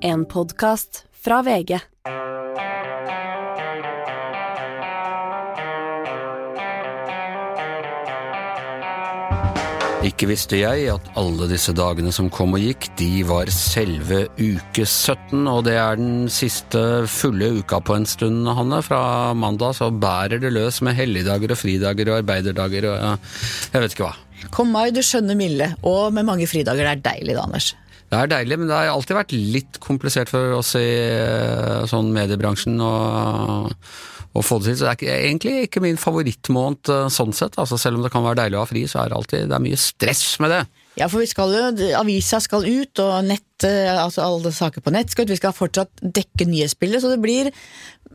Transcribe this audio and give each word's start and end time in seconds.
En 0.00 0.24
podkast 0.24 1.04
fra 1.24 1.40
VG. 1.42 1.78
Ikke 10.06 10.28
visste 10.30 10.60
jeg 10.60 10.84
at 10.92 11.08
alle 11.18 11.48
disse 11.50 11.74
dagene 11.74 12.12
som 12.14 12.28
kom 12.30 12.54
og 12.54 12.62
gikk, 12.62 12.86
de 13.00 13.24
var 13.26 13.50
selve 13.50 14.28
uke 14.38 14.86
17, 14.86 15.42
og 15.50 15.64
det 15.66 15.74
er 15.80 15.98
den 15.98 16.30
siste 16.30 16.84
fulle 17.10 17.50
uka 17.58 17.82
på 17.82 17.98
en 17.98 18.06
stund, 18.06 18.46
Hanne. 18.46 18.78
Fra 18.86 19.34
mandag 19.34 19.74
så 19.80 19.90
bærer 19.90 20.38
det 20.38 20.54
løs 20.54 20.78
med 20.86 20.94
helligdager 21.00 21.56
og 21.56 21.58
fridager 21.58 22.12
og 22.12 22.20
arbeiderdager 22.22 22.88
og 22.92 23.02
jeg 23.74 23.82
vet 23.82 23.98
ikke 23.98 24.06
hva. 24.06 24.14
Kom 24.54 24.70
mai, 24.70 24.92
du 24.94 25.02
skjønne 25.02 25.34
milde, 25.34 25.72
og 25.82 26.14
med 26.14 26.28
mange 26.30 26.46
fridager. 26.46 26.86
Det 26.86 26.94
er 26.94 27.06
deilig 27.10 27.34
da, 27.34 27.50
Anders. 27.50 27.72
Det 28.08 28.16
er 28.16 28.30
deilig, 28.32 28.56
men 28.56 28.70
det 28.70 28.76
har 28.76 28.90
alltid 28.92 29.18
vært 29.18 29.34
litt 29.36 29.78
komplisert 29.84 30.30
for 30.32 30.54
oss 30.56 30.72
i 30.80 30.86
eh, 30.86 31.82
sånn 31.90 32.08
mediebransjen 32.14 32.80
å, 32.80 32.92
å 33.68 34.44
få 34.44 34.60
det 34.62 34.70
til. 34.70 34.78
Så 34.78 34.86
det 34.86 34.92
er 34.92 34.98
ikke, 34.98 35.16
egentlig 35.28 35.56
ikke 35.66 35.82
min 35.84 36.00
favorittmåned 36.00 36.92
eh, 36.94 37.08
sånn 37.12 37.36
sett. 37.36 37.58
Altså, 37.60 37.76
selv 37.80 38.00
om 38.00 38.06
det 38.06 38.12
kan 38.14 38.24
være 38.24 38.40
deilig 38.44 38.60
å 38.60 38.64
ha 38.64 38.70
fri, 38.70 38.86
så 38.88 39.02
er 39.02 39.12
det 39.12 39.18
alltid 39.18 39.52
det 39.52 39.58
er 39.58 39.66
mye 39.66 39.80
stress 39.82 40.24
med 40.40 40.56
det. 40.56 40.62
Ja, 40.98 41.06
for 41.10 41.22
vi 41.22 41.28
skal 41.30 41.52
jo, 41.54 41.90
avisa 41.98 42.40
skal 42.42 42.64
ut, 42.66 42.98
og 43.04 43.24
nett, 43.28 43.64
eh, 43.66 43.90
altså 44.02 44.24
alle 44.24 44.50
saker 44.54 44.82
på 44.82 44.90
nett 44.94 45.12
skal 45.14 45.24
ut. 45.26 45.30
Vi 45.34 45.38
skal 45.40 45.54
fortsatt 45.54 46.02
dekke 46.02 46.46
nyhetsbildet, 46.48 47.02
så 47.04 47.12
det 47.12 47.20
blir 47.22 47.50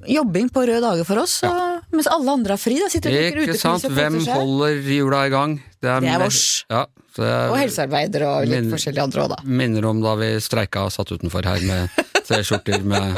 jobbing 0.10 0.50
på 0.52 0.66
røde 0.68 0.82
dager 0.84 1.08
for 1.08 1.22
oss. 1.22 1.38
Og, 1.48 1.86
mens 1.96 2.10
alle 2.12 2.34
andre 2.34 2.58
har 2.58 2.62
fri, 2.62 2.76
da 2.82 2.90
sitter 2.92 3.14
og 3.14 3.46
Ikke 3.46 3.56
sant? 3.62 3.88
Hvem 3.88 4.20
holder 4.28 4.82
hjula 4.84 5.24
i 5.28 5.32
gang? 5.34 5.56
Det 5.84 5.90
er 5.94 6.04
er 6.12 6.20
vårs. 6.26 6.66
Ja, 6.70 6.86
er- 7.20 7.52
Og 7.54 7.58
helsearbeidere 7.62 8.28
og 8.28 8.48
litt 8.48 8.64
Min- 8.66 8.72
forskjellige 8.74 9.04
andre 9.04 9.22
òg, 9.24 9.30
da. 9.30 9.40
Minner 9.46 9.86
om 9.86 10.02
da 10.02 10.16
vi 10.16 10.34
streika 10.42 10.84
og 10.88 10.92
satt 10.92 11.12
utenfor 11.14 11.46
her 11.46 11.62
med 11.62 11.90
T-skjorter 12.28 12.84
med 12.84 13.16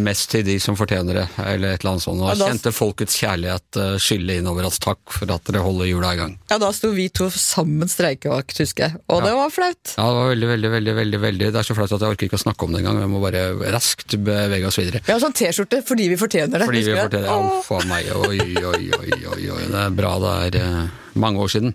mest 0.00 0.30
til 0.30 0.42
de 0.44 0.58
som 0.60 0.76
fortjener 0.76 1.14
det, 1.22 1.26
eller 1.40 1.74
et 1.74 1.80
eller 1.84 1.92
annet 1.94 2.04
sånt. 2.04 2.20
Og 2.20 2.28
Ja, 2.28 2.34
da- 2.34 2.48
kjente 2.50 2.72
folkets 2.74 3.16
kjærlighet 3.20 3.76
eh, 3.80 3.96
skylle 3.98 4.36
innover 4.40 4.66
oss. 4.68 4.78
Takk 4.78 4.98
for 5.10 5.30
at 5.32 5.44
dere 5.48 5.62
holder 5.64 5.86
hjula 5.88 6.12
i 6.14 6.18
gang. 6.20 6.38
Ja, 6.50 6.58
da 6.58 6.70
sto 6.76 6.90
vi 6.92 7.08
to 7.08 7.30
sammen 7.30 7.88
streikevakt, 7.88 8.58
husker 8.60 8.88
jeg. 8.88 9.00
Og 9.08 9.22
det 9.24 9.32
var 9.34 9.50
flaut. 9.50 9.94
Ja, 9.96 10.04
det 10.10 10.18
var 10.20 10.28
veldig, 10.34 10.48
veldig, 10.50 10.70
veldig, 10.76 10.94
veldig, 11.00 11.20
veldig 11.20 11.52
Det 11.52 11.60
er 11.62 11.68
så 11.70 11.74
flaut 11.78 11.92
at 11.92 12.00
jeg 12.00 12.14
orker 12.16 12.26
ikke 12.28 12.38
å 12.40 12.44
snakke 12.44 12.64
om 12.68 12.72
det 12.72 12.82
engang. 12.84 13.00
Vi 13.00 13.10
må 13.14 13.20
bare 13.24 13.44
raskt 13.72 14.16
bevege 14.20 14.66
oss 14.66 14.76
videre. 14.78 15.00
Vi 15.06 15.12
har 15.12 15.20
sånn 15.20 15.32
T-skjorte 15.36 15.82
fordi 15.86 16.08
vi 16.12 16.16
fortjener 16.20 16.58
det. 16.60 16.66
Fordi 16.70 16.84
vi 16.84 16.94
fortjener 16.96 17.10
det. 17.10 17.24
ja, 17.26 17.38
Åh. 17.40 17.62
for 17.64 17.84
meg, 17.90 18.10
oi, 18.14 18.38
oi, 18.60 18.90
oi, 19.00 19.20
oi, 19.34 19.44
oi, 19.56 19.62
det 19.70 19.80
er 19.86 19.90
bra 19.96 20.16
det 20.20 20.58
er 20.58 20.60
eh, 20.64 20.88
mange 21.14 21.40
år 21.42 21.50
siden. 21.52 21.74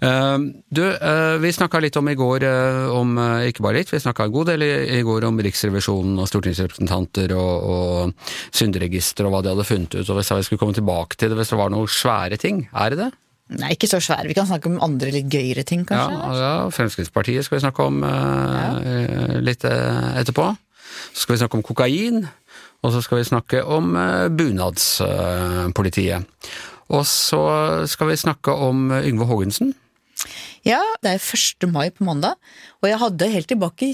Eh, 0.00 0.38
du, 0.70 0.82
eh, 0.84 1.36
vi 1.40 1.52
snakka 1.52 1.80
litt 1.80 1.96
om 1.96 2.08
i 2.08 2.14
går, 2.14 2.44
eh, 2.44 2.86
om 2.92 3.16
ikke 3.48 3.62
bare 3.64 3.78
litt, 3.78 3.92
vi 3.92 4.02
snakka 4.02 4.24
en 4.24 4.32
god 4.32 4.46
del 4.52 4.62
i, 4.62 5.02
går 5.04 5.24
om 5.24 5.40
Riksrevisjonen 5.40 6.18
og 6.18 6.28
stortingsrepresentanter 6.28 7.32
og, 7.36 7.64
og 7.64 8.14
synderegister 8.54 9.26
og 9.26 9.34
hva 9.34 9.42
de 9.42 9.52
hadde 9.52 9.68
funnet 9.68 9.94
ut, 9.94 10.08
og 10.08 10.16
hvis 10.18 10.32
vi 10.32 10.42
skulle 10.48 10.62
komme 10.62 10.74
tilbake 10.76 11.16
til 11.16 11.30
det 11.30 11.38
hvis 11.38 11.52
det 11.52 11.60
var 11.60 11.70
noen 11.72 11.88
svære 11.88 12.40
ting, 12.40 12.68
er 12.72 12.90
det 12.90 12.98
det? 13.02 13.10
Nei, 13.54 13.74
ikke 13.76 13.90
så 13.90 14.00
svære. 14.00 14.28
Vi 14.30 14.34
kan 14.36 14.48
snakke 14.48 14.70
om 14.70 14.80
andre 14.82 15.10
litt 15.12 15.28
gøyere 15.28 15.64
ting, 15.68 15.84
kanskje. 15.84 16.38
ja, 16.40 16.54
Fremskrittspartiet 16.72 17.44
skal 17.44 17.58
vi 17.58 17.64
snakke 17.66 17.84
om 17.84 18.00
ja. 18.02 18.70
litt 19.44 19.64
etterpå. 19.68 20.48
Så 21.12 21.26
skal 21.26 21.34
vi 21.34 21.42
snakke 21.42 21.58
om 21.60 21.66
kokain, 21.66 22.24
og 22.80 22.94
så 22.94 23.02
skal 23.04 23.20
vi 23.20 23.28
snakke 23.28 23.60
om 23.68 23.92
bunadspolitiet. 24.38 26.24
Og 26.94 27.02
så 27.08 27.42
skal 27.90 28.12
vi 28.12 28.20
snakke 28.20 28.54
om 28.54 28.88
Yngve 29.02 29.26
Haagensen. 29.30 29.74
Ja, 30.64 30.80
det 31.02 31.16
er 31.16 31.20
1. 31.20 31.68
mai 31.68 31.90
på 31.92 32.06
mandag, 32.06 32.38
og 32.80 32.88
jeg 32.88 33.00
hadde 33.02 33.32
helt 33.34 33.50
tilbake 33.50 33.90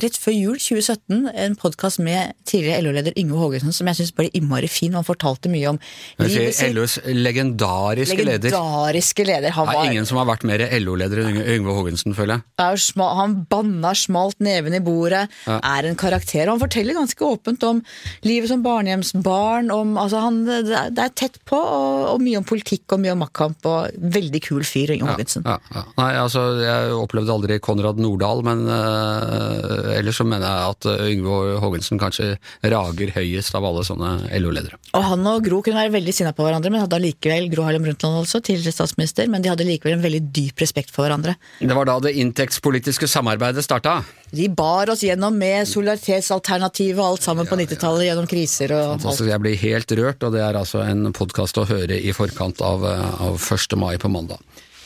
rett 0.00 0.16
før 0.16 0.32
jul 0.32 0.58
2017 0.60 1.26
en 1.44 1.54
podkast 1.60 2.00
med 2.00 2.32
tidligere 2.48 2.80
LO-leder 2.86 3.16
Yngve 3.20 3.40
Haagensen 3.40 3.74
som 3.76 3.88
jeg 3.90 3.98
syns 4.00 4.12
ble 4.16 4.28
innmari 4.36 4.68
fin. 4.70 4.94
Han 4.96 5.04
fortalte 5.04 5.50
mye 5.52 5.68
om 5.74 5.80
livet 6.22 6.56
sitt. 6.56 6.72
LOs 6.76 6.98
legendariske 7.04 8.16
leder. 8.24 8.48
Legendariske 8.52 9.26
leder. 9.28 9.52
Han 9.56 9.68
Det 9.68 9.76
var 9.76 9.84
er 9.84 9.92
ingen 9.92 10.08
som 10.08 10.20
har 10.20 10.28
vært 10.30 10.46
mer 10.48 10.64
LO-leder 10.80 11.24
enn 11.26 11.40
Yngve- 11.42 11.76
Haagensen, 11.76 12.14
føler 12.16 12.40
jeg. 12.58 13.02
han 13.02 13.36
banna 13.50 13.92
smalt 13.94 14.38
neven 14.40 14.74
i 14.74 14.80
bordet, 14.80 15.28
Ja. 15.46 15.58
er 15.62 15.86
en 15.86 15.96
karakter. 15.96 16.48
Han 16.48 16.60
forteller 16.60 16.94
ganske 16.94 17.20
åpent 17.20 17.62
om 17.62 17.82
livet 18.22 18.48
som 18.48 18.62
barnehjemsbarn. 18.62 19.70
Om, 19.70 19.96
altså 19.98 20.20
han, 20.20 20.44
det, 20.46 20.98
er, 20.98 21.08
tett 21.14 21.38
på, 21.44 21.56
og, 21.56 22.14
og 22.14 22.20
mye 22.20 22.38
om 22.38 22.44
politikk 22.44 22.92
og 22.92 23.00
mye 23.00 23.12
om 23.12 23.18
maktkamp. 23.18 23.64
Og 23.66 23.90
veldig 23.98 24.42
kul 24.42 24.62
fyr, 24.64 24.94
Yngve 24.96 25.12
Haagensen. 25.12 25.44
Ja, 25.44 25.58
ja. 25.74 25.84
Nei, 25.98 26.12
altså, 26.16 26.46
jeg 26.62 26.92
opplevde 26.96 27.32
aldri 27.32 27.58
Konrad 27.60 27.98
Nordahl, 27.98 28.42
men 28.42 28.66
øh, 28.66 29.81
ellers 29.96 30.18
så 30.20 30.26
mener 30.28 30.46
jeg 30.46 30.74
at 30.74 30.88
øh, 30.92 31.04
Yngve 31.10 31.58
Haagensen 31.62 32.00
kanskje 32.00 32.36
rager 32.62 33.12
høyest 33.16 33.54
av 33.58 33.66
alle 33.68 33.84
sånne 33.86 34.12
LO-ledere. 34.40 34.78
Og 34.96 35.06
han 35.10 35.28
og 35.28 35.44
Gro 35.46 35.60
kunne 35.64 35.80
være 35.80 35.94
veldig 35.96 36.14
sinna 36.16 36.34
på 36.36 36.46
hverandre, 36.46 36.72
men 36.72 36.84
hadde 36.84 36.98
allikevel 36.98 37.50
Gro 37.52 37.66
Harlem 37.66 37.86
Brundtland 37.86 38.22
også, 38.22 38.42
tidligere 38.44 38.76
statsminister, 38.76 39.28
men 39.32 39.44
de 39.44 39.52
hadde 39.52 39.66
likevel 39.68 39.96
en 39.96 40.04
veldig 40.04 40.22
dyp 40.34 40.64
respekt 40.64 40.92
for 40.94 41.06
hverandre. 41.06 41.36
Det 41.60 41.76
var 41.78 41.88
da 41.88 41.98
det 42.04 42.14
inntektspolitiske 42.22 43.10
samarbeidet 43.10 43.64
starta. 43.66 44.00
De 44.32 44.48
bar 44.48 44.88
oss 44.92 45.04
gjennom 45.04 45.36
med 45.36 45.68
solidaritetsalternativet 45.68 47.00
og 47.02 47.12
alt 47.12 47.26
sammen 47.26 47.48
på 47.48 47.58
90-tallet, 47.60 48.06
gjennom 48.08 48.28
kriser 48.30 48.72
og 48.72 48.94
alt. 48.94 49.08
Altså, 49.12 49.28
jeg 49.28 49.44
blir 49.44 49.58
helt 49.60 49.96
rørt, 49.98 50.24
og 50.24 50.36
det 50.36 50.44
er 50.44 50.58
altså 50.58 50.84
en 50.86 51.12
podkast 51.16 51.60
å 51.60 51.66
høre 51.68 51.98
i 52.00 52.14
forkant 52.16 52.62
av, 52.64 52.86
øh, 52.88 53.08
av 53.28 53.40
1. 53.40 53.76
mai 53.80 53.96
på 54.00 54.10
mandag. 54.12 54.40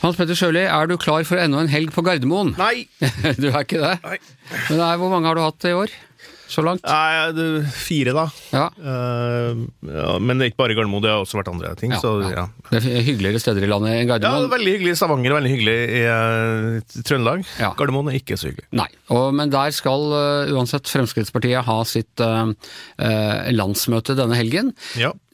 Hans 0.07 0.15
Petter 0.15 0.39
Sjøli, 0.39 0.61
er 0.71 0.87
du 0.87 0.95
klar 1.03 1.25
for 1.27 1.41
enda 1.43 1.59
en 1.65 1.71
helg 1.73 1.91
på 1.91 2.05
Gardermoen? 2.07 2.53
Nei! 2.61 2.87
du 3.43 3.49
er 3.51 3.65
ikke 3.65 3.81
det? 3.83 3.97
Nei. 4.05 4.19
Men 4.69 4.79
nei, 4.79 4.91
hvor 5.01 5.11
mange 5.11 5.27
har 5.27 5.35
du 5.35 5.43
hatt 5.43 5.67
i 5.67 5.73
år? 5.75 5.95
Så 6.47 6.63
langt? 6.63 6.85
Nei, 6.87 7.33
det, 7.35 7.47
fire, 7.75 8.13
da. 8.15 8.29
Ja. 8.55 8.69
Uh, 8.79 9.65
ja, 9.83 10.13
men 10.23 10.45
ikke 10.47 10.61
bare 10.63 10.77
Gardermoen, 10.79 11.03
det 11.03 11.11
har 11.11 11.25
også 11.25 11.41
vært 11.41 11.51
andre 11.51 11.73
ting. 11.81 11.91
Ja, 11.91 11.99
så, 11.99 12.13
ja. 12.23 12.45
ja. 12.45 12.71
Det 12.71 12.85
er 12.87 13.03
hyggeligere 13.09 13.43
steder 13.43 13.67
i 13.67 13.73
landet 13.73 13.97
enn 13.97 13.99
Ja, 14.05 14.05
det 14.07 14.23
Gardermoen. 14.29 14.47
er 14.47 14.55
veldig 14.55 14.77
hyggelig 14.77 14.95
i 14.95 15.01
Stavanger 15.03 15.37
veldig 15.41 15.55
hyggelig 15.57 15.77
i 15.99 16.07
uh, 16.07 17.03
Trøndelag. 17.03 17.43
Ja. 17.59 17.75
Gardermoen 17.83 18.15
er 18.15 18.21
ikke 18.23 18.39
så 18.39 18.53
hyggelig. 18.53 18.71
Nei, 18.79 18.87
og, 19.11 19.27
men 19.43 19.51
der 19.59 19.75
skal 19.75 20.07
uh, 20.15 20.55
uansett 20.55 20.87
Fremskrittspartiet 20.95 21.67
ha 21.67 21.81
sitt 21.97 22.27
landsmøte 23.59 24.15
denne 24.23 24.39
helgen. 24.39 24.71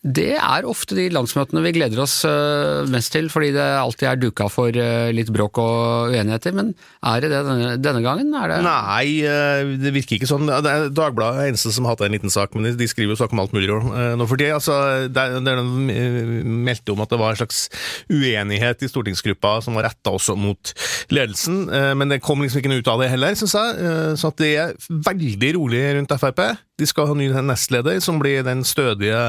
Det 0.02 0.32
er 0.34 0.64
ofte 0.66 0.96
de 0.98 1.04
landsmøtene 1.14 1.60
vi 1.62 1.70
gleder 1.76 2.00
oss 2.02 2.24
øh, 2.26 2.88
mest 2.90 3.12
til, 3.14 3.28
fordi 3.30 3.52
det 3.54 3.62
alltid 3.62 4.08
er 4.10 4.16
duka 4.18 4.48
for 4.50 4.74
øh, 4.74 5.10
litt 5.14 5.28
bråk 5.30 5.60
og 5.62 6.10
uenigheter. 6.10 6.56
Men 6.58 6.72
er 7.06 7.20
det 7.22 7.30
det 7.30 7.42
denne, 7.46 7.68
denne 7.78 8.00
gangen? 8.02 8.32
Nei, 8.66 9.20
eh, 9.22 9.70
det 9.78 9.92
virker 9.94 10.16
ikke 10.18 10.26
sånn. 10.26 10.50
Det 10.50 10.72
Dagbladet 10.98 11.44
er 11.44 11.52
eneste 11.52 11.70
som 11.76 11.86
har 11.86 11.94
hatt 11.94 12.02
en 12.08 12.16
liten 12.16 12.34
sak, 12.34 12.56
men 12.58 12.66
de- 12.74 12.88
skriver 12.90 13.14
jo 13.14 13.20
sak 13.22 13.30
om 13.36 13.44
alt 13.44 13.54
mulig 13.54 13.70
eh, 13.70 14.16
nå 14.18 14.26
for 14.26 14.42
tida. 14.42 14.58
Altså, 14.58 15.06
de 15.06 15.54
eh, 15.94 16.42
meldte 16.50 16.96
om 16.96 17.04
at 17.06 17.14
det 17.14 17.20
var 17.22 17.36
en 17.36 17.40
slags 17.44 17.62
uenighet 18.10 18.82
i 18.82 18.90
stortingsgruppa 18.90 19.60
som 19.62 19.78
var 19.78 19.86
retta 19.86 20.10
også 20.18 20.34
mot 20.34 20.74
ledelsen, 21.14 21.62
eh, 21.70 21.92
men 21.94 22.10
det 22.10 22.18
kom 22.26 22.42
liksom 22.42 22.58
ikke 22.58 22.74
noe 22.74 22.82
ut 22.82 22.90
av 22.90 23.06
det 23.06 23.12
heller, 23.14 23.38
syns 23.38 23.54
jeg. 23.54 23.78
Eh, 23.86 24.12
Så 24.18 24.34
det 24.42 24.50
er 24.66 24.74
veldig 24.90 25.54
rolig 25.60 25.86
rundt 25.94 26.18
Frp. 26.18 26.42
De 26.82 26.90
skal 26.90 27.08
ha 27.10 27.14
ny 27.18 27.30
nestleder, 27.46 28.02
som 28.02 28.18
blir 28.22 28.42
den 28.46 28.66
stødige, 28.66 29.22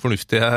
fornuftige 0.00 0.48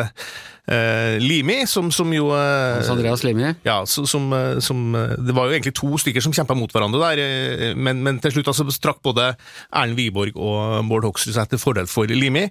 eh, 0.70 1.18
Limi, 1.22 1.64
som, 1.68 1.90
som 1.92 2.12
jo 2.14 2.30
eh, 2.36 2.90
Andreas 2.92 3.24
Limi? 3.26 3.54
ja, 3.66 3.80
som, 3.86 4.30
eh, 4.34 4.60
som 4.64 4.96
eh, 4.96 5.16
Det 5.18 5.36
var 5.36 5.48
jo 5.48 5.58
egentlig 5.58 5.76
to 5.78 5.98
stykker 6.02 6.24
som 6.24 6.36
kjempa 6.36 6.58
mot 6.58 6.72
hverandre 6.74 7.02
der, 7.02 7.24
eh, 7.24 7.78
men, 7.78 8.04
men 8.06 8.20
til 8.24 8.38
slutt 8.38 8.52
altså 8.54 8.68
strakk 8.74 9.02
både 9.06 9.32
Erlend 9.70 10.00
Wiborg 10.00 10.38
og 10.38 10.86
Bård 10.90 11.08
Hoksrud 11.10 11.36
seg 11.36 11.50
til 11.52 11.62
fordel 11.62 11.90
for 11.90 12.10
Limi. 12.10 12.48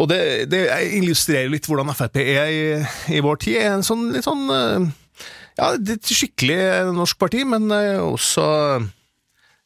Og 0.00 0.08
det, 0.10 0.22
det 0.52 0.64
illustrerer 1.00 1.50
litt 1.52 1.68
hvordan 1.68 1.92
Frp 1.96 2.20
er 2.22 2.48
i, 2.50 2.62
i 3.16 3.20
vår 3.24 3.42
tid. 3.44 3.60
Er 3.60 3.74
en 3.76 3.86
sånn 3.86 4.10
litt 4.14 4.26
sånn 4.26 4.46
Ja, 4.50 5.74
det 5.76 5.96
er 5.96 5.98
et 5.98 6.12
skikkelig 6.14 6.60
norsk 6.96 7.18
parti, 7.20 7.42
men 7.48 7.68
også 8.00 8.46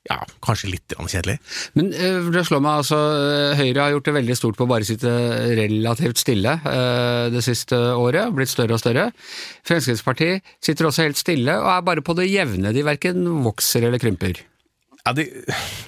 ja, 0.05 0.19
kanskje 0.45 0.69
litt 0.75 0.95
kjedelig. 0.99 1.39
Men 1.79 1.89
øh, 1.97 2.29
det 2.35 2.45
slår 2.45 2.61
meg 2.65 2.83
altså, 2.83 2.99
øh, 2.99 3.57
Høyre 3.57 3.81
har 3.87 3.95
gjort 3.95 4.09
det 4.11 4.17
veldig 4.19 4.37
stort 4.37 4.59
på 4.59 4.67
å 4.67 4.71
bare 4.71 4.85
sitte 4.85 5.11
relativt 5.57 6.21
stille 6.21 6.59
øh, 6.61 7.29
det 7.33 7.45
siste 7.47 7.79
året, 7.97 8.33
blitt 8.37 8.53
større 8.53 8.77
og 8.77 8.83
større. 8.83 9.09
Fremskrittspartiet 9.65 10.45
sitter 10.65 10.91
også 10.91 11.07
helt 11.07 11.21
stille 11.21 11.57
og 11.57 11.71
er 11.73 11.87
bare 11.89 12.05
på 12.05 12.17
det 12.21 12.29
jevne, 12.29 12.75
de 12.77 12.85
verken 12.85 13.25
vokser 13.47 13.89
eller 13.89 14.03
krymper. 14.03 14.45
Ja, 15.05 15.13
de, 15.17 15.27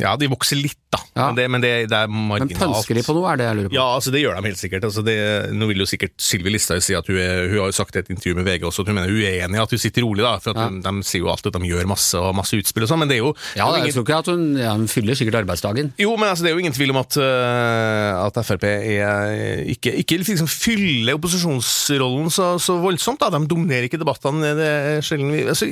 ja, 0.01 0.11
de 0.21 0.29
vokser 0.29 0.59
litt, 0.61 0.81
da. 0.97 1.01
Ja. 1.21 1.27
Men, 1.29 1.37
det, 1.39 1.47
men 1.55 1.65
det, 1.65 1.73
det 1.93 2.01
er 2.03 2.11
Men 2.11 2.49
pønsker 2.57 2.99
de 2.99 3.05
på 3.07 3.15
noe, 3.17 3.29
er 3.33 3.41
det 3.41 3.47
jeg 3.51 3.59
lurer 3.61 3.71
på? 3.71 3.77
Ja, 3.79 3.87
altså 3.97 4.13
det 4.15 4.23
gjør 4.25 4.41
de 4.41 4.49
helt 4.51 4.61
sikkert. 4.61 4.87
Altså 4.89 5.05
det, 5.07 5.17
nå 5.55 5.69
vil 5.71 5.85
jo 5.85 5.89
sikkert 5.89 6.15
Sylvi 6.21 6.53
Listhaug 6.57 6.83
si 6.85 6.97
at 6.99 7.07
hun, 7.13 7.19
er, 7.21 7.47
hun 7.53 7.61
har 7.67 7.71
jo 7.71 7.77
sagt 7.77 7.97
i 7.97 8.03
et 8.03 8.11
intervju 8.15 8.37
med 8.41 8.49
VG 8.49 8.67
også 8.71 8.83
at 8.87 8.91
hun 8.91 8.99
mener 8.99 9.13
hun 9.13 9.23
er 9.29 9.45
enig 9.47 9.61
i 9.61 9.63
at 9.63 9.75
hun 9.77 9.83
sitter 9.83 10.07
rolig, 10.07 10.25
da, 10.27 10.35
for 10.43 10.57
Ja. 10.57 10.67
de, 10.73 10.81
de 10.85 11.05
sier 11.07 11.23
jo 11.25 11.31
alltid 11.33 11.53
at 11.53 11.61
de 11.61 11.69
gjør 11.71 11.89
masse 11.91 12.17
og 12.19 12.35
masse 12.39 12.57
utspill 12.59 12.87
og 12.87 12.91
sånn, 12.91 13.03
men 13.05 13.11
det 13.13 13.19
er 13.19 13.23
jo 13.25 13.33
Ja, 13.59 13.67
er 13.67 13.69
jo 13.69 13.77
jeg 13.77 13.83
ingen, 13.85 13.97
tror 13.99 14.07
ikke 14.07 14.19
at 14.25 14.31
hun, 14.33 14.45
ja, 14.61 14.73
hun 14.77 14.89
fyller 14.91 15.19
sikkert 15.19 15.39
arbeidsdagen. 15.43 15.93
jo, 16.01 16.13
men 16.17 16.29
altså, 16.31 16.47
det 16.47 16.51
er 16.53 16.57
jo 16.57 16.63
ingen 16.65 16.77
tvil 16.77 16.95
om 16.95 17.01
at, 17.03 17.19
uh, 17.21 18.25
at 18.27 18.41
Frp 18.47 18.65
er, 18.71 19.35
ikke, 19.75 19.93
ikke 20.03 20.19
liksom 20.23 20.49
fyller 20.51 21.17
opposisjonsrollen 21.19 22.31
så, 22.33 22.53
så 22.63 22.77
voldsomt. 22.83 23.21
da, 23.21 23.31
De 23.35 23.47
dominerer 23.51 23.89
ikke 23.89 23.99
debattene. 24.01 24.53
Det, 24.57 24.67
er 24.67 25.01
sjelden 25.05 25.33
vi, 25.35 25.43
altså, 25.49 25.67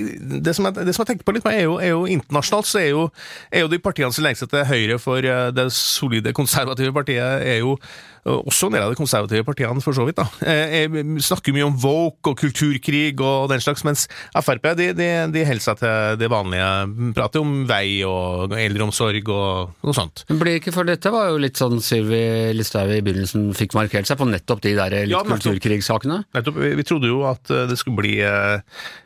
det, 0.44 0.54
som 0.56 0.68
jeg, 0.68 0.74
det 0.86 0.94
som 0.96 1.04
jeg 1.04 1.12
tenker 1.12 1.28
på 1.28 1.34
litt, 1.36 1.46
er 1.50 1.64
jo, 1.66 1.76
er 1.82 1.92
jo 1.94 2.04
internasjonalt 2.10 2.68
så 2.68 2.80
er 2.80 2.88
jo, 2.92 3.04
er 3.54 3.64
jo 3.64 3.70
de 3.72 3.78
partiene 3.82 4.12
som 4.14 4.24
legger 4.26 4.42
seg 4.44 4.52
til 4.54 4.64
høyre 4.68 4.98
for 5.02 5.13
eh, 5.22 5.52
det 5.54 5.72
solide 5.72 6.32
konservative 6.32 6.92
partiet 6.92 7.46
er 7.46 7.60
jo 7.62 7.76
også 8.24 8.68
en 8.68 8.76
del 8.76 8.84
av 8.86 8.92
de 8.92 8.98
konservative 8.98 9.44
partiene, 9.46 9.82
for 9.84 9.96
så 9.96 10.06
vidt. 10.08 10.16
da. 10.16 10.26
Eh, 10.48 10.88
snakker 11.24 11.54
mye 11.54 11.66
om 11.66 11.76
woke 11.80 12.32
og 12.32 12.38
kulturkrig 12.40 13.20
og 13.20 13.50
den 13.52 13.62
slags, 13.62 13.84
mens 13.84 14.06
Frp 14.34 14.70
de, 14.78 14.90
de, 14.96 15.08
de 15.34 15.44
holder 15.44 15.64
seg 15.64 15.80
til 15.82 16.18
det 16.20 16.30
vanlige. 16.32 16.68
Prater 17.16 17.44
om 17.44 17.54
vei 17.68 18.02
og 18.08 18.54
eldreomsorg 18.56 19.28
og 19.32 19.74
noe 19.84 19.96
sånt. 19.96 20.24
Men 20.30 20.40
blir 20.40 20.60
ikke 20.60 20.74
for 20.74 20.88
dette 20.88 21.12
var 21.12 21.30
jo 21.32 21.40
litt 21.42 21.60
sånn 21.60 21.80
Sylvi 21.84 22.52
Listhaug 22.56 22.92
i 22.94 23.02
begynnelsen 23.04 23.50
fikk 23.56 23.76
markert 23.76 24.08
seg 24.08 24.20
på 24.20 24.28
nettopp 24.28 24.64
de 24.64 24.74
der 24.78 24.98
litt 25.04 25.14
Ja, 25.14 25.24
kulturkrigssakene. 25.28 26.22
Nettopp, 26.36 26.60
vi, 26.64 26.74
vi 26.80 26.86
trodde 26.86 27.10
jo 27.12 27.24
at 27.28 27.52
eh, 27.52 27.66
det 27.70 27.78
skulle 27.80 28.00
bli 28.00 28.18
eh, 28.24 28.60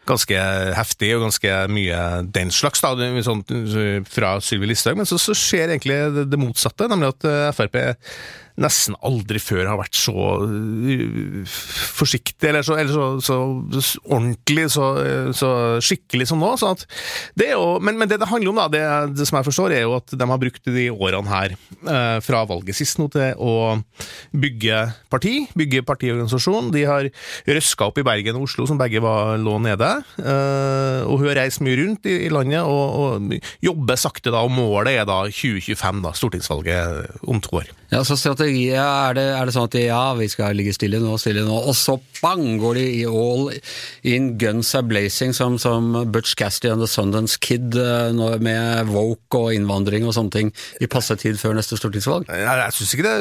ganske 0.08 0.42
heftig 0.78 1.14
og 1.16 1.26
ganske 1.26 1.54
mye 1.72 2.02
den 2.34 2.52
slags, 2.54 2.82
da, 2.84 2.94
sånn, 3.26 3.44
eh, 3.50 4.02
fra 4.08 4.36
Sylvi 4.44 4.70
Listhaug, 4.70 5.00
men 5.00 5.08
så, 5.08 5.18
så 5.20 5.36
skjer 5.36 5.72
egentlig 5.72 5.98
det, 6.22 6.40
motsatte, 6.40 6.88
nemlig 6.90 7.12
at 7.16 7.28
eh, 7.28 7.48
Frp 7.56 7.80
nesten 8.58 8.96
aldri 9.06 9.40
før 9.42 9.68
har 9.70 9.78
vært 9.80 9.96
så 9.98 10.14
eh, 10.44 11.56
forsiktig, 11.98 12.48
eller 12.50 12.66
så, 12.66 12.78
eller 12.80 12.92
så, 12.94 13.08
så, 13.24 13.98
ordentlig, 14.08 14.68
så, 14.74 14.88
eh, 15.02 15.30
så 15.36 15.50
skikkelig 15.84 16.28
som 16.30 16.42
nå. 16.42 16.54
Jo, 16.58 17.64
men, 17.84 17.98
men 18.00 18.10
det 18.10 18.18
det 18.18 18.28
handler 18.30 18.52
om, 18.52 18.58
da, 18.58 18.66
det, 18.72 18.82
det 19.18 19.28
som 19.28 19.38
jeg 19.38 19.48
forstår, 19.48 19.74
er 19.76 19.84
jo 19.84 19.96
at 19.98 20.14
de 20.18 20.28
har 20.30 20.40
brukt 20.40 20.70
de 20.74 20.88
årene 20.90 21.30
her, 21.30 21.54
eh, 21.86 22.18
fra 22.24 22.42
valget 22.48 22.78
sist 22.78 22.98
nå, 23.00 23.08
til 23.14 23.38
å 23.38 23.78
bygge 24.36 24.80
parti, 25.12 25.34
bygge 25.58 25.84
partiorganisasjon. 25.88 26.72
De 26.74 26.84
har 26.88 27.10
røska 27.48 27.88
opp 27.88 28.00
i 28.00 28.06
Bergen 28.06 28.40
og 28.40 28.48
Oslo, 28.48 28.66
som 28.68 28.80
begge 28.80 29.02
var, 29.04 29.36
lå 29.40 29.58
nede. 29.62 29.90
eh, 30.18 31.00
og 31.08 31.22
hun 31.22 31.30
har 31.30 31.42
reist 31.44 31.62
mye 31.64 31.78
rundt 31.78 32.08
i, 32.10 32.18
i 32.26 32.32
landet 32.32 32.64
og, 32.66 32.98
og 32.98 33.38
jobber 33.64 34.00
sakte, 34.00 34.32
da, 34.34 34.42
og 34.44 34.54
målet 34.54 34.98
er 34.98 35.08
da 35.08 35.22
2025, 35.30 36.02
da, 36.04 36.14
stortingsvalget 36.16 37.22
om 37.28 37.42
to 37.44 37.60
år. 37.62 37.70
Ja, 37.88 38.02
så 38.04 38.18
strategi, 38.20 38.66
er, 38.76 39.14
det, 39.16 39.22
er 39.32 39.48
det 39.48 39.54
sånn 39.54 39.64
at 39.64 39.76
ja, 39.80 40.00
vi 40.18 40.26
skal 40.28 40.52
ligge 40.58 40.74
stille 40.76 40.98
nå, 41.00 41.14
stille 41.20 41.40
nå, 41.46 41.54
og 41.70 41.72
så 41.72 41.94
bang, 42.18 42.58
går 42.60 42.76
de 42.76 42.82
i 42.98 43.04
all 43.08 43.46
in 44.04 44.34
guns 44.40 44.74
are 44.76 44.84
blazing 44.84 45.32
som, 45.32 45.56
som 45.62 45.94
Butch 46.12 46.34
Cassidy 46.36 46.68
and 46.74 46.82
the 46.84 46.88
Sundance 46.90 47.38
Kid 47.40 47.72
eh, 47.80 48.12
med 48.44 48.90
woke 48.92 49.40
og 49.40 49.54
innvandring 49.56 50.04
og 50.04 50.12
sånne 50.16 50.34
ting 50.34 50.50
i 50.84 50.88
passe 50.90 51.16
tid 51.22 51.38
før 51.40 51.56
neste 51.56 51.78
stortingsvalg? 51.80 52.28
Jeg, 52.28 52.44
jeg 52.60 52.76
synes 52.76 52.92
ikke 52.98 53.06
det, 53.06 53.14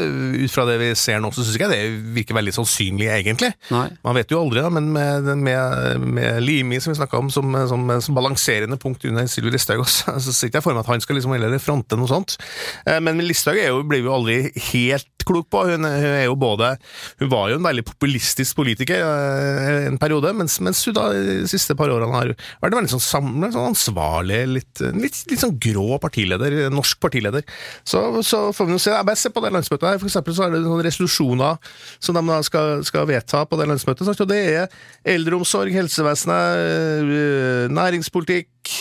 Ut 0.44 0.52
fra 0.58 0.66
det 0.68 0.76
vi 0.82 0.90
ser 1.00 1.24
nå, 1.24 1.32
så 1.32 1.46
syns 1.46 1.56
ikke 1.56 1.70
jeg 1.72 1.88
det 1.96 2.12
virker 2.18 2.38
veldig 2.38 2.56
sannsynlig, 2.58 3.08
egentlig. 3.14 3.54
Nei. 3.72 3.86
Man 4.04 4.20
vet 4.20 4.36
jo 4.36 4.42
aldri, 4.44 4.66
da, 4.66 4.74
men 4.74 4.92
med, 4.92 5.32
med, 5.48 6.04
med 6.18 6.44
Limi, 6.44 6.82
som 6.84 6.92
vi 6.92 7.00
snakka 7.00 7.22
om, 7.24 7.32
som, 7.32 7.56
som, 7.72 7.88
som 8.04 8.20
balanserende 8.20 8.80
punkt 8.82 9.08
under 9.08 9.32
Sylvi 9.32 9.56
Listhaug, 9.56 9.86
så 9.88 10.20
ser 10.28 10.52
ikke 10.52 10.60
jeg 10.60 10.68
for 10.68 10.76
meg 10.76 10.84
at 10.84 10.92
han 10.92 11.08
skal 11.08 11.22
liksom 11.22 11.38
heller 11.38 11.56
fronte 11.64 12.00
noe 12.00 12.12
sånt. 12.12 12.36
Eh, 12.84 13.00
Men 13.04 13.24
Listhaug 13.24 13.64
blir 13.88 14.04
jo 14.04 14.16
aldri 14.20 14.42
helt 14.72 15.08
klok 15.28 15.50
på. 15.52 15.64
Hun, 15.68 15.84
hun 15.84 16.16
er 16.16 16.26
jo 16.28 16.38
både 16.40 16.74
Hun 17.22 17.32
var 17.32 17.52
jo 17.52 17.58
en 17.58 17.66
veldig 17.66 17.84
populistisk 17.88 18.58
politiker 18.60 19.02
eh, 19.04 19.88
en 19.88 20.00
periode, 20.02 20.32
mens, 20.38 20.58
mens 20.64 20.84
hun 20.88 20.96
da 20.96 21.10
de 21.14 21.48
siste 21.50 21.76
par 21.78 21.92
årene 21.94 22.16
har 22.16 22.32
vært 22.34 22.72
en 22.72 22.80
veldig 22.80 22.94
sånn, 22.96 23.04
samlet, 23.04 23.56
sånn 23.56 23.72
ansvarlig, 23.72 24.40
litt, 24.56 24.84
litt, 24.96 25.20
litt 25.32 25.44
sånn 25.44 25.58
grå 25.62 26.00
partileder, 26.04 26.58
norsk 26.74 27.02
partileder. 27.04 27.46
Så, 27.88 28.04
så 28.26 28.48
får 28.56 28.70
vi 28.70 28.78
jo 28.78 28.82
se. 28.82 28.94
Jeg 28.96 29.10
bare 29.10 29.20
se 29.20 29.34
på 29.34 29.44
det 29.44 29.54
landsmøtet 29.56 29.90
her, 29.90 30.00
for 30.02 30.12
eksempel 30.12 30.38
så 30.38 30.48
er 30.48 30.56
det 30.56 30.64
noen 30.66 30.86
resolusjoner 30.86 31.60
som 32.00 32.18
de 32.18 32.24
da 32.28 32.40
skal, 32.46 32.86
skal 32.88 33.08
vedta 33.10 33.44
på 33.48 33.60
det 33.60 33.70
landsmøtet. 33.70 34.08
Og 34.08 34.32
det 34.32 34.42
er 34.54 34.80
eldreomsorg, 35.18 35.76
helsevesenet, 35.76 37.04
øh, 37.04 37.68
næringspolitikk. 37.74 38.78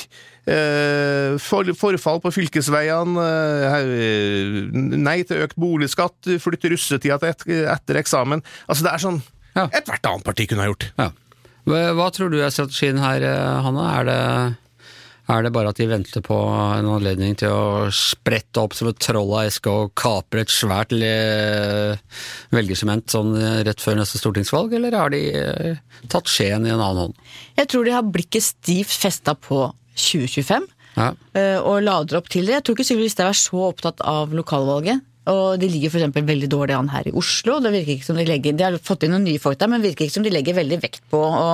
Eh, 0.47 1.37
For, 1.43 1.69
forfall 1.77 2.21
på 2.25 2.33
fylkesveiene, 2.35 3.27
eh, 3.27 3.77
eh, 3.77 4.61
nei 4.97 5.21
til 5.27 5.45
økt 5.47 5.57
boligskatt, 5.61 6.31
flytte 6.43 6.71
russetida 6.73 7.19
til 7.23 7.33
et, 7.35 7.47
etter 7.77 8.01
eksamen. 8.03 8.43
Altså 8.69 8.87
Det 8.87 8.93
er 8.93 9.05
sånn 9.07 9.23
Ja. 9.57 9.67
ethvert 9.73 10.05
annet 10.07 10.25
parti 10.25 10.47
kunne 10.47 10.63
ha 10.63 10.71
gjort. 10.71 10.91
Ja. 10.99 11.11
Hva, 11.67 12.11
tror 12.15 12.31
du 12.31 12.39
er 12.39 12.51
strategien 12.55 12.99
her, 13.03 13.25
Hanne? 13.65 13.83
Er 13.99 14.05
det, 14.07 14.57
er 15.35 15.43
det 15.43 15.53
bare 15.53 15.73
at 15.73 15.81
de 15.81 15.87
venter 15.91 16.23
på 16.23 16.37
en 16.79 16.87
anledning 16.87 17.35
til 17.41 17.51
å 17.51 17.89
sprette 17.91 18.61
opp 18.63 18.77
som 18.79 18.87
et 18.93 19.01
troll 19.03 19.33
av 19.35 19.49
eske 19.49 19.67
og 19.73 19.91
kapre 19.99 20.45
et 20.45 20.53
svært 20.55 20.95
velgersement 22.55 23.11
sånn 23.11 23.35
rett 23.67 23.83
før 23.83 23.99
neste 23.99 24.21
stortingsvalg, 24.21 24.77
eller 24.79 24.95
har 24.95 25.11
de 25.11 25.23
tatt 26.13 26.31
skjeen 26.31 26.69
i 26.69 26.71
en 26.71 26.79
annen 26.79 27.09
hånd? 27.09 27.19
Jeg 27.59 27.73
tror 27.73 27.89
de 27.89 27.97
har 27.97 28.07
blikket 28.07 28.47
stivt 28.47 28.95
festa 29.03 29.35
på 29.35 29.65
2025. 29.97 30.71
Ja. 30.97 31.11
eh, 31.37 31.59
og 31.61 31.83
lader 31.85 32.21
opp 32.21 32.31
til 32.33 32.49
det. 32.49 32.57
Jeg 32.57 32.65
tror 32.65 32.77
ikke 32.77 32.89
Sylvi 32.89 33.05
Listhaug 33.05 33.33
er 33.33 33.39
så 33.41 33.67
opptatt 33.69 34.01
av 34.05 34.33
lokalvalget. 34.37 35.05
Og 35.27 35.59
de 35.59 35.67
ligger 35.67 35.91
f.eks. 35.91 36.15
veldig 36.15 36.49
dårlig 36.51 36.77
an 36.77 36.91
her 36.93 37.09
i 37.11 37.15
Oslo. 37.19 37.59
Det 37.63 37.73
virker 37.75 37.97
ikke 37.97 38.07
som 38.07 38.19
De 38.19 38.27
legger, 38.29 38.55
de 38.55 38.63
har 38.63 38.77
fått 38.79 39.07
inn 39.07 39.15
noen 39.15 39.27
nye 39.27 39.43
folk 39.43 39.59
der, 39.59 39.71
men 39.71 39.83
det 39.83 39.91
virker 39.91 40.07
ikke 40.07 40.19
som 40.21 40.27
de 40.27 40.33
legger 40.33 40.55
veldig 40.55 40.79
vekt 40.85 41.03
på 41.11 41.19
å, 41.19 41.49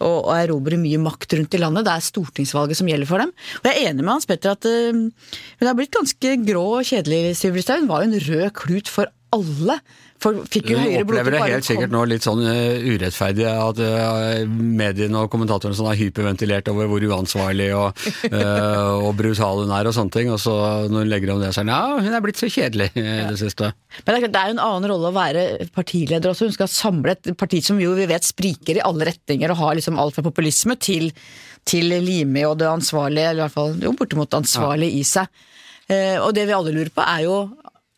å, 0.00 0.08
å 0.08 0.36
erobre 0.38 0.78
mye 0.80 1.00
makt 1.02 1.36
rundt 1.36 1.56
i 1.56 1.60
landet. 1.60 1.84
Det 1.84 1.92
er 1.92 2.06
stortingsvalget 2.06 2.80
som 2.80 2.88
gjelder 2.88 3.10
for 3.10 3.20
dem. 3.20 3.34
Og 3.60 3.68
jeg 3.68 3.76
er 3.76 3.90
enig 3.90 4.06
med 4.06 4.14
Hans 4.14 4.28
Petter 4.30 4.54
at 4.54 4.64
uh, 4.64 4.96
hun 4.96 5.68
har 5.68 5.76
blitt 5.76 5.92
ganske 5.94 6.32
grå 6.48 6.64
og 6.78 6.88
kjedelig, 6.88 7.36
Sylvi 7.36 7.60
Listhaug. 7.60 7.84
Hun 7.84 7.92
var 7.92 8.04
jo 8.04 8.10
en 8.10 8.24
rød 8.30 8.48
klut 8.56 8.92
for 8.92 9.12
alle. 9.36 9.78
For 10.24 10.44
fikk 10.48 10.70
jo 10.72 10.78
Du 10.78 10.86
høyere 10.86 11.04
opplever 11.04 11.34
det 11.34 11.40
helt 11.42 11.66
sikkert 11.66 11.92
nå 11.92 12.02
litt 12.08 12.24
sånn 12.24 12.40
uh, 12.46 12.86
urettferdig 12.88 13.44
at 13.50 13.80
uh, 13.84 14.44
mediene 14.48 15.20
og 15.20 15.30
kommentatorene 15.32 15.76
sånn 15.76 15.90
har 15.90 15.98
hyperventilert 16.00 16.70
over 16.72 16.88
hvor 16.88 17.04
uansvarlig 17.10 17.68
og, 17.76 18.04
uh, 18.32 18.94
og 19.04 19.10
brutal 19.18 19.64
hun 19.64 19.74
er 19.76 19.90
og 19.90 19.96
sånne 19.96 20.14
ting, 20.14 20.32
og 20.32 20.40
så 20.40 20.54
når 20.88 21.04
hun 21.04 21.12
legger 21.12 21.34
om 21.34 21.42
det, 21.44 21.52
så 21.52 21.60
er 21.60 21.68
hun 21.68 21.74
ja, 21.74 21.82
hun 22.06 22.16
er 22.16 22.24
blitt 22.24 22.40
så 22.40 22.48
kjedelig 22.48 22.90
i 22.96 23.04
det 23.04 23.40
siste. 23.40 23.72
Men 24.06 24.24
det 24.24 24.30
er, 24.30 24.48
jo 24.48 24.56
en 24.56 24.64
annen 24.64 24.90
rolle 24.94 25.10
å 25.10 25.16
være 25.16 25.44
partileder 25.74 26.32
også. 26.32 26.48
Hun 26.48 26.56
skal 26.56 26.70
samle 26.72 27.16
et 27.16 27.32
parti 27.38 27.60
som 27.64 27.80
jo 27.82 27.92
vi 27.98 28.08
vet 28.08 28.26
spriker 28.26 28.80
i 28.80 28.84
alle 28.84 29.10
retninger 29.10 29.52
og 29.52 29.60
har 29.60 29.76
liksom 29.78 30.00
alt 30.00 30.16
fra 30.16 30.24
populisme 30.24 30.78
til, 30.80 31.10
til 31.68 31.92
Limi 32.04 32.46
og 32.48 32.56
det 32.62 32.70
ansvarlige, 32.70 33.34
eller 33.34 33.42
i 33.42 33.46
hvert 33.46 33.58
fall 33.58 33.76
jo, 33.82 33.92
bortimot 33.98 34.40
ansvarlig 34.40 34.94
i 34.96 35.04
seg. 35.08 35.28
Og 36.24 36.30
det 36.32 36.46
vi 36.48 36.54
alle 36.56 36.72
lurer 36.72 36.88
på 36.94 37.04
er 37.04 37.26
jo 37.26 37.36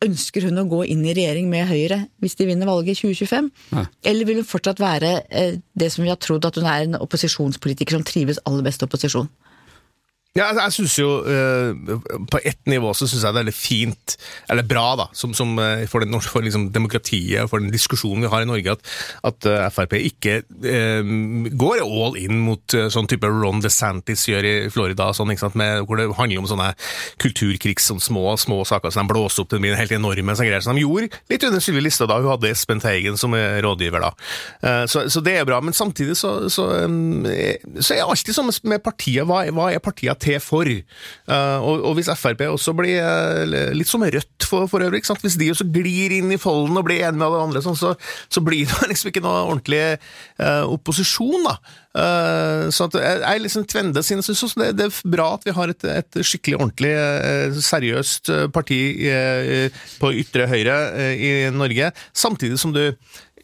Ønsker 0.04 0.44
hun 0.44 0.60
å 0.60 0.66
gå 0.68 0.82
inn 0.92 1.04
i 1.08 1.14
regjering 1.16 1.46
med 1.48 1.70
Høyre 1.70 2.02
hvis 2.20 2.36
de 2.36 2.50
vinner 2.50 2.68
valget 2.68 2.98
i 2.98 3.08
2025? 3.14 3.46
Nei. 3.72 3.84
Eller 4.04 4.28
vil 4.28 4.42
hun 4.42 4.48
fortsatt 4.48 4.82
være 4.82 5.12
eh, 5.30 5.56
det 5.72 5.88
som 5.94 6.04
vi 6.04 6.12
har 6.12 6.20
trodd, 6.20 6.44
at 6.44 6.58
hun 6.60 6.68
er 6.68 6.84
en 6.84 6.98
opposisjonspolitiker 7.00 7.96
som 7.96 8.04
trives 8.04 8.40
aller 8.44 8.66
best 8.66 8.84
i 8.84 8.88
opposisjon? 8.88 9.30
Ja, 10.36 10.50
altså, 10.50 10.62
jeg 10.66 10.72
synes 10.76 10.94
jo 10.98 11.08
uh, 11.24 12.00
På 12.30 12.40
ett 12.44 12.60
nivå 12.68 12.92
så 12.96 13.06
syns 13.08 13.24
jeg 13.24 13.32
det 13.32 13.40
er 13.40 13.44
veldig 13.44 13.54
fint, 13.56 14.16
eller 14.50 14.66
bra, 14.66 14.84
da, 14.98 15.06
som, 15.16 15.32
som, 15.36 15.54
eh, 15.60 15.84
for, 15.90 16.02
den, 16.04 16.14
for 16.22 16.44
liksom, 16.44 16.68
demokratiet 16.74 17.50
for 17.50 17.62
den 17.62 17.72
diskusjonen 17.72 18.24
vi 18.24 18.30
har 18.32 18.44
i 18.44 18.48
Norge, 18.48 18.76
at, 18.76 18.90
at 19.26 19.46
eh, 19.48 19.66
Frp 19.72 19.96
ikke 19.98 20.34
uh, 20.46 21.10
går 21.58 21.82
all 21.84 22.16
in 22.20 22.40
mot 22.44 22.76
uh, 22.76 22.86
sånn 22.92 23.08
type 23.10 23.28
Ron 23.28 23.62
DeSantis 23.64 24.26
gjør 24.30 24.48
i 24.48 24.54
Florida, 24.72 25.08
sånn, 25.16 25.32
med, 25.58 25.84
hvor 25.88 26.00
det 26.00 26.08
handler 26.18 26.42
om 26.42 26.48
sånne 26.50 26.70
kulturkrigs, 27.22 27.88
sånne 27.90 28.04
små, 28.04 28.24
små 28.40 28.62
saker 28.68 28.94
som 28.94 29.06
de 29.06 29.14
blåser 29.14 29.44
opp 29.44 29.52
til 29.52 29.62
de 29.62 29.74
helt 29.76 29.94
enorme 29.96 30.36
sånne 30.36 30.50
greier 30.50 30.64
som 30.64 30.76
de 30.76 30.84
gjorde 30.84 31.10
litt 31.32 31.46
under 31.48 31.64
Sylvi 31.64 31.84
Listhaug 31.84 32.10
da 32.12 32.20
hun 32.20 32.32
hadde 32.32 32.52
Espen 32.52 32.82
Teigen 32.82 33.18
som 33.20 33.34
rådgiver. 33.36 34.04
da. 34.06 34.86
Så, 34.90 35.06
så 35.12 35.22
det 35.24 35.36
er 35.40 35.48
bra, 35.48 35.60
men 35.64 35.76
samtidig 35.76 36.16
så, 36.18 36.34
så, 36.52 36.68
um, 36.86 37.26
så 37.80 37.96
er 37.96 38.04
alltid 38.06 38.36
sånn 38.36 38.52
med 38.70 38.84
partiet, 38.84 39.26
hva, 39.28 39.44
hva 39.54 39.70
er 39.74 39.82
partiet 39.84 40.22
til 40.22 40.25
for? 40.42 40.68
Eh, 40.68 41.58
og, 41.60 41.84
og 41.86 41.96
hvis 41.98 42.10
Frp 42.18 42.44
også 42.48 42.74
blir 42.76 43.00
eh, 43.00 43.72
litt 43.76 43.90
som 43.90 44.04
Rødt 44.06 44.46
for, 44.46 44.68
for 44.70 44.84
øvrig, 44.84 45.02
hvis 45.22 45.38
de 45.40 45.50
også 45.52 45.66
glir 45.72 46.14
inn 46.18 46.30
i 46.34 46.40
folden 46.40 46.78
og 46.78 46.86
blir 46.86 47.02
enige 47.02 47.18
med 47.20 47.26
alle 47.26 47.42
andre, 47.48 47.62
sånn, 47.64 47.78
så, 47.78 47.94
så 48.32 48.42
blir 48.44 48.68
det 48.70 48.88
liksom 48.92 49.10
ikke 49.10 49.24
noe 49.24 49.42
ordentlig 49.48 49.82
uh, 49.96 50.64
opposisjon. 50.70 51.48
da. 51.48 51.56
Uh, 51.96 52.68
så 52.74 52.86
at 52.86 52.98
jeg 53.00 53.42
liksom 53.42 53.66
tvende 53.70 54.02
sin, 54.04 54.22
så 54.22 54.34
også 54.36 54.62
det, 54.62 54.70
det 54.78 54.88
er 54.88 55.12
bra 55.16 55.30
at 55.34 55.46
vi 55.48 55.54
har 55.56 55.72
et, 55.72 55.86
et 55.90 56.20
skikkelig 56.20 56.60
ordentlig, 56.60 56.92
uh, 56.94 57.58
seriøst 57.66 58.30
parti 58.54 58.80
på 60.00 60.12
ytre 60.22 60.46
høyre 60.50 60.76
i 61.16 61.30
Norge, 61.54 61.90
samtidig 62.14 62.60
som 62.60 62.74
du 62.76 62.84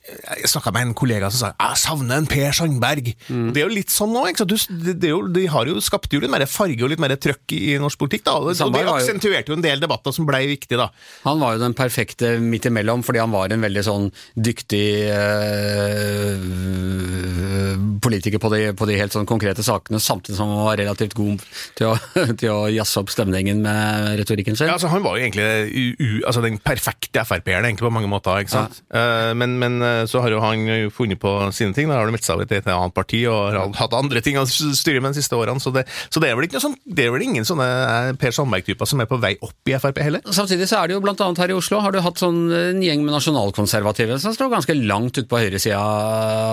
jeg 0.02 0.50
snakka 0.50 0.72
med 0.74 0.88
en 0.88 0.94
kollega 0.98 1.28
som 1.30 1.38
sa 1.38 1.50
jeg 1.52 1.78
savner 1.82 2.18
en 2.18 2.26
Per 2.26 2.56
Sandberg. 2.56 3.12
Det 3.28 3.60
er 3.60 3.66
jo 3.68 3.70
litt 3.70 3.92
sånn 3.92 4.10
nå. 4.10 4.24
de 4.34 5.44
har 5.52 5.70
jo 5.70 5.82
skapt 5.84 6.12
jo 6.12 6.20
litt 6.22 6.32
mer 6.32 6.44
farge 6.50 6.82
og 6.82 6.90
litt 6.90 7.02
mer 7.02 7.14
trøkk 7.14 7.54
i, 7.54 7.78
norsk 7.78 8.00
politikk. 8.00 8.24
da, 8.26 8.34
og, 8.40 8.50
Sandberg 8.58 8.88
det 8.88 8.96
aksentuerte 8.96 9.52
jo 9.52 9.58
en 9.58 9.64
del 9.64 9.82
debatter 9.82 10.14
som 10.14 10.26
blei 10.26 10.42
viktige. 10.50 10.80
da. 10.80 10.90
Han 11.26 11.38
var 11.42 11.54
jo 11.54 11.62
den 11.62 11.76
perfekte 11.78 12.34
midt 12.42 12.66
imellom, 12.66 13.04
fordi 13.06 13.22
han 13.22 13.34
var 13.34 13.54
en 13.54 13.62
veldig 13.62 13.84
sånn 13.86 14.10
dyktig 14.34 14.86
eh, 15.12 16.42
politiker 18.02 18.42
på 18.42 18.50
de, 18.52 18.60
på 18.76 18.88
de 18.90 18.98
helt 18.98 19.14
sånn 19.14 19.28
konkrete 19.28 19.62
sakene, 19.66 20.00
samtidig 20.02 20.38
som 20.38 20.50
han 20.50 20.66
var 20.66 20.80
relativt 20.82 21.14
god 21.18 21.46
til 21.78 21.92
å, 21.92 21.94
til 22.40 22.50
å 22.50 22.58
jazze 22.72 23.02
opp 23.02 23.12
stemningen 23.14 23.62
med 23.62 24.18
retorikken 24.20 24.58
sin. 24.58 24.66
Ja, 24.70 24.76
altså 24.78 24.90
Han 24.92 25.06
var 25.06 25.18
jo 25.18 25.26
egentlig 25.26 25.46
u, 26.02 26.22
altså 26.26 26.42
den 26.44 26.58
perfekte 26.62 27.24
Frp-eren 27.28 27.78
på 27.78 27.90
mange 27.92 28.10
måter. 28.10 28.42
ikke 28.42 28.54
sant? 28.54 28.82
Eh, 28.90 29.30
men, 29.38 29.56
men, 29.62 29.78
eh, 29.82 29.91
så 30.08 30.22
har 30.22 30.34
jo 30.34 30.40
han 30.42 30.90
funnet 30.94 31.20
på 31.22 31.30
sine 31.54 31.74
ting. 31.76 31.88
Da 31.90 31.98
har 31.98 32.06
han 32.06 32.14
meldt 32.14 32.26
seg 32.26 32.38
over 32.38 32.48
til 32.48 32.60
et 32.60 32.70
annet 32.72 32.94
parti 32.96 33.22
og 33.30 33.52
har 33.52 33.74
hatt 33.78 33.96
andre 33.96 34.22
ting 34.24 34.38
å 34.40 34.46
styre 34.48 35.02
med 35.02 35.14
de 35.14 35.22
siste 35.22 35.36
årene. 35.38 35.62
Så 35.62 35.72
det, 35.74 35.84
så 36.12 36.22
det 36.22 36.30
er 36.30 36.38
vel 36.38 36.48
sånn, 36.62 36.76
det 36.84 37.06
er 37.06 37.12
vel 37.14 37.24
ingen 37.26 37.46
sånne 37.46 37.66
eh, 37.66 38.10
Per 38.20 38.34
Sandberg-typer 38.34 38.88
som 38.88 39.02
er 39.02 39.08
på 39.10 39.18
vei 39.22 39.34
opp 39.42 39.70
i 39.70 39.76
Frp 39.78 40.00
heller? 40.02 40.24
Samtidig 40.34 40.68
så 40.70 40.80
er 40.80 40.90
det 40.90 40.96
jo 40.96 41.02
blant 41.04 41.22
annet 41.24 41.42
her 41.42 41.52
i 41.52 41.56
Oslo 41.56 41.80
har 41.82 41.94
du 41.94 42.00
hatt 42.04 42.20
sånn 42.20 42.40
en 42.52 42.82
gjeng 42.84 43.04
med 43.04 43.14
nasjonalkonservative 43.16 44.18
som 44.22 44.34
står 44.36 44.52
ganske 44.52 44.76
langt 44.78 45.18
ute 45.18 45.28
på 45.30 45.40
høyresida, 45.40 45.80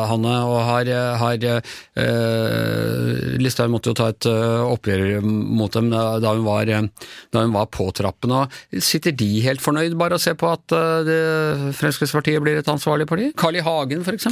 Hanne, 0.09 0.35
og 0.49 0.59
har, 0.67 0.91
har 1.21 1.47
øh, 1.49 3.37
Listhaug 3.41 3.73
måtte 3.73 3.91
jo 3.91 3.97
ta 3.99 4.09
et 4.13 4.29
oppgjør 4.29 5.21
mot 5.25 5.73
dem 5.73 5.89
da 5.91 6.33
hun 6.33 6.45
var, 6.45 6.69
da 6.69 7.43
hun 7.43 7.55
var 7.55 7.69
påtrappende. 7.73 8.43
og 8.43 8.83
Sitter 8.83 9.15
de 9.15 9.29
helt 9.45 9.63
fornøyd 9.63 9.97
bare 9.99 10.17
å 10.17 10.21
se 10.21 10.35
på 10.37 10.49
at 10.49 10.73
Fremskrittspartiet 11.79 12.41
blir 12.43 12.59
et 12.59 12.71
ansvarlig 12.71 13.07
parti? 13.09 13.28
Carl 13.37 13.57
I. 13.59 13.63
Hagen 13.65 14.01
f.eks.? 14.05 14.27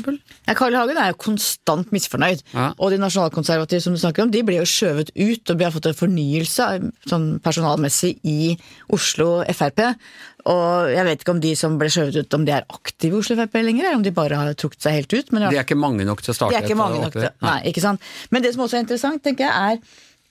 Ja, 0.48 0.56
Carl 0.58 0.74
I. 0.74 0.80
Hagen 0.80 1.00
er 1.02 1.12
jo 1.12 1.18
konstant 1.22 1.92
misfornøyd. 1.96 2.44
Ja. 2.54 2.70
Og 2.78 2.94
de 2.94 3.00
nasjonalkonservative 3.02 3.84
som 3.84 3.96
du 3.96 4.02
snakker 4.02 4.26
om, 4.26 4.32
de 4.34 4.44
ble 4.48 4.60
jo 4.60 4.68
skjøvet 4.68 5.12
ut, 5.16 5.52
og 5.54 5.60
vi 5.60 5.68
har 5.68 5.76
fått 5.76 5.90
en 5.92 5.98
fornyelse 5.98 6.70
sånn 7.12 7.28
personalmessig 7.46 8.16
i 8.28 8.56
Oslo 8.96 9.44
Frp. 9.52 9.84
Og 10.48 10.92
jeg 10.94 11.08
vet 11.10 11.24
ikke 11.24 11.36
om 11.36 11.42
de 11.44 11.54
som 11.60 11.80
ble 11.80 11.90
skjøvet 11.92 12.22
ut, 12.22 12.38
om 12.40 12.46
de 12.48 12.56
er 12.56 12.68
aktive 12.72 13.18
i 13.18 13.22
Oslo 13.22 13.38
Frp 13.40 13.58
lenger, 13.62 13.88
eller 13.90 14.00
om 14.00 14.06
de 14.06 14.16
bare 14.16 14.40
har 14.40 14.54
trukket 14.60 14.86
seg 14.88 15.00
helt 15.02 15.18
ut. 15.18 15.34
Men 15.36 15.48
De 15.48 15.56
er 15.56 15.66
ikke 15.68 15.80
mange 15.80 16.08
nok 16.08 16.24
til 16.24 16.34
å 16.34 16.38
starte 16.38 16.56
Det 16.56 16.62
er 16.62 16.70
ikke 16.70 16.80
mange 16.80 17.02
nok 17.04 17.18
til. 17.18 17.30
Nei, 17.44 17.58
ikke 17.72 17.84
sant. 17.84 18.14
Men 18.32 18.46
det 18.46 18.54
som 18.56 18.64
også 18.68 18.80
er 18.80 18.86
interessant, 18.88 19.24
tenker 19.26 19.50
jeg, 19.50 19.82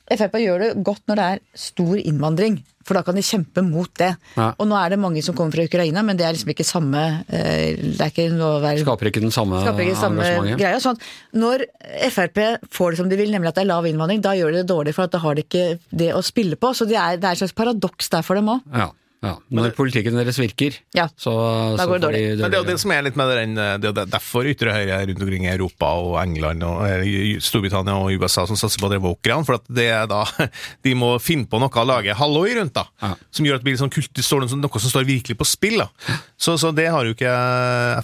er 0.07 0.17
Frp 0.17 0.39
gjør 0.39 0.63
det 0.63 0.71
godt 0.87 1.03
når 1.11 1.19
det 1.19 1.29
er 1.35 1.41
stor 1.59 1.97
innvandring. 1.99 2.61
For 2.87 2.99
da 2.99 3.03
kan 3.07 3.17
de 3.19 3.25
kjempe 3.27 3.65
mot 3.67 3.91
det. 3.99 4.13
Ja. 4.37 4.53
Og 4.63 4.69
nå 4.71 4.77
er 4.79 4.95
det 4.95 5.01
mange 5.03 5.23
som 5.27 5.35
kommer 5.39 5.57
fra 5.57 5.67
Ukraina, 5.67 6.05
men 6.07 6.19
det 6.19 6.27
er 6.27 6.37
liksom 6.37 6.53
ikke 6.55 6.67
samme 6.67 7.03
eh, 7.27 7.75
Det 7.83 7.99
er 7.99 8.13
ikke 8.13 8.29
noe 8.35 8.59
å 8.59 8.61
være 8.63 8.85
Skaper 8.85 9.11
ikke 9.11 9.25
den 9.25 9.35
samme 9.35 9.63
ikke 9.67 9.89
den 9.91 9.99
samme 9.99 10.59
greia. 10.59 10.79
Sånn 10.83 11.01
når 11.37 11.67
Frp 12.13 12.43
får 12.73 12.95
det 12.95 13.01
som 13.01 13.11
de 13.11 13.19
vil, 13.19 13.33
nemlig 13.35 13.51
at 13.51 13.59
det 13.59 13.67
er 13.67 13.73
lav 13.73 13.89
innvandring, 13.89 14.23
da 14.25 14.37
gjør 14.39 14.55
de 14.55 14.63
det 14.63 14.71
dårlig, 14.71 14.95
for 14.97 15.07
at 15.07 15.17
da 15.17 15.23
har 15.23 15.37
de 15.37 15.45
ikke 15.45 15.67
det 15.91 16.13
å 16.15 16.23
spille 16.25 16.59
på. 16.61 16.73
Så 16.77 16.87
det 16.89 16.99
er, 17.01 17.19
det 17.21 17.29
er 17.29 17.37
et 17.37 17.43
slags 17.43 17.57
paradoks 17.57 18.13
der 18.13 18.25
for 18.27 18.39
dem 18.39 18.55
òg. 18.55 18.63
Ja, 18.73 18.91
ja. 19.25 19.33
Når 19.51 19.73
politikken 19.77 20.15
deres 20.19 20.37
virker, 20.39 20.75
Ja. 20.95 21.07
så, 21.17 21.33
Da 21.77 21.85
så 21.85 21.89
går 21.89 21.99
det 22.01 22.05
dårlig. 22.07 22.21
de 22.37 22.43
Men 22.43 22.51
det 22.53 22.59
er 22.59 22.63
jo 22.65 22.69
det 22.71 22.81
som 22.81 22.91
er 22.93 23.03
litt 23.07 23.17
med 23.17 23.31
den, 23.33 23.55
det 23.81 23.91
er 23.91 24.07
derfor 24.13 24.45
ytre 24.47 24.75
høyre 24.75 24.99
rundt 25.09 25.23
omkring 25.25 25.47
i 25.47 25.53
Europa 25.55 25.87
og 26.03 26.19
England 26.23 26.63
og 26.67 26.83
eh, 26.87 27.39
Storbritannia 27.41 27.97
og 27.97 28.13
USA 28.21 28.45
som 28.47 28.57
satser 28.61 28.81
på 28.83 28.91
det 28.93 29.01
wokerne, 29.03 29.45
for 29.49 29.57
at 29.59 29.65
det 29.73 29.89
er 29.91 30.07
da 30.11 30.25
de 30.87 30.95
må 30.95 31.15
finne 31.23 31.49
på 31.49 31.59
noe 31.63 31.71
å 31.73 31.87
lage 31.89 32.15
halloi 32.15 32.55
rundt, 32.59 32.75
da. 32.77 32.85
Ja. 33.03 33.15
Som 33.35 33.47
gjør 33.49 33.59
at 33.59 33.65
det 33.65 33.71
blir 33.71 33.81
sånn 33.81 33.93
kult, 33.93 34.13
står 34.23 34.45
noe, 34.45 34.53
som 34.53 34.93
står 34.93 35.09
virkelig 35.09 35.39
på 35.41 35.49
spill. 35.49 35.79
da. 35.83 35.89
Så, 36.37 36.59
så 36.61 36.71
det 36.77 36.87
har 36.93 37.05
jo 37.09 37.15
ikke 37.17 37.33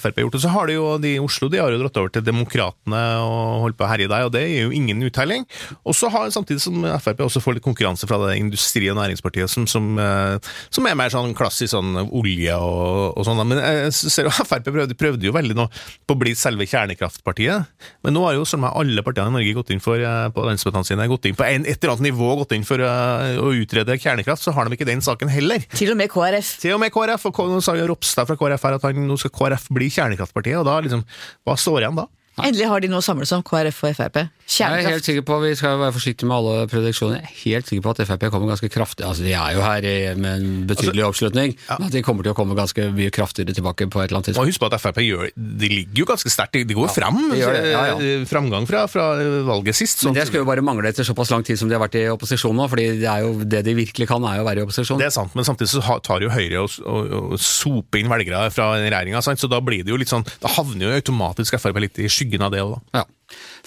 Frp 0.02 0.23
gjort. 0.25 0.35
Og 0.38 0.42
så 0.42 0.50
har 0.54 0.66
de 0.71 0.78
jo 0.78 0.87
de 1.02 1.14
i 1.16 1.21
Oslo 1.23 1.49
de 1.52 1.61
har 1.61 1.71
jo 1.75 1.81
dratt 1.83 1.99
over 2.00 2.12
til 2.14 2.25
Demokratene 2.26 3.02
og 3.21 3.66
holdt 3.66 3.76
på 3.78 3.85
å 3.87 3.90
herje 3.92 4.09
der, 4.11 4.26
og 4.26 4.33
det 4.35 4.47
gir 4.49 4.66
jo 4.66 4.73
ingen 4.75 5.02
uttelling. 5.07 5.45
Og 5.85 5.95
så 5.99 6.09
har 6.12 6.33
samtidig 6.35 6.62
som 6.64 6.83
Frp 7.02 7.21
også 7.26 7.42
får 7.45 7.59
litt 7.59 7.66
konkurranse 7.66 8.09
fra 8.09 8.19
det 8.26 8.38
industri- 8.40 8.88
og 8.92 8.99
næringspartiet, 8.99 9.50
som, 9.52 9.66
som, 9.71 9.92
eh, 10.00 10.38
som 10.73 10.88
er 10.88 10.97
mer 11.02 11.12
sånn 11.12 11.35
klassisk 11.37 11.73
sånn 11.75 11.97
olje 12.04 12.54
og, 12.56 13.18
og 13.18 13.26
sånn. 13.26 13.42
Men 13.49 13.61
jeg 13.61 13.92
ser 13.99 14.28
jo 14.28 14.35
Frp 14.52 14.68
prøvde, 14.68 14.97
prøvde 14.99 15.28
jo 15.28 15.35
veldig 15.35 15.56
nå 15.59 15.66
på 16.06 16.16
å 16.16 16.21
bli 16.21 16.35
selve 16.38 16.66
kjernekraftpartiet. 16.71 17.68
Men 18.06 18.16
nå 18.16 18.25
har 18.26 18.38
jo 18.38 18.47
sånn 18.49 18.62
med 18.64 18.75
alle 18.78 19.04
partiene 19.06 19.32
i 19.32 19.37
Norge 19.37 19.56
gått 19.59 19.75
inn 19.75 19.82
for, 19.82 20.00
eh, 20.00 20.28
på 20.35 20.47
landsmøtene 20.47 20.88
sine, 20.88 21.09
gått 21.11 21.28
inn 21.30 21.38
på 21.38 21.47
en, 21.49 21.66
et 21.66 21.76
eller 21.76 21.97
annet 21.97 22.09
nivå 22.11 22.32
gått 22.42 22.56
inn 22.56 22.66
for 22.68 22.82
eh, 22.82 23.37
å 23.42 23.52
utrede 23.56 23.99
kjernekraft, 23.99 24.44
så 24.44 24.54
har 24.56 24.68
de 24.68 24.78
ikke 24.78 24.88
den 24.88 25.04
saken 25.04 25.32
heller. 25.32 25.64
Til 25.76 25.94
og 25.94 26.00
med 26.00 26.11
KrF. 26.12 26.56
Til 26.62 26.76
og 26.76 26.82
med 26.82 26.94
KrF, 26.94 27.28
og 27.30 27.44
nå 27.52 27.61
sa 27.64 27.76
jo 27.78 27.90
Ropstad 27.90 28.30
fra 28.30 28.38
KrF 28.40 28.66
her 28.68 28.78
at 28.78 28.88
han, 28.88 29.06
nå 29.09 29.18
skal 29.21 29.35
KrF 29.37 29.68
bli 29.75 29.90
kjernekraftpartiet, 29.92 30.61
og 30.62 30.68
da 30.68 30.80
liksom, 30.85 31.06
hva 31.47 31.59
står 31.59 31.85
igjen 31.85 32.02
da? 32.02 32.09
Endelig 32.40 32.68
har 32.71 32.80
de 32.80 32.88
noe 32.88 33.02
å 33.02 33.04
samles 33.04 33.32
om, 33.37 33.42
KrF 33.44 33.82
og 33.85 33.99
Frp. 33.99 34.23
Jeg 34.52 34.84
er 34.84 34.90
helt 34.90 35.06
sikker 35.06 35.25
på, 35.26 35.38
Vi 35.42 35.54
skal 35.56 35.78
være 35.80 35.94
forsiktige 35.94 36.28
med 36.28 36.37
alle 36.37 36.66
prediksjoner. 36.70 37.22
Jeg 37.22 37.28
er 37.30 37.38
helt 37.44 37.68
sikker 37.70 37.84
på 37.87 37.92
at 37.94 38.02
Frp 38.08 38.26
kommer 38.32 38.50
ganske 38.52 38.68
kraftig 38.72 39.06
altså 39.06 39.25
De 39.25 39.32
er 39.32 39.54
jo 39.56 39.62
her 39.64 39.87
med 40.20 40.42
en 40.42 40.66
betydelig 40.68 41.04
oppslutning, 41.06 41.54
men 41.70 41.87
at 41.88 41.94
de 41.94 42.02
kommer 42.04 42.26
til 42.26 42.34
å 42.34 42.37
komme 42.37 42.56
ganske 42.58 42.88
mye 42.92 43.12
kraftigere 43.14 43.54
tilbake 43.56 43.88
på 43.88 44.02
et 44.02 44.11
eller 44.11 44.20
annet 44.20 44.30
tidspunkt. 44.32 44.50
husk 44.52 44.61
på 44.62 44.68
at 44.68 44.78
Frp 44.82 45.00
gjør, 45.06 45.30
de 45.37 45.70
ligger 45.72 46.02
jo 46.02 46.08
ganske 46.12 46.32
sterkt, 46.32 46.52
de 46.58 46.64
de 46.68 46.76
går 46.76 46.90
fram. 46.92 47.18
de 47.32 47.40
gjør 47.40 47.56
det, 47.56 47.62
ja, 47.72 47.84
ja. 47.92 47.96
eh, 47.96 48.26
Framgang 48.28 48.66
fra, 48.68 48.84
fra 48.90 49.06
valget 49.49 49.78
sist. 49.78 50.04
Men 50.04 50.18
det 50.18 50.26
skulle 50.28 50.44
jo 50.44 50.50
bare 50.50 50.64
mangle 50.64 50.88
etter 50.92 51.06
såpass 51.06 51.32
lang 51.32 51.44
tid 51.46 51.58
som 51.61 51.70
de 51.70 51.78
har 51.78 51.82
vært 51.84 51.99
i 52.00 52.04
opposisjon 52.12 52.56
nå, 52.56 52.68
fordi 52.72 52.88
det 53.00 53.08
er 53.08 53.25
jo 53.26 53.32
det 53.44 53.64
de 53.66 53.76
virkelig 53.78 54.08
kan, 54.11 54.25
er 54.28 54.40
jo 54.40 54.44
å 54.44 54.49
være 54.50 54.62
i 54.62 54.66
opposisjon. 54.66 55.00
Det 55.00 55.08
er 55.08 55.14
sant, 55.14 55.34
men 55.38 55.49
samtidig 55.49 55.72
så 55.72 55.99
tar 56.04 56.22
jo 56.25 56.30
Høyre 56.32 56.62
og, 56.64 56.76
og, 56.88 57.16
og 57.32 57.40
soper 57.40 58.00
inn 58.00 58.12
velgere 58.12 58.46
fra 58.54 58.72
regjeringa, 58.80 59.20
så 59.22 59.50
da 59.50 59.61
blir 59.64 59.84
det 59.84 59.92
jo 59.92 59.99
litt 60.00 60.11
sånn 60.12 60.25
Da 60.40 60.50
havner 60.54 60.87
jo 60.88 61.00
automatisk 61.00 61.58
Frp 61.61 61.80
litt 61.82 61.99
i 62.02 62.08
skyggen 62.11 62.44
av 62.44 62.52
det 62.54 62.62
òg, 62.64 62.76
da. 62.76 63.02
Ja. 63.02 63.04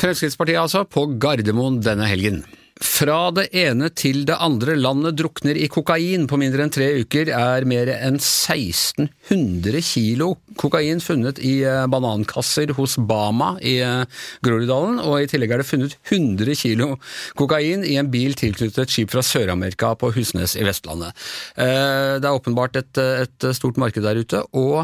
Fremskrittspartiet 0.02 0.60
altså, 0.60 0.84
på 0.86 1.08
Gardermoen 1.22 1.82
denne 1.84 2.08
helgen. 2.10 2.44
Fra 2.76 3.30
det 3.32 3.46
ene 3.56 3.88
til 3.96 4.26
det 4.28 4.36
andre 4.44 4.74
landet 4.76 5.16
drukner 5.16 5.56
i 5.56 5.70
kokain. 5.72 6.26
På 6.28 6.36
mindre 6.36 6.66
enn 6.66 6.74
tre 6.76 6.90
uker 7.00 7.30
er 7.32 7.64
mer 7.64 7.88
enn 7.94 8.18
1600 8.20 9.80
kilo 9.88 10.34
kokain 10.60 11.00
funnet 11.00 11.40
i 11.40 11.62
eh, 11.64 11.86
banankasser 11.88 12.74
hos 12.76 12.98
Bama 13.00 13.54
i 13.64 13.78
eh, 13.80 14.04
Groruddalen, 14.44 15.00
og 15.08 15.22
i 15.24 15.32
tillegg 15.32 15.56
er 15.56 15.64
det 15.64 15.70
funnet 15.70 15.96
100 16.12 16.60
kilo 16.60 16.92
kokain 17.40 17.88
i 17.88 17.96
en 18.02 18.12
bil 18.12 18.36
tilknyttet 18.36 18.84
et 18.84 18.92
skip 18.98 19.16
fra 19.16 19.24
Sør-Amerika 19.24 19.94
på 19.96 20.12
Husnes 20.18 20.60
i 20.60 20.68
Vestlandet. 20.68 21.16
Eh, 21.56 22.20
Det 22.20 22.28
er 22.28 22.36
åpenbart 22.36 22.76
et, 22.84 23.00
et 23.00 23.52
stort 23.56 23.80
marked 23.80 24.04
der 24.04 24.20
ute, 24.20 24.44
og 24.52 24.84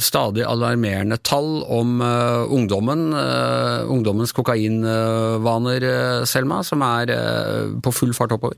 stadig 0.00 0.44
alarmerende 0.44 1.16
tall 1.24 1.62
om 1.64 2.00
eh, 2.04 2.44
ungdommen, 2.52 3.12
eh, 3.16 3.88
ungdommens 3.90 4.32
kokainvaner, 4.36 5.82
eh, 5.82 6.24
Selma, 6.28 6.60
som 6.66 6.82
er 6.84 7.10
eh, 7.14 7.70
på 7.80 7.92
full 7.96 8.12
fart 8.16 8.32
oppover. 8.36 8.56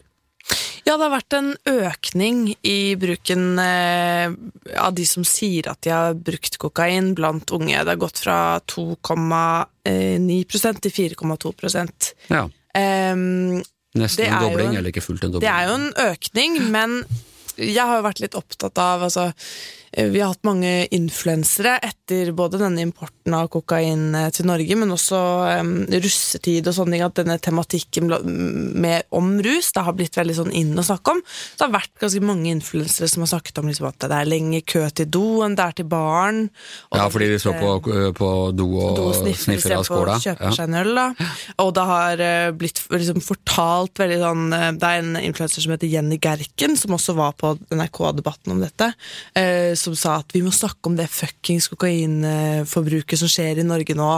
Ja, 0.83 0.97
det 0.99 1.05
har 1.07 1.13
vært 1.15 1.35
en 1.39 1.53
økning 1.71 2.41
i 2.67 2.97
bruken 2.99 3.55
eh, 3.63 4.27
av 4.83 4.91
de 4.99 5.05
som 5.07 5.23
sier 5.23 5.69
at 5.71 5.79
de 5.87 5.93
har 5.95 6.11
brukt 6.19 6.59
kokain 6.59 7.13
blant 7.15 7.47
unge. 7.55 7.79
Det 7.79 7.87
har 7.93 8.01
gått 8.03 8.19
fra 8.25 8.59
2,9% 8.67 10.83
til 10.83 10.91
4,2 10.91 11.55
Ja, 12.33 12.49
um, 13.15 13.63
Nesten 13.95 14.25
en 14.27 14.33
jo 14.33 14.39
dobling, 14.49 14.71
en- 14.73 14.77
eller 14.81 14.91
ikke 14.91 15.03
fullt 15.05 15.23
en 15.25 15.31
dobling. 15.37 15.45
Det 15.47 15.53
er 15.53 15.65
jo 15.69 15.75
en 15.79 15.93
økning, 16.11 16.53
men 16.73 16.91
jeg 17.59 17.85
har 17.85 17.99
jo 18.01 18.07
vært 18.09 18.21
litt 18.25 18.35
opptatt 18.39 18.79
av 18.81 19.03
altså, 19.07 19.25
eh, 19.29 19.35
Vi 19.93 20.21
har 20.23 20.31
hatt 20.33 20.45
mange 20.49 20.87
influensere 20.95 21.75
etter 21.85 22.31
både 22.33 22.57
denne 22.63 22.81
importen 22.81 23.35
av 23.37 23.51
kokain 23.53 24.15
eh, 24.17 24.31
til 24.33 24.47
Norge, 24.49 24.77
men 24.81 24.93
også 24.95 25.19
um, 25.61 25.73
russetid 25.93 26.67
og 26.71 26.77
sånne 26.79 26.97
ting, 26.97 27.05
at 27.05 27.19
denne 27.19 27.37
tematikken 27.45 28.09
med, 28.09 29.05
om 29.13 29.35
rus 29.45 29.69
det 29.77 29.85
har 29.85 29.93
blitt 29.99 30.17
veldig 30.17 30.37
sånn 30.39 30.55
inn 30.57 30.73
å 30.81 30.85
snakke 30.87 31.13
om. 31.13 31.21
Så 31.29 31.59
det 31.61 31.67
har 31.67 31.75
vært 31.77 31.93
ganske 32.01 32.23
mange 32.25 32.49
influensere 32.55 33.11
som 33.13 33.25
har 33.27 33.33
snakket 33.35 33.61
om 33.61 33.69
liksom, 33.69 33.91
at 33.91 34.07
det 34.09 34.17
er 34.23 34.31
lenge 34.33 34.63
kø 34.65 34.87
til 34.97 35.11
do 35.13 35.25
enn 35.45 35.59
det 35.59 35.67
er 35.67 35.77
til 35.83 35.89
baren. 35.93 36.41
Ja, 36.97 37.09
fordi 37.13 37.29
de 37.35 37.43
står 37.45 37.59
eh, 37.61 37.63
på, 37.85 37.99
på 38.23 38.31
do 38.57 38.69
og, 38.73 38.97
do 38.97 39.07
og 39.11 39.19
sniffer 39.21 39.45
sniffer 39.53 39.77
av 39.77 39.87
skåla. 39.91 40.17
å 40.17 40.25
kjøpe 40.25 40.49
Ja. 40.49 40.55
seg 40.57 40.71
en 40.73 40.79
øl. 40.81 40.95
Da. 40.97 41.29
Og 41.67 41.75
det 41.77 41.87
har 41.93 42.25
eh, 42.31 42.49
blitt 42.57 42.81
liksom 42.93 43.21
fortalt 43.25 44.01
veldig 44.01 44.19
sånn 44.25 44.49
eh, 44.57 44.67
Det 44.81 44.89
er 44.89 45.05
en 45.05 45.21
influenser 45.21 45.65
som 45.69 45.77
heter 45.77 45.93
Jenny 45.93 46.17
Gerken, 46.23 46.79
som 46.81 46.97
også 46.97 47.15
var 47.21 47.37
på 47.37 47.55
NRK-debatten 47.77 48.57
om 48.57 48.65
dette, 48.65 48.93
eh, 49.37 49.73
som 49.83 49.97
sa 49.99 50.17
at 50.23 50.33
vi 50.35 50.43
må 50.45 50.53
snakke 50.55 50.91
om 50.91 50.97
det 50.99 51.09
fuckings 51.13 51.69
kokainforbruket 51.73 53.21
som 53.21 53.31
skjer 53.31 53.61
i 53.63 53.67
Norge 53.67 53.97
nå. 53.99 54.11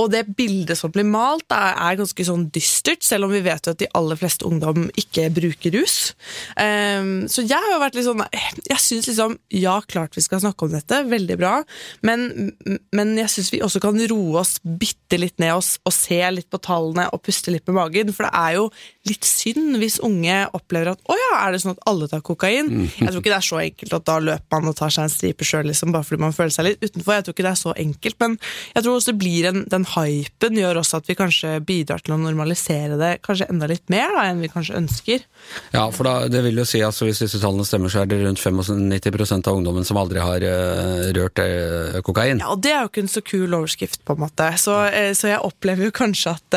Og 0.00 0.10
det 0.12 0.24
bildet 0.36 0.78
som 0.80 0.92
blir 0.94 1.06
malt, 1.08 1.46
er, 1.54 1.98
ganske 1.98 2.26
sånn 2.26 2.48
dystert, 2.54 3.04
selv 3.06 3.28
om 3.28 3.34
vi 3.34 3.42
vet 3.44 3.68
jo 3.68 3.74
at 3.74 3.82
de 3.82 3.90
aller 3.96 4.18
fleste 4.18 4.46
ungdom 4.48 4.88
ikke 4.98 5.28
bruker 5.34 5.76
rus. 5.76 5.98
Eh, 6.60 7.04
så 7.30 7.44
jeg 7.44 7.54
har 7.54 7.70
jo 7.74 7.82
vært 7.82 7.98
litt 7.98 8.06
sånn 8.06 8.22
Jeg 8.24 8.80
syns 8.80 9.06
liksom 9.10 9.34
Ja, 9.54 9.76
klart 9.86 10.16
vi 10.16 10.22
skal 10.24 10.42
snakke 10.42 10.66
om 10.66 10.74
dette, 10.74 11.00
veldig 11.08 11.36
bra, 11.38 11.54
men, 12.06 12.52
men 12.94 13.14
jeg 13.18 13.30
syns 13.32 13.52
vi 13.52 13.62
også 13.64 13.82
kan 13.82 13.98
roe 14.10 14.40
oss 14.40 14.56
bitte 14.62 15.18
litt 15.20 15.38
ned 15.42 15.54
oss 15.56 15.76
og 15.84 15.94
se 15.94 16.18
litt 16.32 16.50
på 16.52 16.60
tallene 16.62 17.06
og 17.12 17.22
puste 17.24 17.52
litt 17.54 17.66
med 17.68 17.78
magen, 17.78 18.12
for 18.14 18.26
det 18.26 18.32
er 18.38 18.58
jo 18.58 18.68
litt 19.08 19.26
synd 19.28 19.76
hvis 19.80 19.98
unge 20.04 20.36
opplever 20.56 20.94
at 20.94 21.10
å 21.10 21.16
ja, 21.18 21.32
er 21.42 21.52
det 21.52 21.60
sånn 21.60 21.74
at 21.74 21.82
alle 21.90 22.08
tar 22.08 22.22
kokain? 22.24 22.70
Jeg 22.88 23.10
tror 23.10 23.20
ikke 23.20 23.32
det 23.32 23.36
er 23.36 23.46
så 23.46 23.58
enkelt 23.60 23.96
at 23.98 24.06
da 24.08 24.16
løper 24.22 24.62
man 24.62 24.72
og 24.72 24.78
tar 24.78 24.94
seg 24.94 25.06
en 25.06 25.12
stripe 25.12 25.44
sjøl, 25.46 25.66
liksom, 25.68 25.92
bare 25.92 26.06
fordi 26.08 26.24
man 26.24 26.36
føler 26.36 26.54
seg 26.54 26.68
litt 26.68 26.80
utenfor. 26.84 27.18
Jeg 27.18 27.26
tror 27.26 27.36
ikke 27.36 27.46
det 27.46 27.52
er 27.52 27.60
så 27.60 27.74
enkelt, 27.84 28.16
men 28.24 28.36
jeg 28.72 28.86
tror 28.86 28.96
også 28.96 29.12
det 29.12 29.16
blir 29.20 29.48
en, 29.50 29.60
den 29.74 29.84
hypen 29.92 30.60
gjør 30.60 30.80
også 30.80 31.02
at 31.02 31.10
vi 31.10 31.18
kanskje 31.18 31.52
bidrar 31.68 32.04
til 32.04 32.16
å 32.16 32.20
normalisere 32.22 32.98
det 33.00 33.10
kanskje 33.26 33.50
enda 33.52 33.68
litt 33.70 33.84
mer 33.92 34.14
da, 34.16 34.24
enn 34.30 34.40
vi 34.40 34.50
kanskje 34.52 34.78
ønsker. 34.80 35.26
Ja, 35.74 35.84
for 35.92 36.08
da, 36.08 36.14
det 36.32 36.40
vil 36.46 36.62
jo 36.62 36.66
si 36.68 36.80
at 36.84 36.96
hvis 37.04 37.20
disse 37.26 37.42
tallene 37.42 37.68
stemmer, 37.68 37.92
så 37.92 38.02
er 38.02 38.08
det 38.08 38.22
rundt 38.22 38.40
95% 38.40 39.50
av 39.50 39.60
ungdommen 39.60 39.84
som 39.84 40.00
aldri 40.00 40.24
har 40.24 40.48
uh, 40.48 41.10
rørt 41.16 41.44
uh, 41.44 42.00
kokain. 42.06 42.40
Ja, 42.40 42.54
og 42.54 42.64
det 42.64 42.72
er 42.72 42.86
jo 42.86 42.92
ikke 42.92 43.04
en 43.04 43.12
så 43.12 43.24
kul 43.24 43.52
overskrift, 43.52 44.00
på 44.06 44.16
en 44.16 44.24
måte. 44.24 44.48
Så, 44.60 44.78
uh, 44.88 45.12
så 45.12 45.34
jeg 45.34 45.44
opplever 45.44 45.90
jo 45.90 45.94
kanskje 45.94 46.34
at, 46.38 46.56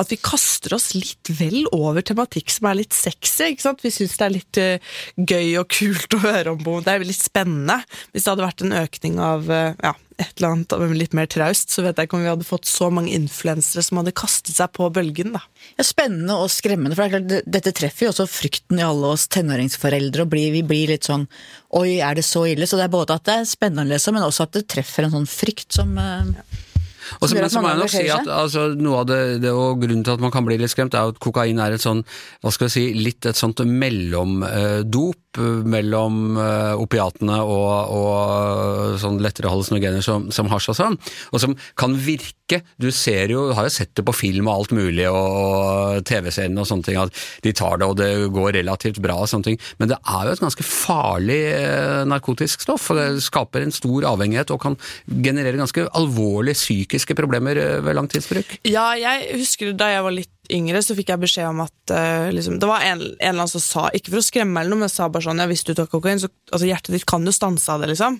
at 0.00 0.12
vi 0.12 0.16
kaster 0.22 0.72
oss 0.76 0.92
litt 0.96 1.28
vel 1.36 1.49
vel 1.50 1.66
over 1.76 2.04
tematikk 2.06 2.52
som 2.54 2.70
er 2.70 2.80
litt 2.80 2.96
sexy. 2.96 3.52
ikke 3.52 3.66
sant? 3.66 3.82
Vi 3.84 3.92
syns 3.94 4.16
det 4.16 4.26
er 4.26 4.36
litt 4.36 4.60
uh, 4.60 4.92
gøy 5.16 5.58
og 5.60 5.70
kult 5.72 6.16
å 6.16 6.22
høre 6.24 6.54
om. 6.54 6.62
Det 6.84 6.94
er 6.94 7.06
litt 7.06 7.20
spennende. 7.20 7.80
Hvis 8.12 8.26
det 8.26 8.32
hadde 8.32 8.46
vært 8.46 8.64
en 8.64 8.78
økning 8.80 9.18
av 9.22 9.50
uh, 9.50 9.74
ja, 9.82 9.94
et 10.20 10.36
eller 10.36 10.54
annet 10.54 10.96
litt 10.98 11.16
mer 11.16 11.28
traust, 11.30 11.72
så 11.72 11.84
vet 11.84 11.98
jeg 11.98 12.08
ikke 12.08 12.18
om 12.18 12.24
vi 12.24 12.30
hadde 12.30 12.48
fått 12.48 12.68
så 12.68 12.90
mange 12.92 13.14
influensere 13.16 13.84
som 13.84 14.00
hadde 14.00 14.14
kastet 14.16 14.52
seg 14.56 14.72
på 14.76 14.88
bølgen. 14.92 15.34
da. 15.36 15.42
Ja, 15.78 15.86
spennende 15.86 16.38
og 16.42 16.52
skremmende, 16.52 16.96
for 16.96 17.04
det 17.04 17.10
er 17.10 17.16
klart, 17.16 17.52
dette 17.58 17.74
treffer 17.76 18.06
jo 18.06 18.14
også 18.14 18.28
frykten 18.30 18.80
i 18.80 18.86
alle 18.86 19.14
oss 19.14 19.26
tenåringsforeldre. 19.32 20.26
og 20.26 20.32
blir, 20.32 20.52
Vi 20.52 20.64
blir 20.66 20.94
litt 20.94 21.08
sånn 21.08 21.28
Oi, 21.76 22.00
er 22.02 22.18
det 22.18 22.26
så 22.26 22.44
ille? 22.50 22.66
Så 22.66 22.76
det 22.76 22.88
er 22.88 22.92
både 22.92 23.14
at 23.14 23.28
det 23.28 23.36
er 23.38 23.46
spennende 23.48 23.86
å 23.86 23.92
lese, 23.92 24.12
men 24.12 24.26
også 24.26 24.48
at 24.48 24.56
det 24.56 24.66
treffer 24.72 25.06
en 25.06 25.14
sånn 25.14 25.30
frykt 25.30 25.76
som 25.76 25.94
eh, 26.02 26.32
Og 27.18 27.26
så, 27.28 27.36
men 27.36 27.50
så 27.52 27.62
må 27.62 27.72
jeg 27.72 27.82
nok 27.82 27.92
si 27.92 28.04
at 28.12 28.30
altså, 28.30 28.68
noe 28.78 29.02
av 29.02 29.08
det, 29.10 29.20
det, 29.44 29.54
og 29.54 29.82
grunnen 29.82 30.04
til 30.06 30.16
at 30.16 30.22
man 30.22 30.34
kan 30.34 30.46
bli 30.46 30.58
litt 30.60 30.72
skremt, 30.72 30.94
er 30.94 31.10
at 31.12 31.20
kokain 31.22 31.60
er 31.62 31.76
et 31.76 31.84
sånn, 31.84 32.04
hva 32.44 32.54
skal 32.54 32.70
jeg 32.70 32.76
si, 32.76 32.86
litt 32.98 33.26
et 33.28 33.38
sånt 33.38 33.62
mellomdop 33.66 35.30
mellom 35.38 36.38
eh, 36.42 36.72
opiatene 36.80 37.36
og, 37.46 37.92
og 37.94 38.98
sånn 38.98 39.20
lettere 39.22 39.50
hallusinogener 39.52 40.02
som, 40.02 40.26
som 40.34 40.50
hasj 40.50 40.72
og 40.72 40.78
sånn, 40.78 40.96
og 41.30 41.42
som 41.42 41.54
kan 41.78 41.94
virke, 41.94 42.64
du 42.82 42.88
ser 42.90 43.30
jo, 43.30 43.44
har 43.54 43.68
jo 43.68 43.74
sett 43.76 43.92
det 43.94 44.02
på 44.06 44.14
film 44.16 44.48
og 44.50 44.56
alt 44.56 44.74
mulig, 44.74 45.06
og, 45.06 46.02
TV-seriene 46.06 46.58
og 46.58 46.66
sånne 46.66 46.86
ting, 46.88 46.98
at 46.98 47.14
de 47.44 47.52
tar 47.54 47.78
det 47.78 47.86
og 47.86 47.96
det 48.00 48.10
går 48.34 48.56
relativt 48.58 48.98
bra 49.02 49.20
og 49.22 49.30
sånne 49.30 49.52
ting, 49.52 49.60
men 49.78 49.92
det 49.92 50.00
er 50.00 50.26
jo 50.26 50.34
et 50.34 50.42
ganske 50.42 50.66
farlig 50.66 51.40
eh, 51.52 52.02
narkotisk 52.10 52.66
stoff, 52.66 52.90
og 52.90 52.98
det 52.98 53.08
skaper 53.22 53.62
en 53.62 53.74
stor 53.74 54.08
avhengighet 54.10 54.50
og 54.50 54.62
kan 54.66 54.78
generere 55.06 55.60
ganske 55.60 55.86
alvorlige 55.94 56.58
psykiske 57.00 57.16
problemer 57.16 57.56
eh, 57.56 57.80
ved 57.84 57.96
langtidsbruk. 57.96 58.60
Ja, 58.68 58.92
jeg 58.98 59.40
husker 59.40 59.72
da 59.72 59.90
jeg 59.90 60.04
var 60.04 60.14
litt 60.14 60.36
yngre, 60.50 60.82
så 60.82 60.96
fikk 60.98 61.12
jeg 61.12 61.22
beskjed 61.22 61.46
om 61.46 61.60
at 61.62 61.92
uh, 61.94 62.28
liksom, 62.34 62.58
Det 62.58 62.66
var 62.66 62.82
en, 62.82 62.98
en 62.98 63.12
eller 63.20 63.44
annen 63.44 63.50
som 63.52 63.62
sa, 63.62 63.84
ikke 63.94 64.10
for 64.10 64.18
å 64.18 64.24
skremme 64.24 64.60
eller 64.60 64.74
noe, 64.74 64.82
men 64.82 64.90
sa 64.90 65.06
bare 65.08 65.22
sånn 65.28 65.38
Ja, 65.38 65.46
hvis 65.46 65.62
du 65.62 65.76
tar 65.78 65.86
kokain, 65.86 66.18
så 66.18 66.26
altså, 66.50 66.66
hjertet 66.66 66.96
ditt 66.96 67.06
kan 67.06 67.22
jo 67.22 67.34
stanse 67.34 67.70
av 67.70 67.84
det, 67.84 67.92
liksom. 67.92 68.18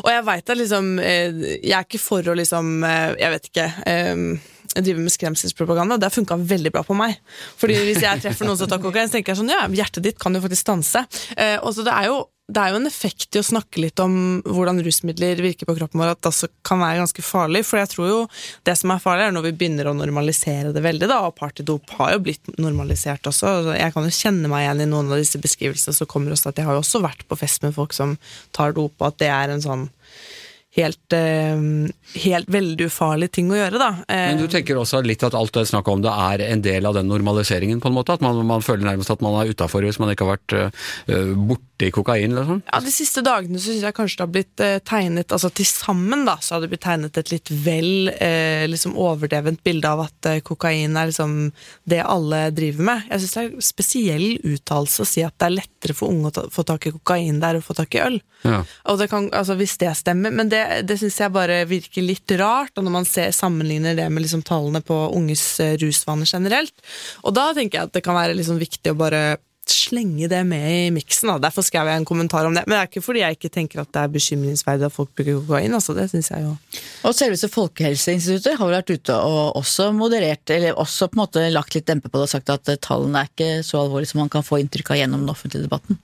Og 0.00 0.08
jeg 0.08 0.24
veit 0.24 0.54
at 0.54 0.56
liksom 0.56 0.94
eh, 1.04 1.42
Jeg 1.60 1.76
er 1.76 1.84
ikke 1.84 2.00
for 2.00 2.24
å 2.24 2.38
liksom 2.38 2.80
Jeg 3.20 3.34
vet 3.34 3.50
ikke. 3.50 3.66
jeg 3.84 4.84
driver 4.86 5.04
med 5.04 5.12
skremselspropaganda. 5.12 5.98
Det 6.00 6.08
har 6.08 6.14
funka 6.14 6.40
veldig 6.48 6.72
bra 6.72 6.84
på 6.86 6.96
meg. 6.96 7.18
Fordi 7.60 7.76
Hvis 7.90 8.04
jeg 8.06 8.24
treffer 8.24 8.48
noen 8.48 8.56
som 8.56 8.70
tar 8.70 8.80
kokain, 8.80 9.10
så 9.10 9.18
tenker 9.18 9.34
jeg 9.34 9.42
sånn 9.42 9.52
Ja, 9.52 9.66
hjertet 9.68 10.06
ditt 10.06 10.20
kan 10.22 10.32
jo 10.32 10.40
faktisk 10.46 10.64
stanse. 10.64 11.04
Eh, 11.36 11.58
og 11.60 11.76
så 11.76 11.84
det 11.84 11.92
er 11.92 12.08
jo 12.08 12.22
det 12.50 12.62
er 12.62 12.72
jo 12.72 12.80
en 12.80 12.88
effekt 12.88 13.36
i 13.36 13.40
å 13.40 13.46
snakke 13.46 13.82
litt 13.82 14.00
om 14.02 14.14
hvordan 14.42 14.80
rusmidler 14.82 15.38
virker 15.44 15.68
på 15.68 15.76
kroppen 15.78 16.02
vår, 16.02 16.14
at 16.14 16.20
det 16.20 16.30
også 16.32 16.48
kan 16.66 16.80
være 16.82 17.00
ganske 17.02 17.24
farlig. 17.24 17.62
For 17.68 17.78
jeg 17.80 17.92
tror 17.92 18.08
jo 18.10 18.18
det 18.66 18.74
som 18.80 18.92
er 18.94 19.02
farlig, 19.02 19.28
er 19.28 19.36
når 19.36 19.46
vi 19.48 19.54
begynner 19.60 19.90
å 19.90 19.96
normalisere 19.96 20.74
det 20.74 20.82
veldig. 20.84 21.08
da, 21.10 21.20
Og 21.28 21.36
partydop 21.38 21.94
har 22.00 22.16
jo 22.16 22.24
blitt 22.26 22.50
normalisert 22.58 23.30
også. 23.30 23.74
Jeg 23.78 23.94
kan 23.94 24.08
jo 24.08 24.18
kjenne 24.18 24.50
meg 24.50 24.66
igjen 24.66 24.84
i 24.86 24.90
noen 24.90 25.14
av 25.14 25.22
disse 25.22 25.40
beskrivelsene 25.42 25.96
som 25.96 26.10
kommer 26.10 26.34
også, 26.34 26.50
at 26.50 26.60
jeg 26.60 26.68
har 26.68 26.78
jo 26.78 26.82
også 26.82 27.04
vært 27.04 27.26
på 27.30 27.38
fest 27.38 27.62
med 27.66 27.76
folk 27.76 27.94
som 27.96 28.16
tar 28.56 28.74
dop, 28.76 28.96
og 28.98 29.12
at 29.12 29.20
det 29.22 29.30
er 29.30 29.54
en 29.54 29.64
sånn 29.64 29.88
helt, 30.76 31.12
eh, 31.12 31.62
helt 32.24 32.50
veldig 32.50 32.86
ufarlig 32.86 33.30
ting 33.32 33.50
å 33.50 33.58
gjøre, 33.58 33.78
da. 33.78 33.90
Eh, 34.08 34.34
Men 34.34 34.42
du 34.44 34.48
tenker 34.48 34.78
også 34.78 35.02
litt 35.04 35.24
at 35.26 35.34
alt 35.34 35.52
det 35.52 35.66
snakket 35.68 35.92
om 35.92 36.02
det 36.02 36.12
er 36.12 36.46
en 36.52 36.62
del 36.62 36.86
av 36.86 36.94
den 36.94 37.08
normaliseringen, 37.10 37.80
på 37.80 37.90
en 37.90 37.96
måte? 37.96 38.14
At 38.14 38.20
man, 38.20 38.38
man 38.46 38.62
føler 38.62 38.86
nærmest 38.86 39.10
at 39.10 39.20
man 39.24 39.40
er 39.40 39.50
utafor 39.52 39.82
hvis 39.82 39.98
man 39.98 40.14
ikke 40.14 40.26
har 40.28 40.38
vært 40.38 40.72
borte 41.36 41.70
borti 41.80 41.90
kokain, 41.94 42.32
eller 42.32 42.46
sånn? 42.46 42.62
Ja, 42.68 42.80
De 42.80 42.92
siste 42.92 43.22
dagene 43.24 43.58
så 43.58 43.70
syns 43.70 43.84
jeg 43.84 43.96
kanskje 43.96 44.18
det 44.18 44.24
har 44.24 44.32
blitt 44.34 44.62
eh, 44.64 44.78
tegnet 44.84 45.32
altså 45.32 45.50
til 45.52 45.66
sammen 45.68 46.24
da, 46.28 46.36
så 46.40 46.54
har 46.54 46.64
det 46.64 46.70
blitt 46.72 46.84
tegnet 46.84 47.16
et 47.16 47.32
litt 47.32 47.50
vel 47.50 48.10
eh, 48.12 48.66
liksom 48.68 48.96
overdrevent 49.00 49.62
bilde 49.64 49.88
av 49.88 50.04
at 50.06 50.30
eh, 50.30 50.40
kokain 50.44 50.96
er 50.96 51.10
liksom 51.10 51.52
det 51.88 52.02
alle 52.04 52.50
driver 52.54 52.88
med. 52.90 53.06
Jeg 53.10 53.24
syns 53.24 53.36
det 53.36 53.44
er 53.44 53.68
spesiell 53.70 54.26
uttalelse 54.44 55.04
å 55.04 55.08
si 55.08 55.24
at 55.24 55.36
det 55.40 55.48
er 55.48 55.56
lettere 55.60 55.96
for 55.96 56.12
unge 56.12 56.30
å 56.30 56.34
ta, 56.36 56.46
få 56.52 56.66
tak 56.68 56.88
i 56.90 56.94
kokain 56.94 57.40
der 57.42 57.58
å 57.60 57.64
få 57.64 57.76
tak 57.78 57.96
i 57.96 58.02
øl. 58.04 58.20
Ja. 58.44 58.62
Og 58.88 59.00
det 59.00 59.10
kan, 59.12 59.28
altså 59.36 59.56
Hvis 59.60 59.76
det 59.80 59.90
stemmer, 59.98 60.32
men 60.32 60.48
det, 60.48 60.59
det 60.86 60.96
syns 61.00 61.18
jeg 61.20 61.34
bare 61.34 61.62
virker 61.68 62.04
litt 62.04 62.34
rart, 62.40 62.72
og 62.76 62.86
når 62.86 62.94
man 62.94 63.08
ser, 63.08 63.34
sammenligner 63.36 63.98
det 63.98 64.08
med 64.12 64.24
liksom 64.24 64.44
tallene 64.46 64.82
på 64.84 64.96
unges 65.16 65.44
eh, 65.62 65.76
rusvaner 65.80 66.28
generelt. 66.28 66.74
Og 67.24 67.36
da 67.36 67.50
tenker 67.56 67.80
jeg 67.80 67.90
at 67.90 67.96
det 67.96 68.04
kan 68.06 68.18
være 68.18 68.36
liksom 68.38 68.60
viktig 68.60 68.94
å 68.94 68.98
bare 69.00 69.22
slenge 69.68 70.28
det 70.28 70.40
med 70.46 70.66
i 70.70 70.90
miksen. 70.94 71.30
Derfor 71.42 71.64
skrev 71.66 71.88
jeg 71.88 72.00
en 72.00 72.06
kommentar 72.08 72.46
om 72.46 72.54
det. 72.54 72.64
Men 72.66 72.76
det 72.76 72.80
er 72.80 72.88
ikke 72.90 73.04
fordi 73.04 73.22
jeg 73.22 73.36
ikke 73.36 73.52
tenker 73.52 73.82
at 73.82 73.90
det 73.92 74.02
er 74.02 74.12
bekymringsverdig 74.14 74.86
at 74.88 74.94
folk 74.94 75.10
bruker 75.16 75.40
kokain. 75.40 75.74
altså 75.74 75.94
Det 75.94 76.08
synes 76.10 76.30
jeg 76.30 76.44
jo. 76.44 76.54
Og 77.08 77.14
selveste 77.16 77.50
Folkehelseinstituttet 77.52 78.58
har 78.58 78.72
vært 78.72 78.90
ute 78.90 79.16
og 79.16 79.56
også 79.60 79.90
moderert, 79.96 80.50
eller 80.50 80.78
også 80.78 81.10
på 81.10 81.18
en 81.18 81.22
måte 81.22 81.44
lagt 81.52 81.74
litt 81.76 81.88
dempe 81.88 82.10
på 82.10 82.20
det 82.20 82.28
og 82.28 82.32
sagt 82.34 82.52
at 82.52 82.68
eh, 82.72 82.80
tallene 82.82 83.22
er 83.22 83.30
ikke 83.30 83.50
så 83.66 83.82
alvorlige 83.84 84.12
som 84.12 84.22
man 84.22 84.32
kan 84.32 84.46
få 84.46 84.60
inntrykk 84.62 84.92
av 84.94 85.00
gjennom 85.00 85.24
den 85.24 85.32
offentlige 85.32 85.66
debatten. 85.66 86.00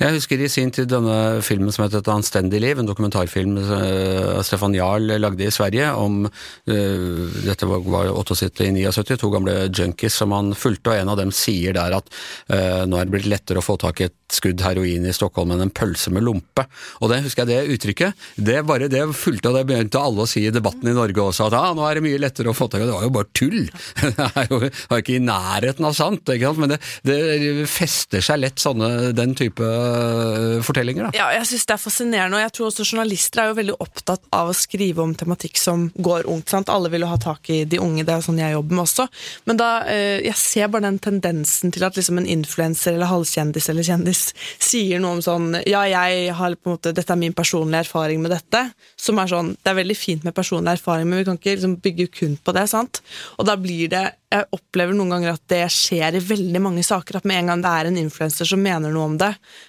Jeg 0.00 0.16
husker 0.16 0.40
i 0.40 0.50
sin 0.52 0.72
tid 0.74 0.90
denne 0.92 1.40
filmen 1.44 1.72
som 1.72 1.86
het 1.86 1.94
Et 1.94 2.08
anstendig 2.10 2.58
liv, 2.60 2.78
en 2.78 2.88
dokumentarfilm 2.88 3.54
uh, 3.56 4.42
Stefan 4.42 4.74
Jarl 4.74 5.14
lagde 5.20 5.46
i 5.46 5.52
Sverige 5.54 5.92
om 5.94 6.24
uh, 6.26 7.20
Dette 7.44 7.68
var, 7.70 7.84
var 7.86 8.10
78 8.10 8.66
i 8.66 8.72
79, 8.74 9.16
to 9.20 9.30
gamle 9.32 9.54
junkies 9.70 10.16
som 10.18 10.34
han 10.34 10.50
fulgte, 10.58 10.90
og 10.90 10.98
en 10.98 11.12
av 11.12 11.20
dem 11.20 11.30
sier 11.34 11.76
der 11.76 11.94
at 12.00 12.10
uh, 12.50 12.82
nå 12.94 13.00
er 13.00 13.08
det 13.08 13.14
blitt 13.16 13.30
lettere 13.30 13.58
å 13.58 13.64
få 13.64 13.76
tak 13.80 14.00
i 14.00 14.06
et 14.06 14.16
skudd 14.34 14.62
heroin 14.64 15.06
i 15.06 15.14
Stockholm 15.14 15.52
enn 15.54 15.64
en 15.66 15.72
pølse 15.74 16.12
med 16.14 16.24
lompe. 16.26 16.64
Og 17.02 17.10
det 17.10 17.22
husker 17.24 17.44
jeg 17.44 17.50
det 17.50 17.76
uttrykket, 17.76 18.26
det 18.36 18.60
bare 18.66 18.88
det 18.90 19.02
fulgte, 19.18 19.50
og 19.50 19.58
det 19.58 19.64
begynte 19.68 20.00
alle 20.00 20.24
å 20.24 20.28
si 20.30 20.44
i 20.46 20.52
debatten 20.54 20.90
i 20.90 20.94
Norge 20.96 21.22
også, 21.22 21.48
at 21.48 21.56
ah, 21.58 21.72
nå 21.76 21.84
er 21.86 21.98
det 21.98 22.04
mye 22.06 22.20
lettere 22.22 22.52
å 22.52 22.56
få 22.56 22.68
tak 22.70 22.84
i, 22.84 22.88
det 22.88 22.94
var 22.94 23.06
jo 23.06 23.14
bare 23.14 23.30
tull. 23.34 23.62
Det 24.14 24.26
er 24.36 24.50
jo 24.50 24.58
er 24.64 25.00
ikke 25.00 25.14
i 25.16 25.22
nærheten 25.22 25.86
av 25.86 25.94
sant, 25.96 26.28
ikke 26.30 26.50
sant? 26.50 26.60
men 26.60 26.70
det, 26.70 26.78
det 27.06 27.66
fester 27.70 28.22
seg 28.22 28.40
lett 28.42 28.60
sånne, 28.62 28.88
den 29.16 29.32
type 29.38 29.64
øh, 29.64 30.60
fortellinger. 30.64 31.08
da. 31.08 31.12
Ja, 31.16 31.28
jeg 31.34 31.48
synes 31.50 31.66
det 31.66 31.74
er 31.74 31.82
fascinerende, 31.82 32.38
og 32.38 32.44
jeg 32.44 32.54
tror 32.56 32.68
også 32.68 32.86
journalister 32.86 33.42
er 33.42 33.50
jo 33.50 33.56
veldig 33.58 33.76
opptatt 33.82 34.28
av 34.34 34.52
å 34.52 34.56
skrive 34.56 35.02
om 35.02 35.14
tematikk 35.18 35.58
som 35.60 35.88
går 35.94 36.28
ungt. 36.30 36.52
sant? 36.52 36.70
Alle 36.72 36.92
vil 36.92 37.06
jo 37.06 37.10
ha 37.10 37.18
tak 37.20 37.50
i 37.52 37.62
de 37.68 37.80
unge, 37.82 38.04
det 38.06 38.14
er 38.14 38.24
sånn 38.24 38.40
jeg 38.42 38.54
jobber 38.54 38.78
med 38.78 38.84
også. 38.84 39.08
Men 39.50 39.60
da, 39.60 39.70
eh, 39.90 40.20
jeg 40.28 40.38
ser 40.40 40.70
bare 40.72 40.86
den 40.86 41.00
tendensen 41.02 41.74
til 41.74 41.86
at 41.88 41.98
liksom 41.98 42.20
en 42.20 42.30
influenser 42.30 42.83
eller 42.90 43.10
halvkjendis 43.10 43.68
eller 43.72 43.86
kjendis 43.86 44.24
sier 44.62 45.02
noe 45.02 45.18
om 45.18 45.22
sånn 45.24 45.60
Ja, 45.68 45.84
jeg 45.88 46.34
har 46.36 46.56
på 46.56 46.70
en 46.70 46.76
måte, 46.76 46.92
dette 46.96 47.12
er 47.12 47.20
min 47.20 47.34
personlige 47.36 47.84
erfaring 47.84 48.22
med 48.22 48.34
dette. 48.34 48.66
Som 49.00 49.20
er 49.20 49.30
sånn 49.30 49.54
Det 49.60 49.72
er 49.72 49.80
veldig 49.80 49.96
fint 49.98 50.26
med 50.26 50.36
personlig 50.36 50.76
erfaring, 50.78 51.08
men 51.08 51.20
vi 51.20 51.28
kan 51.28 51.38
ikke 51.38 51.56
liksom 51.56 51.78
bygge 51.84 52.10
kun 52.14 52.36
på 52.36 52.54
det, 52.56 52.66
sant? 52.70 53.02
Og 53.38 53.48
da 53.48 53.56
blir 53.60 53.90
det 53.92 54.04
Jeg 54.34 54.48
opplever 54.56 54.96
noen 54.96 55.12
ganger 55.14 55.36
at 55.36 55.44
det 55.52 55.62
skjer 55.70 56.16
i 56.18 56.22
veldig 56.26 56.60
mange 56.62 56.82
saker. 56.82 57.20
At 57.20 57.26
med 57.28 57.38
en 57.38 57.52
gang 57.52 57.60
det 57.62 57.70
er 57.70 57.90
en 57.90 58.00
influenser 58.00 58.48
som 58.48 58.58
mener 58.58 58.90
noe 58.90 59.06
om 59.06 59.14
det, 59.20 59.28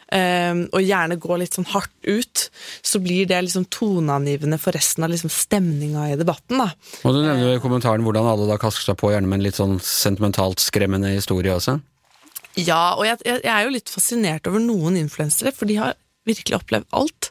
eh, 0.09 0.57
og 0.73 0.81
gjerne 0.81 1.19
går 1.21 1.41
litt 1.43 1.53
sånn 1.53 1.67
hardt 1.69 1.93
ut, 2.01 2.47
så 2.81 3.01
blir 3.03 3.29
det 3.29 3.43
liksom 3.45 3.67
toneangivende 3.69 4.57
for 4.57 4.73
resten 4.73 5.05
av 5.05 5.13
liksom 5.13 5.29
stemninga 5.29 6.07
i 6.09 6.17
debatten. 6.17 6.63
da. 6.63 6.71
Og 7.03 7.13
du 7.13 7.21
nevner 7.21 7.45
jo 7.45 7.59
i 7.59 7.61
kommentaren 7.61 8.01
hvordan 8.01 8.31
alle 8.31 8.49
da 8.49 8.57
kaster 8.57 8.89
seg 8.89 8.97
på 8.97 9.13
gjerne 9.13 9.29
med 9.29 9.43
en 9.43 9.45
litt 9.45 9.61
sånn 9.61 9.77
sentimentalt 9.85 10.65
skremmende 10.65 11.13
historie 11.13 11.53
også. 11.53 11.77
Ja, 12.55 12.95
og 12.95 13.05
jeg, 13.07 13.19
jeg, 13.27 13.43
er 13.51 13.65
jo 13.65 13.75
litt 13.75 13.91
fascinert 13.91 14.47
over 14.47 14.63
noen 14.63 14.97
influensere, 14.99 15.51
for 15.55 15.67
de 15.69 15.79
har 15.81 15.95
virkelig 16.25 16.57
opplevd 16.57 16.87
alt. 16.97 17.29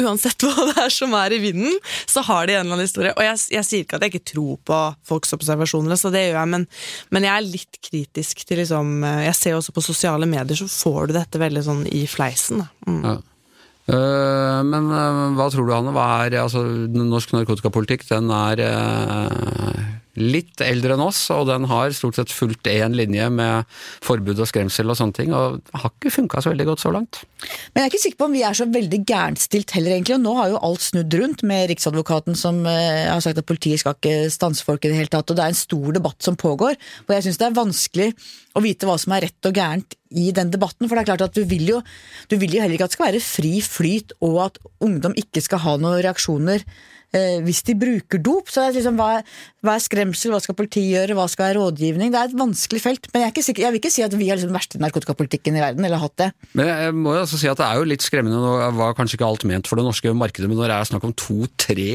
Uansett 0.00 0.42
hva 0.46 0.66
det 0.72 0.76
er 0.84 0.92
som 0.92 1.14
er 1.18 1.34
i 1.36 1.40
vinden, 1.42 1.74
så 2.10 2.24
har 2.26 2.48
de 2.48 2.56
en 2.56 2.64
eller 2.64 2.76
annen 2.76 2.88
historie. 2.88 3.12
Og 3.14 3.24
jeg, 3.26 3.40
jeg 3.54 3.68
sier 3.68 3.84
ikke 3.84 3.98
at 3.98 4.06
jeg 4.06 4.14
ikke 4.14 4.30
tror 4.32 4.62
på 4.66 4.78
folks 5.08 5.36
observasjoner, 5.36 5.98
så 6.00 6.10
det 6.14 6.26
gjør 6.26 6.40
jeg, 6.40 6.52
men, 6.56 6.66
men 7.14 7.28
jeg 7.28 7.34
er 7.34 7.50
litt 7.50 7.82
kritisk 7.82 8.44
til 8.48 8.62
liksom 8.62 9.04
Jeg 9.26 9.36
ser 9.38 9.58
også 9.58 9.74
på 9.74 9.84
sosiale 9.84 10.28
medier, 10.28 10.58
så 10.58 10.70
får 10.70 11.10
du 11.10 11.18
dette 11.18 11.42
veldig 11.42 11.66
sånn 11.68 11.84
i 11.92 12.06
fleisen. 12.10 12.64
Mm. 12.88 13.04
Ja. 13.06 13.18
Øh, 13.92 14.60
men 14.66 14.90
øh, 14.94 15.22
hva 15.38 15.48
tror 15.50 15.66
du, 15.66 15.74
Hanne? 15.74 15.94
Hva 15.94 16.06
er, 16.24 16.38
altså, 16.42 16.62
norsk 16.92 17.34
narkotikapolitikk 17.34 18.06
den 18.10 18.30
er 18.34 18.62
litt 20.20 20.60
eldre 20.60 20.96
enn 20.96 21.04
oss, 21.04 21.24
og 21.32 21.46
den 21.48 21.64
har 21.70 21.94
stort 21.96 22.18
sett 22.18 22.32
fulgt 22.34 22.68
én 22.68 22.92
linje 22.96 23.28
med 23.32 23.68
forbud 24.04 24.42
og 24.42 24.48
skremsel 24.50 24.92
og 24.92 24.98
sånne 24.98 25.16
ting, 25.16 25.32
og 25.32 25.62
har 25.72 25.92
ikke 25.94 26.12
funka 26.12 26.42
så 26.44 26.52
veldig 26.52 26.66
godt 26.68 26.82
så 26.84 26.92
langt. 26.92 27.22
Men 27.72 27.82
jeg 27.82 27.86
er 27.86 27.92
ikke 27.92 28.02
sikker 28.02 28.20
på 28.20 28.28
om 28.28 28.36
vi 28.36 28.44
er 28.46 28.58
så 28.58 28.66
veldig 28.68 29.00
gærnstilt 29.08 29.72
heller, 29.76 29.96
egentlig. 29.96 30.18
Og 30.18 30.24
nå 30.26 30.34
har 30.36 30.52
jo 30.52 30.60
alt 30.68 30.84
snudd 30.84 31.16
rundt 31.18 31.44
med 31.48 31.70
Riksadvokaten 31.72 32.36
som 32.38 32.60
eh, 32.68 33.08
har 33.08 33.24
sagt 33.24 33.40
at 33.40 33.48
politiet 33.48 33.82
skal 33.82 33.96
ikke 33.96 34.28
stanse 34.32 34.66
folk 34.66 34.84
i 34.84 34.92
det 34.92 35.00
hele 35.00 35.12
tatt. 35.12 35.32
Og 35.32 35.38
det 35.38 35.46
er 35.46 35.54
en 35.54 35.62
stor 35.62 35.96
debatt 35.96 36.28
som 36.28 36.38
pågår. 36.38 36.78
Og 37.06 37.16
jeg 37.16 37.26
syns 37.26 37.40
det 37.40 37.48
er 37.48 37.58
vanskelig 37.58 38.12
å 38.52 38.62
vite 38.64 38.88
hva 38.88 38.98
som 39.00 39.16
er 39.16 39.26
rett 39.26 39.48
og 39.48 39.56
gærent 39.56 39.96
i 40.12 40.28
den 40.36 40.52
debatten. 40.52 40.86
For 40.86 40.94
det 40.94 41.02
er 41.02 41.10
klart 41.14 41.26
at 41.30 41.36
du 41.36 41.42
vil 41.48 41.64
jo, 41.72 41.82
du 42.28 42.36
vil 42.40 42.56
jo 42.56 42.62
heller 42.62 42.76
ikke 42.76 42.90
at 42.90 42.94
det 42.94 42.98
skal 42.98 43.10
være 43.10 43.24
fri 43.24 43.54
flyt, 43.64 44.16
og 44.24 44.40
at 44.50 44.60
ungdom 44.84 45.16
ikke 45.18 45.44
skal 45.44 45.64
ha 45.64 45.78
noen 45.80 46.02
reaksjoner 46.04 46.66
eh, 47.16 47.38
hvis 47.44 47.62
de 47.68 47.76
bruker 47.78 48.22
dop. 48.22 48.50
Så 48.52 48.64
er 48.64 48.76
liksom, 48.76 48.98
hva, 49.00 49.22
hva 49.64 49.76
er 49.76 49.84
skremsel, 49.84 50.34
hva 50.34 50.40
skal 50.42 50.58
politiet 50.58 50.90
gjøre, 50.90 51.16
hva 51.18 51.28
skal 51.30 51.48
være 51.48 51.60
rådgivning? 51.60 52.12
Det 52.14 52.20
er 52.20 52.32
et 52.32 52.38
vanskelig 52.40 52.82
felt. 52.84 53.10
Men 53.12 53.24
jeg, 53.24 53.28
er 53.28 53.34
ikke 53.36 53.46
sikker, 53.48 53.66
jeg 53.66 53.74
vil 53.74 53.82
ikke 53.82 53.94
si 53.94 54.06
at 54.06 54.16
vi 54.18 54.30
har 54.30 54.40
liksom 54.40 54.52
den 54.52 54.58
verste 54.58 54.82
narkotikapolitikken 54.82 55.58
i 55.58 55.64
verden, 55.64 55.86
eller 55.86 56.00
har 56.00 56.08
hatt 56.08 56.18
det. 56.24 56.30
Men 56.58 56.72
jeg 56.72 56.96
må 56.98 57.16
jo 57.16 57.24
altså 57.26 57.40
si 57.40 57.50
at 57.52 57.60
det 57.60 57.68
er 57.68 57.80
jo 57.80 57.90
litt 57.92 58.06
skremmende, 58.06 58.40
nå 58.42 58.72
var 58.78 58.98
kanskje 58.98 59.20
ikke 59.20 59.30
alt 59.30 59.46
ment 59.48 59.70
for 59.70 59.80
det 59.80 59.86
norske 59.86 60.16
markedet, 60.16 60.50
men 60.50 60.60
når 60.60 60.72
det 60.72 60.78
er 60.78 60.92
snakk 60.92 61.08
om 61.08 61.16
to-tre 61.16 61.88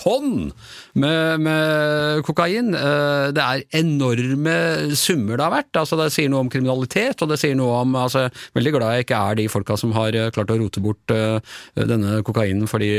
tonn 0.00 0.50
med, 0.94 1.40
med 1.44 2.22
kokain. 2.26 2.72
Eh, 2.74 3.30
Det 3.36 3.42
er 3.44 3.62
enorme 3.80 4.56
summer 4.96 5.36
det 5.36 5.44
har 5.46 5.52
vært. 5.54 5.72
Altså, 5.80 5.98
det 6.00 6.08
sier 6.14 6.30
noe 6.32 6.40
om 6.46 6.50
kriminalitet, 6.52 7.20
og 7.22 7.28
det 7.30 7.38
sier 7.40 7.54
noe 7.58 7.82
om 7.84 7.94
altså, 8.00 8.26
Veldig 8.56 8.72
glad 8.74 8.94
jeg 8.96 9.04
ikke 9.06 9.20
er 9.30 9.38
de 9.38 9.46
folka 9.52 9.76
som 9.78 9.92
har 9.96 10.16
eh, 10.16 10.30
klart 10.34 10.50
å 10.50 10.58
rote 10.60 10.80
bort 10.82 11.14
eh, 11.14 11.38
denne 11.76 12.20
kokainen 12.26 12.66
fordi 12.70 12.90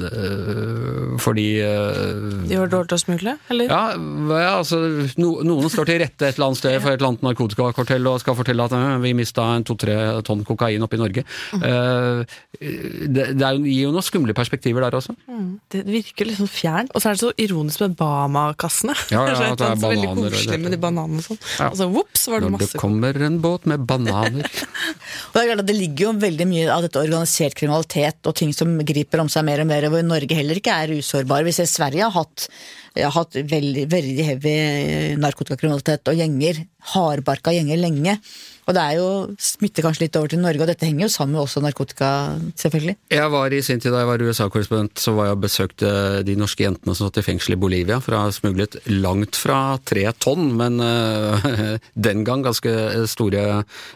det- 0.00 0.12
Fordi 1.22 1.46
De 2.48 2.58
var 2.58 2.68
dårlige 2.70 2.88
til 2.92 2.96
å 2.96 3.02
smugle, 3.02 3.36
eller? 3.50 3.66
ja, 3.70 3.84
altså 4.58 4.78
no, 5.18 5.30
Noen 5.46 5.70
står 5.72 5.88
til 5.88 6.00
rette 6.02 6.26
et 6.28 6.36
eller 6.36 6.48
annet 6.50 6.60
sted 6.60 6.80
for 6.82 6.92
et 6.92 7.00
eller 7.00 7.12
annet 7.12 7.24
narkotikakartell 7.26 8.06
og 8.10 8.20
skal 8.22 8.36
fortelle 8.38 8.66
at 8.66 8.74
vi 9.02 9.12
mista 9.16 9.44
en 9.56 9.64
to-tre 9.66 9.96
tonn 10.26 10.44
kokain 10.46 10.82
oppe 10.84 10.96
i 10.98 11.00
Norge. 11.00 11.24
Mm. 11.52 12.24
det, 13.16 13.26
det 13.38 13.50
gir 13.64 13.82
jo 13.86 13.92
noen 13.94 14.04
skumle 14.06 14.34
perspektiver 14.36 14.84
der 14.86 14.96
også. 14.98 15.16
Det 15.72 15.82
virker 15.96 16.28
litt 16.28 16.38
sånn 16.38 16.50
fjernt. 16.50 16.92
Og 16.94 17.02
så 17.02 17.10
er 17.10 17.16
det 17.16 17.22
så 17.22 17.32
ironisk 17.42 17.82
med 17.84 17.96
Bama-kassene. 17.98 18.94
Ja, 19.12 19.24
ja, 19.28 19.34
Det 19.36 19.46
er 19.46 19.54
at 19.54 19.60
det 19.60 19.68
er 19.68 19.80
så 19.80 19.90
veldig 19.90 20.12
koselig 20.16 20.60
med 20.62 20.74
de 20.76 20.80
bananene 20.82 21.22
og 21.22 21.26
sånn. 21.26 21.40
Ja. 21.58 21.68
Og 21.70 21.78
så 21.80 21.88
vops, 21.92 22.24
var 22.32 22.44
det 22.44 22.52
Når 22.54 22.64
det 22.64 22.82
kommer 22.82 23.20
en 23.28 23.38
båt 23.44 23.68
med 23.70 23.84
bananer 23.88 24.48
Og 25.32 25.36
det 25.36 25.44
at 25.56 25.66
det 25.68 25.76
ligger 25.76 26.08
jo 26.08 26.14
veldig 26.22 26.48
mye 26.48 26.66
av 26.72 26.86
dette 26.86 27.00
organisert 27.02 27.56
kriminalitet 27.58 28.28
og 28.28 28.36
ting 28.38 28.52
som 28.56 28.74
griper 28.86 29.22
om 29.22 29.30
seg 29.32 29.46
mer 29.46 29.62
og 29.62 29.70
mer, 29.70 29.86
og 29.86 29.96
hvor 29.96 30.04
Norge 30.06 30.38
heller 30.38 30.60
ikke 30.60 30.74
er 30.74 30.96
usårbar. 30.96 31.46
Vi 31.46 31.54
ser 31.56 31.68
Sverige 31.70 32.08
har 32.08 32.14
hatt, 32.16 32.48
har 32.98 33.14
hatt 33.14 33.38
veldig, 33.52 33.86
veldig 33.92 34.26
heavy 34.30 34.56
narkotikakriminalitet 35.22 36.12
og 36.12 36.20
gjenger, 36.20 36.62
hardbarka 36.94 37.54
gjenger 37.56 37.80
lenge. 37.80 38.18
Og 38.66 38.74
det 38.74 38.82
er 38.82 38.96
jo 38.98 39.08
smitter 39.38 39.84
kanskje 39.86 40.06
litt 40.06 40.16
over 40.18 40.32
til 40.32 40.40
Norge, 40.42 40.64
og 40.64 40.70
dette 40.70 40.86
henger 40.88 41.06
jo 41.06 41.12
sammen 41.12 41.36
med 41.36 41.44
også 41.44 41.62
narkotika, 41.62 42.08
selvfølgelig. 42.58 42.96
Jeg 43.14 43.30
var 43.30 43.54
i 43.54 43.60
sin 43.62 43.82
tid 43.82 43.94
da 43.94 44.02
jeg 44.02 44.10
var 44.10 44.24
USA-korrespondent, 44.26 44.98
så 44.98 45.14
var 45.14 45.28
jeg 45.28 45.36
og 45.36 45.44
besøkte 45.44 45.90
de 46.26 46.34
norske 46.38 46.66
jentene 46.66 46.96
som 46.96 47.06
satt 47.06 47.20
i 47.22 47.26
fengsel 47.28 47.54
i 47.54 47.60
Bolivia, 47.62 48.00
for 48.02 48.16
å 48.16 48.24
ha 48.24 48.32
smuglet 48.34 48.78
langt 48.90 49.38
fra 49.38 49.78
tre 49.86 50.02
tonn, 50.18 50.48
men 50.58 50.82
øh, 50.82 51.46
den 52.08 52.24
gang 52.26 52.42
ganske 52.46 52.72
store 53.10 53.44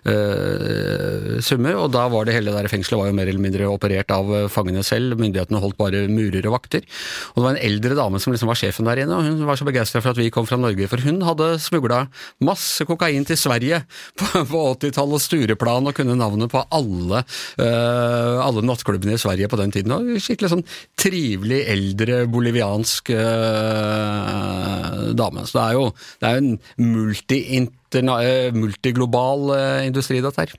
øh, 0.06 1.40
summer. 1.42 1.80
Og 1.82 1.90
da 1.96 2.06
var 2.12 2.28
det 2.28 2.38
hele 2.38 2.54
der 2.54 2.70
fengselet 2.70 3.02
var 3.02 3.10
jo 3.10 3.18
mer 3.18 3.30
eller 3.32 3.42
mindre 3.42 3.72
operert 3.72 4.14
av 4.14 4.30
fangene 4.54 4.86
selv, 4.86 5.18
myndighetene 5.18 5.62
holdt 5.62 5.78
bare 5.80 6.04
murer 6.10 6.46
og 6.46 6.60
vakter. 6.60 6.86
Og 7.34 7.40
det 7.40 7.46
var 7.48 7.56
en 7.56 7.64
eldre 7.66 7.98
dame 7.98 8.22
som 8.22 8.34
liksom 8.34 8.54
var 8.54 8.62
sjefen 8.62 8.86
der 8.86 9.02
inne, 9.02 9.18
og 9.18 9.26
hun 9.26 9.42
var 9.50 9.58
så 9.58 9.66
begeistra 9.66 9.98
for 9.98 10.14
at 10.14 10.22
vi 10.22 10.30
kom 10.30 10.46
fra 10.46 10.60
Norge, 10.60 10.86
for 10.90 11.02
hun 11.02 11.20
hadde 11.26 11.56
smugla 11.62 12.04
masse 12.46 12.86
kokain 12.86 13.26
til 13.26 13.38
Sverige 13.40 13.82
på, 14.20 14.59
på 14.60 14.68
80-tallet 14.76 15.16
og 15.16 15.24
Stureplan 15.24 15.88
og 15.88 15.96
kunne 15.96 16.18
navnet 16.18 16.52
på 16.52 16.62
alle, 16.76 17.22
uh, 17.60 18.36
alle 18.44 18.64
nattklubbene 18.66 19.16
i 19.16 19.20
Sverige 19.20 19.48
på 19.50 19.58
den 19.60 19.72
tiden. 19.74 19.96
Og 19.96 20.20
skikkelig 20.20 20.52
sånn 20.52 20.66
trivelig, 21.00 21.62
eldre 21.72 22.22
boliviansk 22.30 23.12
uh, 23.16 25.10
dame. 25.16 25.46
Så 25.48 25.58
det 25.58 25.64
er 25.64 25.78
jo, 25.78 25.88
det 26.20 26.28
er 26.28 26.36
jo 26.36 26.44
en 26.44 28.12
øh, 28.20 28.54
multiglobal 28.54 29.50
øh, 29.56 29.86
industri, 29.86 30.20
dette 30.20 30.44
her. 30.44 30.54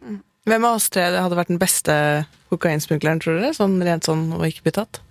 Hvem 0.49 0.65
av 0.65 0.75
oss 0.79 0.89
tre 0.91 1.05
hadde 1.13 1.37
vært 1.37 1.51
den 1.53 1.61
beste 1.61 1.93
kokainsmugleren, 2.51 3.21
tror 3.21 3.39
dere? 3.39 3.53
Sånn 3.55 3.77
rent 3.85 4.07
sånn 4.09 4.31
og 4.35 4.45
ikke 4.47 4.65
blitt 4.67 4.79
tatt? 4.79 5.01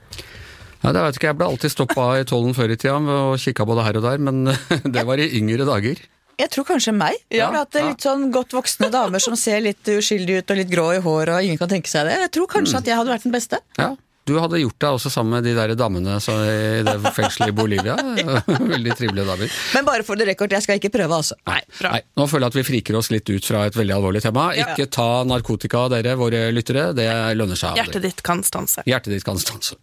Ja, 0.80 0.94
det 0.96 1.02
vet 1.04 1.18
ikke, 1.18 1.28
Jeg 1.28 1.36
ble 1.38 1.50
alltid 1.50 1.74
stoppa 1.74 2.06
i 2.18 2.24
tollen 2.28 2.56
før 2.56 2.72
i 2.72 2.78
tida 2.80 2.96
og 2.98 3.36
kikka 3.40 3.66
både 3.68 3.84
her 3.84 4.00
og 4.00 4.06
der, 4.06 4.22
men 4.22 4.48
det 4.94 5.04
var 5.06 5.20
i 5.20 5.28
yngre 5.38 5.68
dager. 5.68 6.00
Jeg 6.40 6.50
tror 6.54 6.66
kanskje 6.72 6.94
meg. 6.96 7.16
Ja, 7.30 7.48
for 7.50 7.60
at 7.62 7.72
det 7.74 7.80
er 7.84 7.88
litt 7.92 8.04
sånn 8.04 8.28
godt 8.34 8.54
voksne 8.56 8.88
damer 8.92 9.20
som 9.22 9.36
ser 9.38 9.60
litt 9.64 9.84
uskyldige 9.92 10.42
ut 10.44 10.50
og 10.54 10.60
litt 10.62 10.70
grå 10.72 10.86
i 10.96 11.00
håret, 11.04 11.34
og 11.36 11.44
ingen 11.46 11.58
kan 11.60 11.68
tenke 11.70 11.90
seg 11.92 12.08
det. 12.08 12.16
Jeg 12.26 12.30
tror 12.38 12.48
kanskje 12.58 12.80
at 12.80 12.88
jeg 12.88 12.96
hadde 13.00 13.12
vært 13.14 13.26
den 13.28 13.34
beste. 13.36 13.60
Ja, 13.80 13.92
Du 14.30 14.36
hadde 14.38 14.60
gjort 14.60 14.76
deg 14.78 14.94
også 14.94 15.10
sammen 15.10 15.32
med 15.32 15.46
de 15.48 15.54
der 15.56 15.72
damene 15.74 16.18
så 16.22 16.34
i 16.46 16.82
det 16.86 16.92
fengselet 17.16 17.50
i 17.50 17.54
Bolivia. 17.56 17.96
Veldig 18.74 18.92
trivelige 18.98 19.24
damer. 19.26 19.54
Men 19.74 19.88
bare 19.88 20.04
for 20.06 20.14
det 20.20 20.28
rekord, 20.28 20.52
jeg 20.54 20.62
skal 20.62 20.78
ikke 20.78 20.90
prøve, 20.94 21.16
altså. 21.16 21.34
Nei, 21.48 21.58
nei, 21.82 22.00
nå 22.20 22.26
føler 22.30 22.46
jeg 22.46 22.52
at 22.52 22.58
vi 22.60 22.66
friker 22.68 22.98
oss 23.00 23.10
litt 23.10 23.26
ut 23.32 23.48
fra 23.48 23.64
et 23.66 23.74
veldig 23.80 23.96
alvorlig 23.96 24.22
tema. 24.22 24.50
Ikke 24.54 24.86
ta 24.92 25.24
narkotika, 25.26 25.88
dere, 25.90 26.14
våre 26.20 26.44
lyttere. 26.54 26.90
Det 26.94 27.08
lønner 27.40 27.58
seg 27.58 27.72
aldri. 27.72 27.82
Hjertet 27.82 28.06
ditt 28.06 28.22
kan 28.28 28.44
stanse. 28.46 28.84
Hjertet 28.86 29.16
ditt 29.16 29.26
kan 29.26 29.40
stanse. 29.40 29.80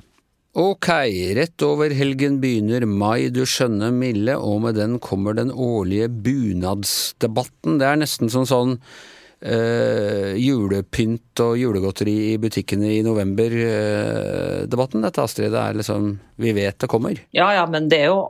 Ok, 0.58 0.88
rett 1.38 1.62
over 1.62 1.94
helgen 1.94 2.40
begynner 2.42 2.82
mai, 2.90 3.30
du 3.30 3.44
skjønne 3.46 3.92
milde, 3.94 4.34
og 4.42 4.64
med 4.64 4.80
den 4.80 4.96
kommer 4.98 5.36
den 5.38 5.52
årlige 5.54 6.08
bunadsdebatten. 6.10 7.76
Det 7.78 7.86
er 7.86 8.00
nesten 8.02 8.32
som 8.34 8.48
sånn 8.50 8.74
øh, 9.46 10.34
julepynt 10.42 11.44
og 11.46 11.60
julegodteri 11.62 12.16
i 12.32 12.40
butikkene 12.42 12.90
i 12.96 13.04
november-debatten. 13.06 15.06
Dette, 15.06 15.28
Astrid, 15.30 15.54
det 15.54 15.62
er 15.62 15.78
liksom 15.78 16.10
Vi 16.42 16.56
vet 16.58 16.82
det 16.82 16.90
kommer. 16.90 17.22
Ja, 17.38 17.52
ja, 17.54 17.70
men 17.70 17.86
det 17.94 18.02
er 18.08 18.10
jo 18.16 18.24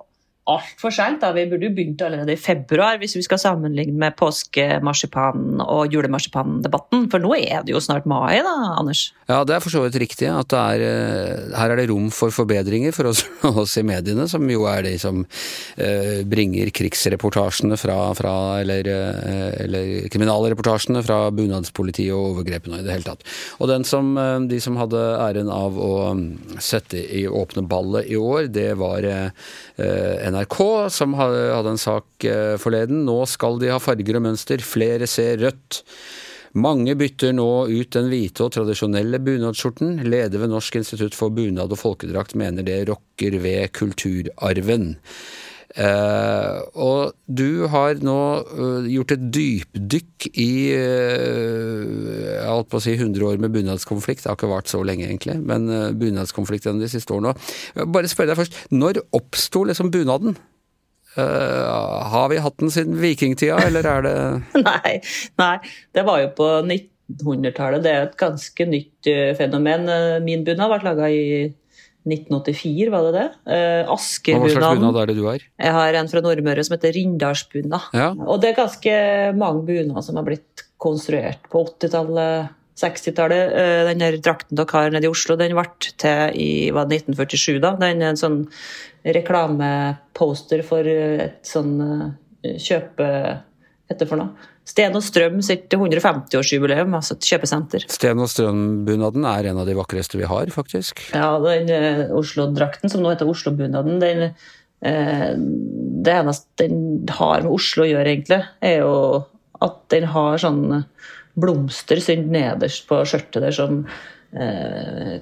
altfor 0.47 0.93
seint. 0.95 1.23
Vi 1.35 1.45
burde 1.51 1.67
jo 1.67 1.75
begynt 1.75 2.01
allerede 2.05 2.33
i 2.33 2.39
februar, 2.39 2.97
hvis 3.01 3.17
vi 3.17 3.23
skal 3.25 3.41
sammenligne 3.41 3.97
med 3.99 4.15
påskemarsipanen 4.19 5.61
og 5.63 5.93
julemarsipandebatten. 5.93 7.07
For 7.11 7.23
nå 7.23 7.33
er 7.37 7.65
det 7.67 7.75
jo 7.75 7.83
snart 7.83 8.07
mai, 8.09 8.39
da, 8.45 8.55
Anders? 8.77 9.09
Ja, 9.27 9.41
det 9.43 9.57
er 9.57 9.63
for 9.63 9.73
så 9.73 9.83
vidt 9.83 9.99
riktig. 9.99 10.29
at 10.31 10.53
er, 10.53 10.81
eh, 10.81 11.57
Her 11.57 11.71
er 11.71 11.81
det 11.81 11.89
rom 11.89 12.09
for 12.11 12.31
forbedringer 12.31 12.93
for 12.95 13.11
oss, 13.11 13.25
oss 13.43 13.77
i 13.77 13.83
mediene, 13.83 14.27
som 14.29 14.47
jo 14.49 14.65
er 14.71 14.83
de 14.83 14.95
som 14.97 15.25
eh, 15.77 16.23
bringer 16.23 16.71
krigsreportasjene 16.71 17.77
fra, 17.77 18.13
fra 18.15 18.61
eller, 18.61 18.87
eh, 18.87 19.65
eller 19.65 20.07
kriminalreportasjene 20.13 21.03
fra 21.03 21.29
bunadspolitiet 21.35 22.13
og 22.15 22.37
overgrepene 22.37 22.79
i 22.79 22.87
det 22.87 22.95
hele 22.95 23.09
tatt. 23.09 23.27
Og 23.59 23.67
den 23.67 23.83
som, 23.83 24.15
eh, 24.17 24.39
de 24.47 24.61
som 24.63 24.79
hadde 24.79 25.03
æren 25.19 25.51
av 25.51 25.75
å 25.75 25.93
mm, 26.15 26.59
sette 26.63 27.03
i 27.03 27.25
åpne 27.27 27.67
ballet 27.67 28.07
i 28.07 28.15
år, 28.15 28.47
det 28.47 28.69
var 28.79 29.03
eh, 29.03 29.29
eh, 29.75 30.15
NRK, 30.37 30.89
som 30.89 31.15
hadde, 31.17 31.69
en 31.69 31.79
sak 31.81 32.25
eh, 32.25 32.55
forleden. 32.61 33.05
Nå 33.07 33.23
skal 33.29 33.57
de 33.61 33.71
ha 33.73 33.79
farger 33.81 34.19
og 34.19 34.25
mønster, 34.27 34.61
flere 34.61 35.07
ser 35.09 35.41
rødt. 35.41 35.81
Mange 36.57 36.95
bytter 36.97 37.33
nå 37.37 37.67
ut 37.69 37.91
den 37.93 38.09
hvite 38.11 38.45
og 38.45 38.53
tradisjonelle 38.55 39.19
bunadsskjorten. 39.21 39.99
Leder 40.07 40.41
ved 40.41 40.53
Norsk 40.53 40.79
institutt 40.79 41.17
for 41.17 41.33
bunad 41.33 41.73
og 41.73 41.81
folkedrakt 41.81 42.37
mener 42.39 42.65
det 42.65 42.83
rokker 42.89 43.37
ved 43.43 43.73
kulturarven. 43.77 44.93
Eh, 45.75 46.59
og 46.79 47.13
du 47.27 47.67
har 47.69 47.99
nå 47.99 48.17
uh, 48.47 48.87
gjort 48.87 49.11
et 49.17 49.25
dypdykk 49.35 50.29
i 50.39 50.51
uh, 50.79 51.83
jeg 52.37 52.47
holdt 52.47 52.69
på 52.71 52.79
å 52.79 52.85
si 52.85 52.95
100 52.95 53.25
år 53.27 53.41
med 53.43 53.51
bunadskonflikt. 53.53 54.23
Det 54.23 54.31
har 54.31 54.39
ikke 54.39 54.51
vart 54.51 54.71
så 54.71 54.79
lenge, 54.87 55.09
egentlig, 55.09 55.35
men 55.43 55.67
uh, 55.69 55.89
bunadskonflikten 55.97 56.79
de 56.81 56.91
siste 56.91 57.13
årene. 57.13 57.35
Bare 57.83 58.09
spørre 58.09 58.31
deg 58.31 58.39
først, 58.39 58.61
når 58.71 59.03
oppsto 59.17 59.65
liksom 59.67 59.91
bunaden? 59.93 60.37
Uh, 61.17 62.03
har 62.11 62.27
vi 62.29 62.37
hatt 62.37 62.59
den 62.61 62.69
siden 62.69 62.99
vikingtida, 63.01 63.57
eller 63.65 63.87
er 63.89 64.03
det 64.05 64.17
Nei, 64.67 64.99
nei, 65.41 65.55
det 65.97 66.03
var 66.05 66.21
jo 66.21 66.27
på 66.37 66.49
1900-tallet. 66.61 67.81
Det 67.81 67.93
er 67.93 68.03
et 68.05 68.19
ganske 68.19 68.67
nytt 68.69 69.09
eh, 69.09 69.31
fenomen. 69.39 69.89
Eh, 69.89 70.17
Min 70.21 70.45
bunad 70.45 70.69
ble 70.69 70.85
laga 70.85 71.09
i 71.09 71.23
1984, 72.07 72.89
var 72.93 73.07
det 73.07 73.13
det? 73.17 73.25
Eh, 73.53 73.87
Hva 73.87 73.97
slags 73.99 74.79
bunad 74.79 74.99
er 75.01 75.09
det 75.11 75.15
du 75.17 75.25
har? 75.27 75.43
Jeg 75.43 75.75
har 75.77 75.97
en 75.99 76.11
fra 76.11 76.21
Nordmøre 76.25 76.63
som 76.65 76.75
heter 76.77 76.95
Rindalsbunad. 76.95 77.89
Ja. 77.93 78.11
Og 78.15 78.39
det 78.41 78.51
er 78.53 78.61
ganske 78.61 78.93
mange 79.37 79.65
bunader 79.67 80.05
som 80.05 80.19
har 80.19 80.27
blitt 80.27 80.65
konstruert 80.81 81.49
på 81.51 81.65
80-tallet. 81.67 82.53
60-tallet. 82.77 83.53
Eh, 83.57 83.83
Den 83.89 84.03
der 84.03 84.19
drakten 84.21 84.57
dere 84.59 84.69
har 84.69 84.91
nede 84.93 85.07
i 85.07 85.09
Oslo, 85.09 85.33
den 85.39 85.55
ble 85.57 85.63
til 85.81 86.35
i 86.37 86.49
var 86.75 86.85
det 86.85 86.99
1947. 87.07 87.57
da. 87.63 87.71
Den 87.79 88.03
er 88.05 88.11
en 88.11 88.19
sånn 88.19 88.43
reklameposter 89.07 90.63
for 90.67 90.85
et 90.87 91.41
sånn 91.47 91.75
eh, 92.45 92.57
kjøpe... 92.61 93.07
Hva 93.87 93.93
heter 93.95 94.03
det 94.03 94.09
for 94.09 94.19
noe? 94.19 94.47
Sten 94.67 94.97
og 94.99 95.03
Strøm 95.05 95.39
sitt 95.45 95.71
150-årsjubileum, 95.71 96.95
altså 96.97 97.15
et 97.15 97.29
kjøpesenter. 97.29 97.85
Sten 97.91 98.19
og 98.19 98.27
Strøm-bunaden 98.31 99.27
er 99.29 99.49
en 99.51 99.61
av 99.61 99.69
de 99.69 99.77
vakreste 99.77 100.19
vi 100.19 100.27
har, 100.27 100.51
faktisk. 100.53 101.05
Ja, 101.15 101.37
den 101.43 101.71
eh, 101.71 102.03
Oslo-drakten, 102.15 102.91
som 102.91 103.03
nå 103.03 103.13
heter 103.13 103.29
Oslo-bunaden, 103.31 104.01
den 104.03 104.25
eh, 104.27 105.31
Det 105.37 106.13
eneste 106.13 106.67
den 106.67 107.07
har 107.19 107.45
med 107.45 107.53
Oslo 107.53 107.85
å 107.85 107.89
gjøre, 107.93 108.11
egentlig, 108.11 108.43
er 108.59 108.83
jo 108.83 108.93
at 109.63 109.79
den 109.93 110.11
har 110.11 110.43
sånn 110.43 110.83
blomster 111.37 112.01
sydd 112.01 112.27
nederst 112.33 112.85
på 112.89 112.99
skjørtet 113.07 113.43
der 113.45 113.55
som 113.55 113.83
eh, 113.85 114.03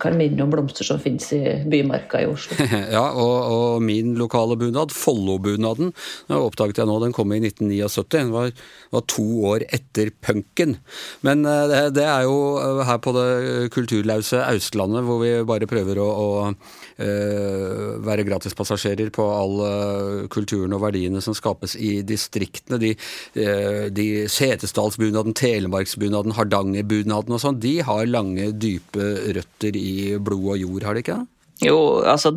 kan 0.01 0.17
minne 0.17 0.43
om 0.43 0.51
blomster 0.51 0.88
som 0.88 0.99
finnes 1.01 1.28
i 1.36 1.41
bymarka 1.71 2.21
i 2.23 2.30
Oslo. 2.30 2.58
Ja, 2.95 3.04
og, 3.12 3.36
og 3.51 3.84
min 3.84 4.13
lokale 4.19 4.58
bunad, 4.60 4.93
Follobunaden, 4.95 5.93
den 6.28 6.38
oppdaget 6.38 6.82
jeg 6.82 6.89
nå, 6.89 6.97
den 7.04 7.15
kom 7.15 7.34
i 7.34 7.39
1979. 7.41 8.06
Den 8.15 8.34
var, 8.34 8.51
var 8.93 9.06
to 9.12 9.25
år 9.51 9.65
etter 9.75 10.12
punken. 10.23 10.78
Men 11.25 11.45
eh, 11.49 11.65
det, 11.71 11.82
det 11.99 12.08
er 12.08 12.25
jo 12.28 12.38
eh, 12.62 12.84
her 12.88 12.99
på 13.04 13.13
det 13.15 13.30
kulturlause 13.75 14.43
Austlandet 14.45 15.06
hvor 15.08 15.21
vi 15.23 15.34
bare 15.47 15.69
prøver 15.69 16.01
å, 16.01 16.10
å 16.10 16.28
eh, 16.47 16.75
være 16.97 18.23
gratispassasjerer 18.27 19.12
på 19.15 19.25
all 19.27 19.55
eh, 19.65 20.27
kulturen 20.31 20.73
og 20.75 20.84
verdiene 20.86 21.21
som 21.23 21.36
skapes 21.36 21.75
i 21.75 21.99
distriktene. 22.08 22.79
De, 22.81 22.93
eh, 23.36 23.86
de 23.91 24.08
Setesdalsbunaden, 24.31 25.36
Telemarksbunaden, 25.36 26.36
Hardangerbunaden 26.38 27.36
og 27.36 27.41
sånn, 27.43 27.60
de 27.63 27.77
har 27.86 28.05
lange, 28.08 28.51
dype 28.55 29.12
røtter 29.36 29.75
i 29.79 30.15
blod 30.17 30.55
og 30.55 30.62
jord, 30.63 30.88
har 30.88 30.95
de 30.95 31.05
ikke? 31.05 31.21
Jo, 31.63 31.77
altså 32.03 32.34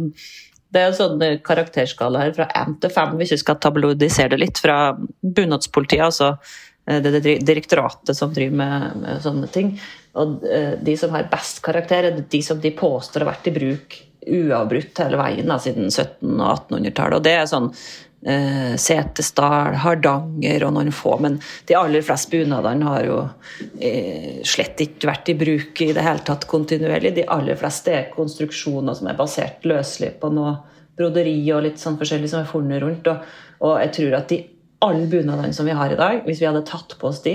Det 0.69 0.81
er 0.83 0.91
en 0.91 0.99
sånn 0.99 1.23
eh, 1.25 1.39
karakterskala 1.41 2.27
her 2.27 2.35
fra 2.37 2.49
1 2.53 2.81
til 2.83 2.93
5, 2.93 3.15
hvis 3.21 3.31
vi 3.33 3.39
skal 3.41 3.57
tabloidisere 3.63 4.35
det 4.35 4.43
litt, 4.43 4.59
fra 4.61 4.93
bunadspolitiet, 5.23 6.03
altså 6.11 6.35
eh, 6.35 6.78
det, 6.89 7.21
det 7.21 7.39
direktoratet 7.47 8.17
som 8.17 8.33
driver 8.35 8.57
med, 8.57 8.99
med, 9.03 9.23
sånne 9.25 9.49
ting. 9.53 9.75
Og 10.19 10.45
eh, 10.49 10.75
de 10.81 10.97
som 10.97 11.15
har 11.15 11.31
best 11.31 11.63
karakter, 11.65 12.11
er 12.11 12.21
de 12.23 12.43
som 12.45 12.61
de 12.61 12.73
påstår 12.75 13.25
har 13.25 13.33
vært 13.35 13.51
i 13.51 13.57
bruk 13.59 13.99
uavbrutt 14.29 14.99
hele 14.99 15.19
veien 15.21 15.49
da, 15.49 15.57
siden 15.63 15.89
1700- 15.89 16.45
og 16.45 16.71
1800-tallet. 16.71 17.19
Og 17.19 17.25
det 17.25 17.35
er 17.39 17.49
sånn 17.49 17.69
eh, 18.27 18.75
Setesdal, 18.81 19.79
Hardanger 19.85 20.67
og 20.67 20.75
noen 20.77 20.93
få. 20.95 21.17
Men 21.25 21.39
de 21.69 21.77
aller 21.79 22.05
fleste 22.05 22.35
bunadene 22.35 22.89
har 22.89 23.07
jo 23.07 23.21
eh, 23.81 24.41
slett 24.47 24.81
ikke 24.85 25.11
vært 25.11 25.33
i 25.33 25.39
bruk 25.39 25.85
i 25.85 25.93
det 25.97 26.05
hele 26.05 26.25
tatt 26.27 26.49
kontinuerlig. 26.51 27.15
De 27.21 27.29
aller 27.37 27.59
fleste 27.61 27.95
er 27.95 28.11
konstruksjoner 28.15 28.99
som 28.99 29.11
er 29.11 29.19
basert 29.19 29.67
løselig 29.69 30.17
på 30.21 30.33
noe 30.35 30.57
broderi 30.99 31.41
og 31.55 31.63
litt 31.69 31.81
sånn 31.81 31.99
forskjellig 31.99 32.31
som 32.33 32.43
er 32.43 32.51
funnet 32.51 32.83
rundt. 32.83 33.11
Og, 33.13 33.35
og 33.65 33.77
jeg 33.85 33.95
tror 34.01 34.21
at 34.21 34.33
de 34.33 34.43
alle 34.85 35.07
bunadene 35.11 35.55
som 35.55 35.67
vi 35.67 35.75
har 35.75 35.93
i 35.93 35.99
dag, 35.99 36.23
hvis 36.27 36.43
vi 36.43 36.47
hadde 36.47 36.67
tatt 36.69 36.95
på 37.01 37.11
oss 37.11 37.23
de, 37.25 37.35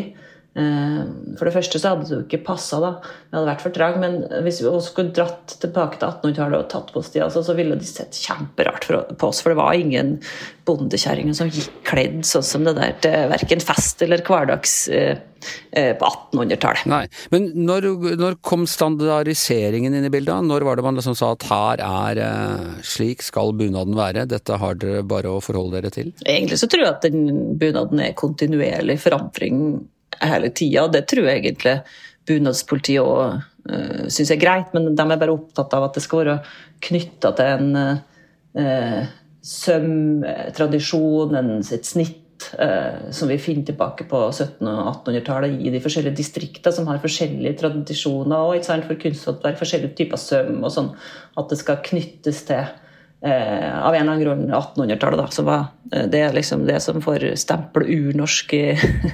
for 0.53 1.47
det 1.47 1.53
første 1.55 1.79
så 1.81 1.93
hadde 1.93 2.05
det 2.05 2.13
jo 2.13 2.23
ikke 2.27 2.43
passa, 2.45 2.77
da. 2.77 2.91
Vi 3.01 3.33
hadde 3.33 3.49
vært 3.49 3.63
for 3.65 3.73
trege. 3.73 4.01
Men 4.01 4.19
hvis 4.45 4.61
vi 4.61 4.73
skulle 4.85 5.13
dratt 5.15 5.55
tilbake 5.63 5.97
til 5.97 6.11
1800-tallet 6.11 6.59
og 6.59 6.69
tatt 6.69 6.93
på 6.93 7.01
oss 7.01 7.09
de, 7.13 7.23
altså, 7.25 7.41
så 7.45 7.55
ville 7.57 7.77
de 7.79 7.89
sett 7.89 8.19
kjemperart 8.21 8.85
på 9.17 9.29
oss. 9.31 9.41
For 9.41 9.53
det 9.53 9.61
var 9.61 9.73
ingen 9.73 10.19
bondekjerringer 10.67 11.35
som 11.35 11.49
gikk 11.51 11.71
kledd 11.89 12.21
sånn 12.27 12.45
som 12.45 12.67
det 12.67 12.75
der 12.77 12.93
til 13.03 13.31
verken 13.33 13.63
fest 13.63 14.03
eller 14.05 14.21
hverdags 14.23 14.75
eh, 14.93 15.17
eh 15.75 15.89
på 15.97 16.07
1800-tallet. 16.07 16.85
Nei, 16.87 17.01
Men 17.33 17.49
når, 17.67 17.89
når, 18.21 18.37
kom 18.45 18.67
standardiseringen 18.69 19.97
inn 19.97 20.05
i 20.05 20.13
bildet? 20.13 20.45
Når 20.45 20.67
var 20.69 20.77
det 20.77 20.85
man 20.85 20.99
liksom 20.99 21.17
sa 21.17 21.33
at 21.33 21.47
her 21.49 21.83
er 21.83 22.21
eh, 22.27 22.69
slik 22.85 23.25
skal 23.25 23.55
bunaden 23.57 23.97
være, 23.97 24.27
dette 24.29 24.61
har 24.61 24.77
dere 24.77 25.01
bare 25.01 25.33
å 25.33 25.41
forholde 25.43 25.81
dere 25.81 25.91
til? 25.97 26.13
Egentlig 26.23 26.61
så 26.61 26.69
tror 26.69 26.85
jeg 26.85 26.93
at 26.93 27.09
den 27.09 27.57
bunaden 27.59 28.05
er 28.05 28.15
kontinuerlig 28.21 29.01
forandring 29.01 29.81
hele 30.29 30.51
tida. 30.55 30.87
Det 30.91 31.05
tror 31.09 31.29
jeg 31.29 31.41
egentlig 31.41 31.75
bunadspolitiet 32.29 33.03
òg 33.03 33.21
uh, 33.23 33.41
eh, 33.69 34.03
syns 34.13 34.31
er 34.31 34.41
greit, 34.41 34.73
men 34.75 34.95
de 34.95 35.03
er 35.05 35.19
bare 35.19 35.35
opptatt 35.35 35.73
av 35.75 35.89
at 35.89 35.97
det 35.97 36.03
skal 36.05 36.23
være 36.23 36.37
knytta 36.87 37.33
til 37.37 37.47
en 37.57 37.69
uh, 38.59 39.01
sømtradisjon, 39.43 41.35
et 41.59 41.87
snitt 41.87 42.19
som 42.43 43.29
vi 43.29 43.37
finner 43.39 43.63
tilbake 43.69 44.03
på 44.09 44.19
1700- 44.25 44.67
og 44.67 44.87
1800-tallet 45.05 45.61
i 45.63 45.71
de 45.71 45.79
forskjellige 45.79 46.17
distriktene 46.17 46.75
som 46.75 46.89
har 46.89 46.99
forskjellige 46.99 47.55
tradisjoner 47.61 48.49
og 48.49 48.65
for 48.67 48.99
kunsthåndverk, 48.99 49.59
forskjellige 49.61 49.95
typer 50.01 50.19
søm 50.19 50.57
og 50.59 50.73
sånn. 50.73 50.89
At 51.39 51.53
det 51.53 51.61
skal 51.61 51.79
knyttes 51.85 52.41
til 52.49 52.65
eh, 53.25 53.69
av 53.79 53.95
en 53.95 54.01
eller 54.01 54.11
annen 54.11 54.23
grunn 54.23 54.43
1800-tallet. 54.49 55.33
Så 55.35 55.45
var 55.47 55.69
det 55.93 56.21
er 56.21 56.35
liksom 56.35 56.65
det 56.67 56.79
som 56.83 57.01
får 57.03 57.27
stempel 57.39 57.85
urnorsk 57.85 58.55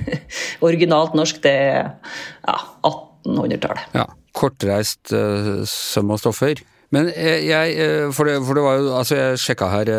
Originalt 0.68 1.16
norsk, 1.18 1.42
det 1.44 1.54
er 1.54 1.80
ja, 2.48 2.58
1800-tallet. 2.88 3.96
Ja, 3.98 4.06
kortreist 4.36 5.14
uh, 5.16 5.62
søm 5.68 6.14
og 6.16 6.22
stoffer. 6.22 6.62
Men 6.96 7.12
eh, 7.14 7.46
jeg, 7.46 7.80
for 8.18 8.30
det, 8.30 8.40
for 8.48 8.58
det, 8.58 8.66
var 8.66 8.80
jo, 8.80 8.92
altså 8.98 9.18
jeg 9.20 9.42
sjekka 9.44 9.70
her 9.74 9.92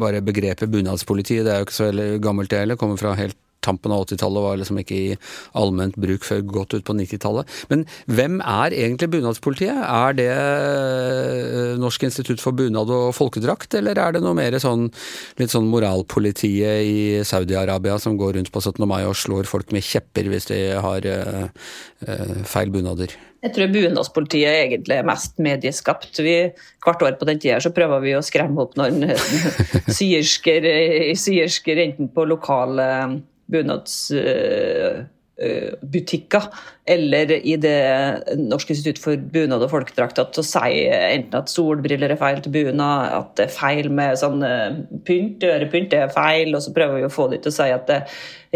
bare 0.00 0.24
begrepet 0.24 0.72
bunadspoliti, 0.72 1.42
det 1.46 1.52
er 1.52 1.62
jo 1.62 1.68
ikke 1.68 1.78
så 1.78 1.90
gammelt 2.22 2.50
det 2.50 2.64
heller, 2.64 2.80
kommer 2.80 2.98
fra 2.98 3.14
helt 3.18 3.38
tampen 3.64 3.94
av 3.94 4.04
80-tallet 4.06 4.44
var 4.44 4.58
liksom 4.60 4.80
ikke 4.80 4.96
i 4.96 5.18
allment 5.58 5.96
bruk 6.00 6.26
før 6.26 6.42
godt 6.46 6.76
ut 6.76 6.86
på 6.86 6.96
90-tallet. 6.98 7.50
Men 7.72 7.84
hvem 8.06 8.38
er 8.40 8.76
egentlig 8.76 9.10
bunadspolitiet? 9.16 9.82
Er 9.82 10.16
det 10.18 10.30
eh, 10.30 11.74
Norsk 11.80 12.06
institutt 12.08 12.42
for 12.42 12.56
bunad 12.56 12.90
og 12.92 13.12
folkedrakt, 13.16 13.74
eller 13.78 13.98
er 14.00 14.16
det 14.16 14.24
noe 14.24 14.36
mer 14.38 14.58
sånn 14.62 14.88
litt 15.40 15.52
sånn 15.52 15.70
moralpolitiet 15.72 16.86
i 16.86 16.98
Saudi-Arabia 17.26 17.98
som 18.02 18.18
går 18.20 18.36
rundt 18.38 18.52
på 18.54 18.62
17. 18.62 18.82
mai 18.88 19.02
og 19.04 19.16
slår 19.18 19.48
folk 19.50 19.72
med 19.74 19.84
kjepper 19.86 20.30
hvis 20.30 20.50
de 20.50 20.60
har 20.82 21.06
uh, 21.06 21.48
feil 22.48 22.72
bunader? 22.74 23.14
Jeg 23.44 23.52
tror 23.54 23.70
bunadspolitiet 23.70 24.58
egentlig 24.64 24.96
er 24.96 25.06
mest 25.06 25.36
medieskapt. 25.42 26.18
Vi, 26.24 26.34
hvert 26.82 27.04
år 27.04 27.14
på 27.20 27.28
den 27.28 27.38
tida 27.42 27.60
så 27.62 27.70
prøver 27.74 28.02
vi 28.02 28.16
å 28.16 28.24
skremme 28.24 28.64
opp 28.64 28.74
noen 28.78 29.12
syersker, 29.98 30.66
syersker 31.20 31.82
enten 31.84 32.10
på 32.14 32.26
lokale 32.26 32.88
bunadsbutikker, 33.52 36.42
eller 36.86 37.32
i 37.36 37.56
det 37.60 37.82
Norsk 38.40 38.70
institutt 38.72 38.98
for 39.02 39.16
bunad 39.16 39.62
og 39.62 39.70
folkedrakt 39.72 40.18
å 40.22 40.42
si 40.46 40.88
enten 40.88 41.38
at 41.38 41.52
solbriller 41.52 42.10
er 42.14 42.20
feil 42.20 42.40
til 42.42 42.52
bunad, 42.56 43.12
at 43.12 43.36
det 43.38 43.44
er 43.46 43.58
feil 43.58 43.86
med 43.92 44.18
sånn 44.20 44.40
pynt, 45.06 45.44
ørepynt 45.46 45.92
det 45.92 46.00
er 46.04 46.14
feil, 46.14 46.48
og 46.56 46.62
så 46.64 46.70
prøver 46.76 46.94
vi 47.00 47.08
å 47.08 47.12
få 47.12 47.24
dem 47.32 47.40
til 47.44 47.52
å 47.52 47.58
si 47.58 47.68
at 47.74 47.84
det, 47.90 48.00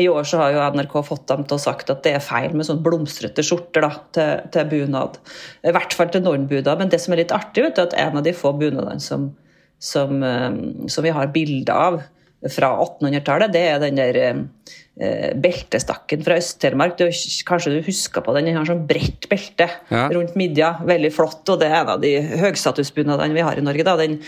i 0.01 0.09
år 0.09 0.25
så 0.27 0.37
har 0.41 0.51
jo 0.55 0.69
NRK 0.79 0.95
fått 1.07 1.27
dem 1.29 1.43
til 1.45 1.57
å 1.59 1.63
sagt 1.63 1.91
at 1.93 2.03
det 2.07 2.13
er 2.17 2.25
feil 2.25 2.53
med 2.57 2.67
sånn 2.69 2.85
blomstrete 2.85 3.43
skjorter 3.45 3.81
da, 3.85 3.93
til, 4.15 4.31
til, 4.55 4.65
bunad. 4.71 5.13
I 5.67 5.75
hvert 5.77 5.95
fall 5.97 6.11
til 6.15 6.25
nornbuda. 6.25 6.73
Men 6.81 6.89
det 6.93 7.01
som 7.03 7.13
er 7.13 7.21
litt 7.25 7.37
artig, 7.37 7.63
vet 7.67 7.77
du, 7.77 7.83
at 7.85 7.99
en 7.99 8.17
av 8.21 8.25
de 8.25 8.33
få 8.37 8.51
bunadene 8.57 9.03
som, 9.05 9.23
som, 9.83 10.11
som 10.89 11.03
vi 11.05 11.13
har 11.13 11.35
bilde 11.35 11.73
av 11.75 11.95
fra 12.49 12.71
1800-tallet, 12.81 13.53
det 13.53 13.65
er 13.69 13.83
den 13.83 14.01
der 14.01 14.17
eh, 14.17 14.39
beltestakken 15.01 16.21
fra 16.27 16.37
Øst-Telemark. 16.37 16.99
Kanskje 17.49 17.73
du 17.73 17.79
husker 17.87 18.21
på 18.21 18.35
den? 18.37 18.51
Den 18.51 18.59
har 18.59 18.67
sånn 18.69 18.83
bredt 18.89 19.29
belte 19.31 19.69
ja. 19.89 20.09
rundt 20.13 20.35
midja. 20.37 20.75
Veldig 20.85 21.11
flott. 21.15 21.43
Og 21.49 21.61
det 21.63 21.71
er 21.71 21.79
en 21.79 21.93
av 21.95 22.03
de 22.03 22.11
høgstatusbunadene 22.43 23.37
vi 23.37 23.45
har 23.45 23.59
i 23.59 23.65
Norge. 23.65 23.87
Da. 23.87 23.95
Den, 24.01 24.19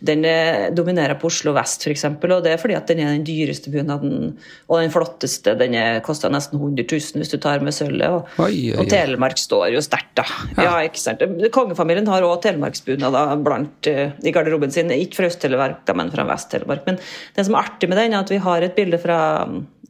den 0.00 0.24
eh, 0.28 0.70
dominerer 0.74 1.18
på 1.20 1.28
Oslo 1.28 1.52
vest, 1.56 1.84
f.eks. 1.84 2.06
Og 2.14 2.46
det 2.46 2.54
er 2.54 2.62
fordi 2.62 2.78
at 2.78 2.88
den 2.88 3.02
er 3.02 3.12
den 3.12 3.26
dyreste 3.26 3.72
bunaden 3.74 4.32
og 4.68 4.78
den 4.78 4.94
flotteste. 4.94 5.56
Den 5.60 5.76
koster 6.06 6.32
nesten 6.32 6.60
100 6.60 6.86
000 6.86 7.22
hvis 7.22 7.34
du 7.34 7.38
tar 7.42 7.64
med 7.64 7.76
sølvet. 7.76 8.08
Og, 8.08 8.40
og, 8.46 8.88
Telemark 8.92 9.40
står 9.40 9.68
jo 9.74 9.84
sterkt, 9.84 10.14
da. 10.22 10.26
Ja. 10.56 10.78
ja. 10.86 11.48
Kongefamilien 11.52 12.08
har 12.10 12.24
òg 12.26 12.40
telemarksbunader 12.46 13.36
blant 13.44 13.90
uh, 13.90 14.08
i 14.22 14.34
garderoben 14.34 14.72
sin. 14.74 14.92
Ikke 14.94 15.20
fra 15.20 15.30
Øst-Telemark, 15.32 15.84
men 15.98 16.12
fra 16.14 16.26
Vest-Telemark. 16.28 16.86
Men 16.88 17.00
det 17.36 17.46
som 17.46 17.56
er 17.56 17.66
artig 17.66 17.90
med 17.90 18.00
den, 18.00 18.16
er 18.16 18.24
at 18.24 18.32
vi 18.32 18.40
har 18.42 18.64
et 18.64 18.76
bilde 18.78 19.00
fra 19.02 19.20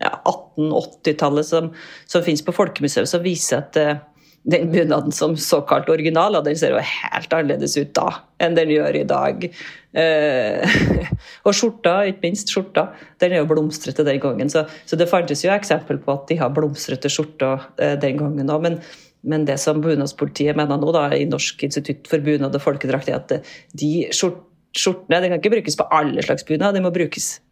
ja, 0.02 0.14
1880-tallet 0.28 1.48
som, 1.48 1.70
som 2.10 2.24
finnes 2.24 2.44
på 2.44 2.54
Folkemuseet, 2.56 3.08
som 3.10 3.22
viser 3.24 3.62
at 3.62 3.78
uh, 3.78 4.00
den 4.42 4.72
bunaden 4.72 5.12
som 5.14 5.36
såkalt 5.38 5.88
original, 5.92 6.34
og 6.34 6.46
den 6.46 6.58
ser 6.58 6.74
jo 6.74 6.82
helt 6.82 7.34
annerledes 7.34 7.76
ut 7.78 7.92
da 7.94 8.08
enn 8.42 8.56
den 8.58 8.72
gjør 8.74 8.98
i 8.98 9.04
dag. 9.06 9.46
Uh, 9.94 10.74
og 11.46 11.54
skjorta, 11.54 12.00
ikke 12.10 12.26
minst 12.26 12.50
skjorta, 12.50 12.88
den 13.22 13.36
er 13.36 13.42
jo 13.42 13.50
blomstrete 13.52 14.06
den 14.06 14.20
gangen. 14.22 14.50
Så, 14.50 14.64
så 14.88 14.98
det 14.98 15.10
fantes 15.10 15.44
jo 15.46 15.52
eksempel 15.54 16.00
på 16.02 16.16
at 16.16 16.26
de 16.30 16.40
har 16.42 16.52
blomstrete 16.54 17.12
skjorter 17.12 17.62
uh, 17.62 17.94
den 18.02 18.18
gangen 18.18 18.50
òg. 18.50 18.66
Men, 18.66 18.80
men, 19.22 19.46
det 19.46 19.60
som 19.62 19.82
bunadspolitiet 19.84 20.58
mener 20.58 20.80
nå 20.80 20.90
da, 20.94 21.06
i 21.14 21.28
Norsk 21.30 21.62
institutt 21.68 22.10
for 22.10 22.24
bunad 22.24 22.58
og 22.58 22.64
folkedrakt, 22.64 23.12
er 23.12 23.22
at 23.22 23.54
de 23.78 23.92
skjortene 24.72 25.20
de 25.20 25.30
kan 25.30 25.38
ikke 25.38 25.52
brukes 25.52 25.76
på 25.78 25.86
alle 25.92 26.24
slags 26.24 26.46
bunad, 26.48 26.74
de 26.74 26.82
må 26.82 26.90
brukes 26.94 27.36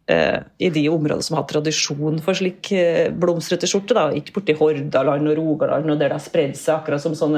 i 0.57 0.69
de 0.73 0.85
områdene 0.91 1.25
som 1.25 1.37
har 1.39 1.47
tradisjon 1.49 2.19
for 2.23 2.37
slik 2.37 2.71
eh, 2.75 3.09
blomstrete 3.11 3.69
skjorte. 3.69 3.97
Da. 3.97 4.09
Ikke 4.17 4.37
borti 4.37 4.55
Hordaland 4.57 5.31
og 5.31 5.39
Rogaland 5.39 5.91
og 5.91 5.97
der 5.99 6.11
det 6.11 6.17
har 6.17 6.23
spredd 6.23 6.57
seg, 6.59 6.79
akkurat 6.79 7.03
som 7.03 7.17
sånn 7.17 7.37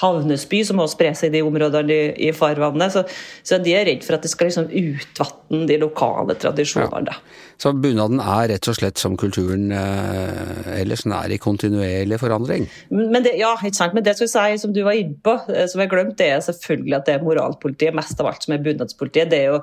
havnesby 0.00 0.62
som 0.66 0.80
også 0.80 0.96
sprer 0.96 1.16
seg 1.18 1.30
i 1.30 1.38
de 1.38 1.44
områdene 1.46 1.92
i, 1.92 2.28
i 2.28 2.32
farvannet. 2.36 2.94
Så, 2.94 3.04
så, 3.46 3.60
de 3.62 3.74
er 3.76 3.86
redd 3.88 4.04
for 4.06 4.16
at 4.16 4.24
det 4.24 4.32
skal 4.32 4.50
liksom 4.50 4.70
utvatne 4.70 5.66
de 5.68 5.78
lokale 5.80 6.36
tradisjonene. 6.40 7.14
Ja. 7.14 7.46
Så 7.60 7.74
bunaden 7.76 8.22
er 8.24 8.48
rett 8.54 8.68
og 8.72 8.78
slett 8.78 9.00
som 9.00 9.18
kulturen 9.20 9.68
eh, 9.76 10.70
ellers, 10.80 11.04
den 11.04 11.16
er 11.16 11.34
i 11.34 11.40
kontinuerlig 11.40 12.20
forandring? 12.22 12.66
Men 12.88 13.20
det, 13.26 13.34
ja, 13.40 13.52
ikke 13.58 13.76
sant. 13.76 13.96
Men 13.96 14.06
det 14.06 14.16
skal 14.16 14.28
jeg 14.30 14.60
si, 14.60 14.62
som 14.64 14.74
du 14.76 14.80
var 14.86 14.96
inne 14.96 15.18
på, 15.24 15.36
eh, 15.52 15.66
som 15.68 15.82
jeg 15.82 15.92
glemte, 15.92 16.18
det 16.22 16.30
er 16.34 16.44
selvfølgelig 16.48 16.96
at 16.96 17.08
det 17.08 17.18
er 17.18 17.26
moralpolitiet 17.26 17.96
mest 17.96 18.20
av 18.20 18.30
alt 18.32 18.46
som 18.46 18.56
er 18.56 18.64
bunadspolitiet. 18.64 19.32
Det 19.32 19.42
er 19.44 19.52
jo 19.54 19.60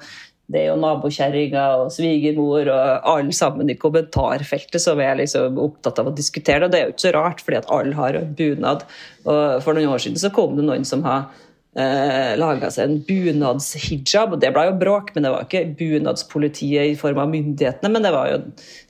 det 0.47 0.61
er 0.61 0.69
jo 0.69 0.77
nabokjerringa 0.79 1.63
og 1.81 1.89
svigermor 1.91 2.69
og 2.71 3.09
alle 3.11 3.33
sammen 3.35 3.67
i 3.67 3.75
kommentarfeltet 3.79 4.79
som 4.79 5.01
er 5.03 5.19
liksom 5.19 5.59
opptatt 5.59 5.99
av 5.99 6.07
å 6.07 6.15
diskutere 6.15 6.61
det. 6.61 6.67
Og 6.67 6.71
det 6.71 6.79
er 6.79 6.85
jo 6.85 6.93
ikke 6.93 7.03
så 7.03 7.11
rart, 7.17 7.43
fordi 7.43 7.59
at 7.59 7.67
alle 7.75 7.97
har 7.97 8.19
bunad. 8.39 8.85
Og 9.27 9.41
for 9.65 9.75
noen 9.75 9.91
år 9.91 10.05
siden 10.05 10.21
så 10.21 10.31
kom 10.31 10.55
det 10.55 10.63
noen 10.69 10.87
som 10.87 11.03
har 11.03 11.27
eh, 11.77 12.33
laga 12.39 12.69
seg 12.73 12.87
en 12.89 12.99
bunadshijab. 13.07 14.35
og 14.35 14.41
Det 14.41 14.51
ble 14.55 14.65
jo 14.69 14.75
bråk, 14.81 15.13
men 15.15 15.25
det 15.25 15.33
var 15.33 15.45
ikke 15.45 15.63
bunadspolitiet 15.79 16.93
i 16.93 16.97
form 16.99 17.21
av 17.21 17.31
myndighetene, 17.31 17.91
men 17.93 18.05
det 18.05 18.13
var 18.15 18.31
jo 18.31 18.39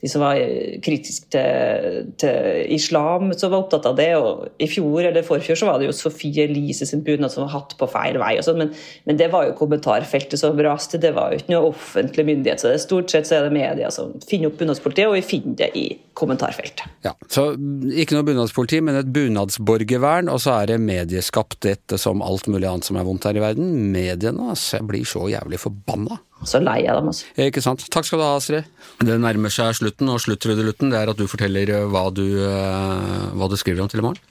de 0.02 0.10
som 0.10 0.24
var 0.24 0.40
kritiske 0.84 1.30
til, 1.34 2.12
til, 2.20 2.62
islam, 2.74 3.32
som 3.36 3.52
var 3.52 3.64
opptatt 3.64 3.88
av 3.90 3.98
det. 3.98 4.10
og 4.16 4.48
I 4.62 4.70
fjor 4.70 5.10
eller 5.10 5.26
forfjor 5.26 5.60
så 5.60 5.70
var 5.70 5.80
det 5.80 5.88
jo 5.90 5.96
Sofie 5.96 6.46
Elise 6.48 6.88
sin 6.88 7.04
bunad 7.06 7.34
som 7.34 7.44
var 7.44 7.54
hatt 7.56 7.76
på 7.78 7.90
feil 7.90 8.18
vei. 8.20 8.36
og 8.38 8.46
sånn, 8.46 8.60
men, 8.62 8.74
men, 9.08 9.20
det 9.20 9.30
var 9.34 9.48
jo 9.48 9.56
kommentarfeltet 9.58 10.40
som 10.40 10.58
raste. 10.64 11.00
Det 11.02 11.12
var 11.16 11.32
jo 11.32 11.42
ikke 11.42 11.54
noe 11.54 11.72
offentlig 11.72 12.26
myndighet. 12.28 12.62
så 12.62 12.72
det 12.72 12.82
Stort 12.88 13.10
sett 13.12 13.28
så 13.28 13.38
er 13.38 13.48
det 13.48 13.56
media 13.56 13.90
som 13.94 14.14
finner 14.28 14.52
opp 14.52 14.60
bunadspolitiet, 14.60 15.10
og 15.10 15.18
vi 15.18 15.24
finner 15.26 15.58
det 15.58 15.72
i 15.76 15.88
kommentarfeltet. 16.18 16.86
Ja, 17.04 17.14
Så 17.30 17.52
ikke 17.94 18.16
noe 18.16 18.26
bunadspoliti, 18.26 18.80
men 18.82 18.98
et 18.98 19.10
bunadsborgervern, 19.14 20.30
og 20.32 20.40
så 20.42 20.56
er 20.62 20.72
det 20.72 20.80
medieskapt 20.82 21.60
dette 21.66 21.98
som 22.00 22.22
alt 22.24 22.48
mulig 22.50 22.66
annet 22.68 22.77
annet 22.78 22.88
som 22.88 22.98
er 22.98 23.06
vondt 23.06 23.26
her 23.26 23.36
i 23.38 23.42
verden. 23.42 23.74
Mediene, 23.92 24.50
altså. 24.54 24.78
Jeg 24.78 24.88
blir 24.88 25.04
så 25.08 25.26
jævlig 25.30 25.60
forbanna. 25.60 26.20
Så 26.46 26.60
lei 26.62 26.80
av 26.86 27.00
dem, 27.00 27.10
altså. 27.10 27.26
Ikke 27.48 27.62
sant. 27.64 27.84
Takk 27.90 28.06
skal 28.06 28.22
du 28.22 28.24
ha, 28.24 28.36
Astrid. 28.38 28.70
Det 29.02 29.18
nærmer 29.20 29.52
seg 29.52 29.74
slutten, 29.78 30.10
og 30.12 30.22
sluttrudelutten 30.22 30.94
det 30.94 31.02
er 31.02 31.12
at 31.12 31.18
du 31.18 31.26
forteller 31.30 31.74
eh, 31.74 31.88
hva 31.90 32.06
du, 32.14 32.24
eh, 32.46 33.28
hva 33.34 33.50
du 33.50 33.58
skriver 33.58 33.82
om 33.84 33.90
til 33.90 34.02
i 34.02 34.06
morgen. 34.06 34.22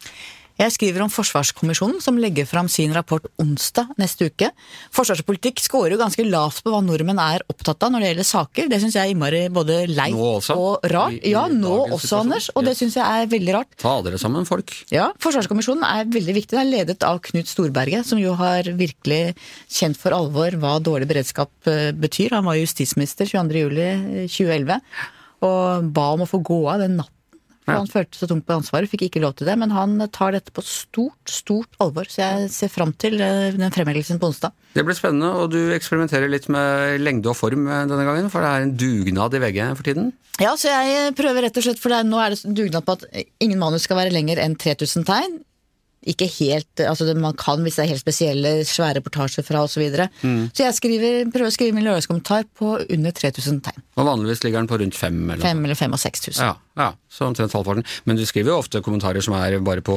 Jeg 0.57 0.73
skriver 0.73 1.03
om 1.05 1.11
Forsvarskommisjonen, 1.13 1.99
som 2.01 2.15
legger 2.17 2.47
fram 2.49 2.65
sin 2.71 2.89
rapport 2.95 3.25
onsdag 3.37 3.91
neste 4.01 4.25
uke. 4.31 4.47
Forsvarspolitikk 4.95 5.59
scorer 5.61 5.93
jo 5.93 5.99
ganske 6.01 6.23
lavt 6.25 6.63
på 6.65 6.71
hva 6.73 6.79
nordmenn 6.81 7.19
er 7.21 7.43
opptatt 7.51 7.83
av 7.85 7.91
når 7.93 8.01
det 8.01 8.09
gjelder 8.09 8.27
saker. 8.31 8.69
Det 8.71 8.79
syns 8.81 8.97
jeg 8.97 9.03
er 9.05 9.13
innmari 9.13 9.41
både 9.53 9.75
leit 9.91 10.17
og 10.55 10.79
rart. 10.89 11.19
Ja, 11.29 11.43
nå 11.51 11.75
også, 11.85 11.99
situasjon. 12.07 12.23
Anders. 12.25 12.49
Og 12.55 12.65
det 12.65 12.73
Yes. 12.73 12.79
syns 12.81 12.97
jeg 12.97 13.05
er 13.05 13.29
veldig 13.35 13.53
rart. 13.53 13.75
Ta 13.77 13.93
dere 14.01 14.17
sammen, 14.17 14.47
folk. 14.49 14.73
Ja, 14.89 15.11
Forsvarskommisjonen 15.21 15.85
er 15.85 16.09
veldig 16.17 16.33
viktig. 16.39 16.55
Den 16.57 16.65
er 16.65 16.71
ledet 16.73 17.03
av 17.05 17.21
Knut 17.21 17.47
Storberget, 17.47 18.05
som 18.09 18.17
jo 18.17 18.33
har 18.33 18.63
virkelig 18.63 19.35
kjent 19.69 19.97
for 20.01 20.11
alvor 20.17 20.57
hva 20.57 20.79
dårlig 20.81 21.07
beredskap 21.07 21.51
eh, 21.69 21.91
betyr. 21.93 22.33
Han 22.33 22.45
var 22.49 22.57
justisminister 22.57 23.29
22.07.2011 23.29 24.81
og 25.45 25.91
ba 25.93 26.07
om 26.15 26.25
å 26.25 26.29
få 26.29 26.39
gå 26.41 26.63
av 26.71 26.81
den 26.81 26.97
natten. 26.97 27.13
For 27.67 27.75
Ja. 27.75 27.81
Han 27.83 27.89
følte 27.91 28.15
så 28.15 28.27
tungt 28.31 28.45
på 28.47 28.55
ansvaret, 28.55 28.87
fikk 28.87 29.01
ikke 29.09 29.19
lov 29.19 29.33
til 29.35 29.49
det. 29.49 29.57
Men 29.59 29.73
han 29.75 29.99
tar 30.15 30.31
dette 30.31 30.53
på 30.55 30.63
stort, 30.63 31.19
stort 31.27 31.67
alvor. 31.83 32.07
Så 32.07 32.21
jeg 32.23 32.49
ser 32.53 32.71
fram 32.71 32.93
til 32.95 33.19
eh, 33.19 33.51
den 33.51 33.73
fremleggelsen 33.75 34.21
på 34.21 34.29
onsdag. 34.31 34.55
Det 34.77 34.85
blir 34.87 34.95
spennende, 34.95 35.33
og 35.35 35.51
du 35.51 35.73
eksperimenterer 35.75 36.31
litt 36.31 36.47
med 36.47 37.01
lengde 37.03 37.27
og 37.27 37.35
form 37.35 37.67
eh, 37.67 37.83
denne 37.91 38.07
gangen, 38.07 38.31
for 38.31 38.39
det 38.39 38.53
er 38.53 38.63
en 38.69 38.71
dugnad 38.79 39.35
i 39.35 39.43
VG 39.43 39.59
for 39.75 39.83
tiden. 39.83 40.13
Ja, 40.39 40.53
så 40.55 40.71
jeg 40.71 41.11
prøver 41.17 41.43
rett 41.43 41.59
og 41.59 41.65
slett, 41.67 41.81
for 41.83 41.91
er, 41.91 42.07
nå 42.07 42.23
er 42.23 42.37
det 42.37 42.55
dugnad 42.55 42.87
på 42.87 42.95
at 42.95 43.03
ingen 43.43 43.59
manus 43.59 43.83
skal 43.89 43.99
være 43.99 44.15
lenger 44.15 44.39
enn 44.39 44.55
3000 44.55 45.03
tegn. 45.09 45.39
Ikke 46.07 46.27
helt, 46.29 46.69
altså 46.79 47.07
det, 47.07 47.17
Man 47.17 47.33
kan 47.35 47.63
hvis 47.65 47.75
det 47.79 47.83
er 47.85 47.89
helt 47.93 48.03
spesielle, 48.03 48.51
svære 48.69 48.99
reportasjer 48.99 49.43
fra 49.43 49.63
osv. 49.65 49.73
Så, 49.77 49.81
videre. 49.81 50.07
så 50.53 50.63
jeg 50.63 50.73
skriver, 50.73 51.27
prøver 51.33 51.49
å 51.49 51.53
skrive 51.53 51.75
min 51.75 51.85
lørdagskommentar 51.85 52.45
på 52.57 52.75
under 52.89 53.11
3000 53.13 53.59
tegn. 53.65 53.83
Og 53.97 54.05
vanligvis 54.07 54.43
ligger 54.45 54.61
den 54.61 54.69
på 54.69 54.77
rundt 54.81 54.95
5, 54.97 55.17
eller 55.33 55.43
5, 55.43 55.65
eller 55.65 55.77
fem 55.77 55.93
og 55.93 55.99
6000. 56.01 56.41
Ja, 56.41 56.55
ja, 56.77 56.87
så 57.09 57.25
omtrent 57.27 57.53
halvparten. 57.53 57.85
Men 58.05 58.17
du 58.17 58.23
skriver 58.29 58.53
jo 58.53 58.59
ofte 58.61 58.81
kommentarer 58.85 59.21
som 59.25 59.33
er 59.37 59.57
bare 59.65 59.81
på 59.85 59.95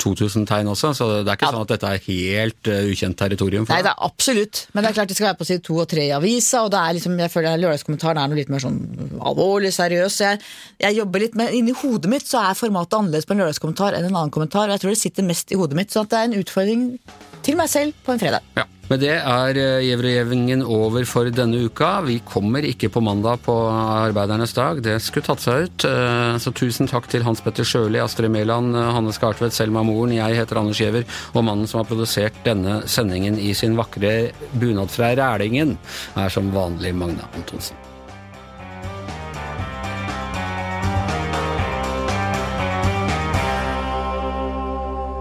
2000 0.00 0.46
tegn 0.48 0.68
også, 0.72 0.92
så 0.96 1.08
det 1.24 1.32
er 1.32 1.36
ikke 1.38 1.48
Ja. 1.48 1.52
sånn 1.56 1.64
at 1.64 1.72
dette 1.74 1.88
er 1.92 2.04
helt 2.06 2.68
uh, 2.68 2.88
ukjent 2.92 3.16
territorium 3.16 3.66
for 3.66 3.72
deg? 3.74 3.82
Nei, 3.82 3.88
det 3.88 3.92
er 3.92 4.04
absolutt. 4.08 4.66
Men 4.72 4.84
det 4.84 4.90
er 4.90 4.96
klart 5.00 5.08
det 5.12 5.16
skal 5.18 5.30
være 5.30 5.40
på 5.40 5.48
side 5.48 5.64
to 5.64 5.78
og 5.80 5.88
tre 5.88 6.06
i 6.08 6.12
avisa, 6.16 6.62
og 6.64 6.70
det 6.72 6.80
er 6.84 6.96
liksom, 6.98 7.18
jeg 7.18 7.32
føler 7.32 7.60
lørdagskommentaren 7.64 8.20
er 8.22 8.28
noe 8.32 8.40
litt 8.40 8.52
mer 8.52 8.64
sånn 8.64 8.78
alvorlig, 9.20 9.72
seriøs. 9.74 10.20
Jeg, 10.24 10.40
jeg 10.84 10.98
jobber 11.00 11.24
litt 11.24 11.34
med 11.38 11.52
Inni 11.58 11.72
hodet 11.72 12.10
mitt 12.12 12.26
så 12.28 12.40
er 12.44 12.58
formatet 12.58 12.98
annerledes 12.98 13.26
på 13.28 13.32
en 13.36 13.42
lørdagskommentar 13.44 13.96
enn 13.96 14.08
en 14.08 14.14
annen 14.16 14.34
kommentar, 14.34 14.68
og 14.68 14.76
jeg 14.76 14.84
tror 14.84 14.94
det 14.94 15.00
sitter 15.00 15.24
mest 15.26 15.37
i 15.52 15.58
hodet 15.60 15.78
mitt. 15.78 15.92
Så 15.94 16.04
det 16.08 16.18
er 16.18 16.28
en 16.28 16.40
utfordring 16.40 16.88
til 17.46 17.56
meg 17.58 17.70
selv 17.70 17.96
på 18.04 18.14
en 18.14 18.20
fredag. 18.20 18.44
Ja. 18.58 18.66
Med 18.88 19.02
det 19.04 19.10
er 19.20 19.58
eh, 19.60 20.62
over 20.64 21.04
for 21.04 21.28
denne 21.28 21.60
uka. 21.68 22.00
Vi 22.06 22.22
kommer 22.24 22.64
ikke 22.64 22.88
på 22.88 23.02
mandag 23.04 23.42
på 23.44 23.52
Arbeidernes 23.68 24.54
dag, 24.56 24.80
det 24.82 24.96
skulle 25.04 25.26
tatt 25.26 25.44
seg 25.44 25.66
ut. 25.66 25.84
Eh, 25.84 26.38
Så 26.40 26.54
tusen 26.56 26.88
takk 26.88 27.08
til 27.12 27.22
Hans 27.22 27.42
Petter 27.44 27.64
Sjøli, 27.68 28.00
Astrid 28.00 28.32
Mæland, 28.32 28.72
eh, 28.74 28.92
Hanne 28.96 29.12
Skartvedt, 29.12 29.52
Selma 29.52 29.82
Moren. 29.84 30.16
Jeg 30.16 30.38
heter 30.40 30.56
Anders 30.56 30.80
Giæver, 30.80 31.04
og 31.34 31.44
mannen 31.44 31.68
som 31.68 31.82
har 31.82 31.90
produsert 31.90 32.32
denne 32.44 32.80
sendingen 32.88 33.36
i 33.38 33.52
sin 33.52 33.76
vakre 33.76 34.32
bunad 34.56 34.88
fra 34.88 35.12
Rælingen, 35.12 35.76
er 36.16 36.32
som 36.32 36.48
vanlig 36.54 36.94
Magne 36.96 37.28
Antonsen. 37.36 37.87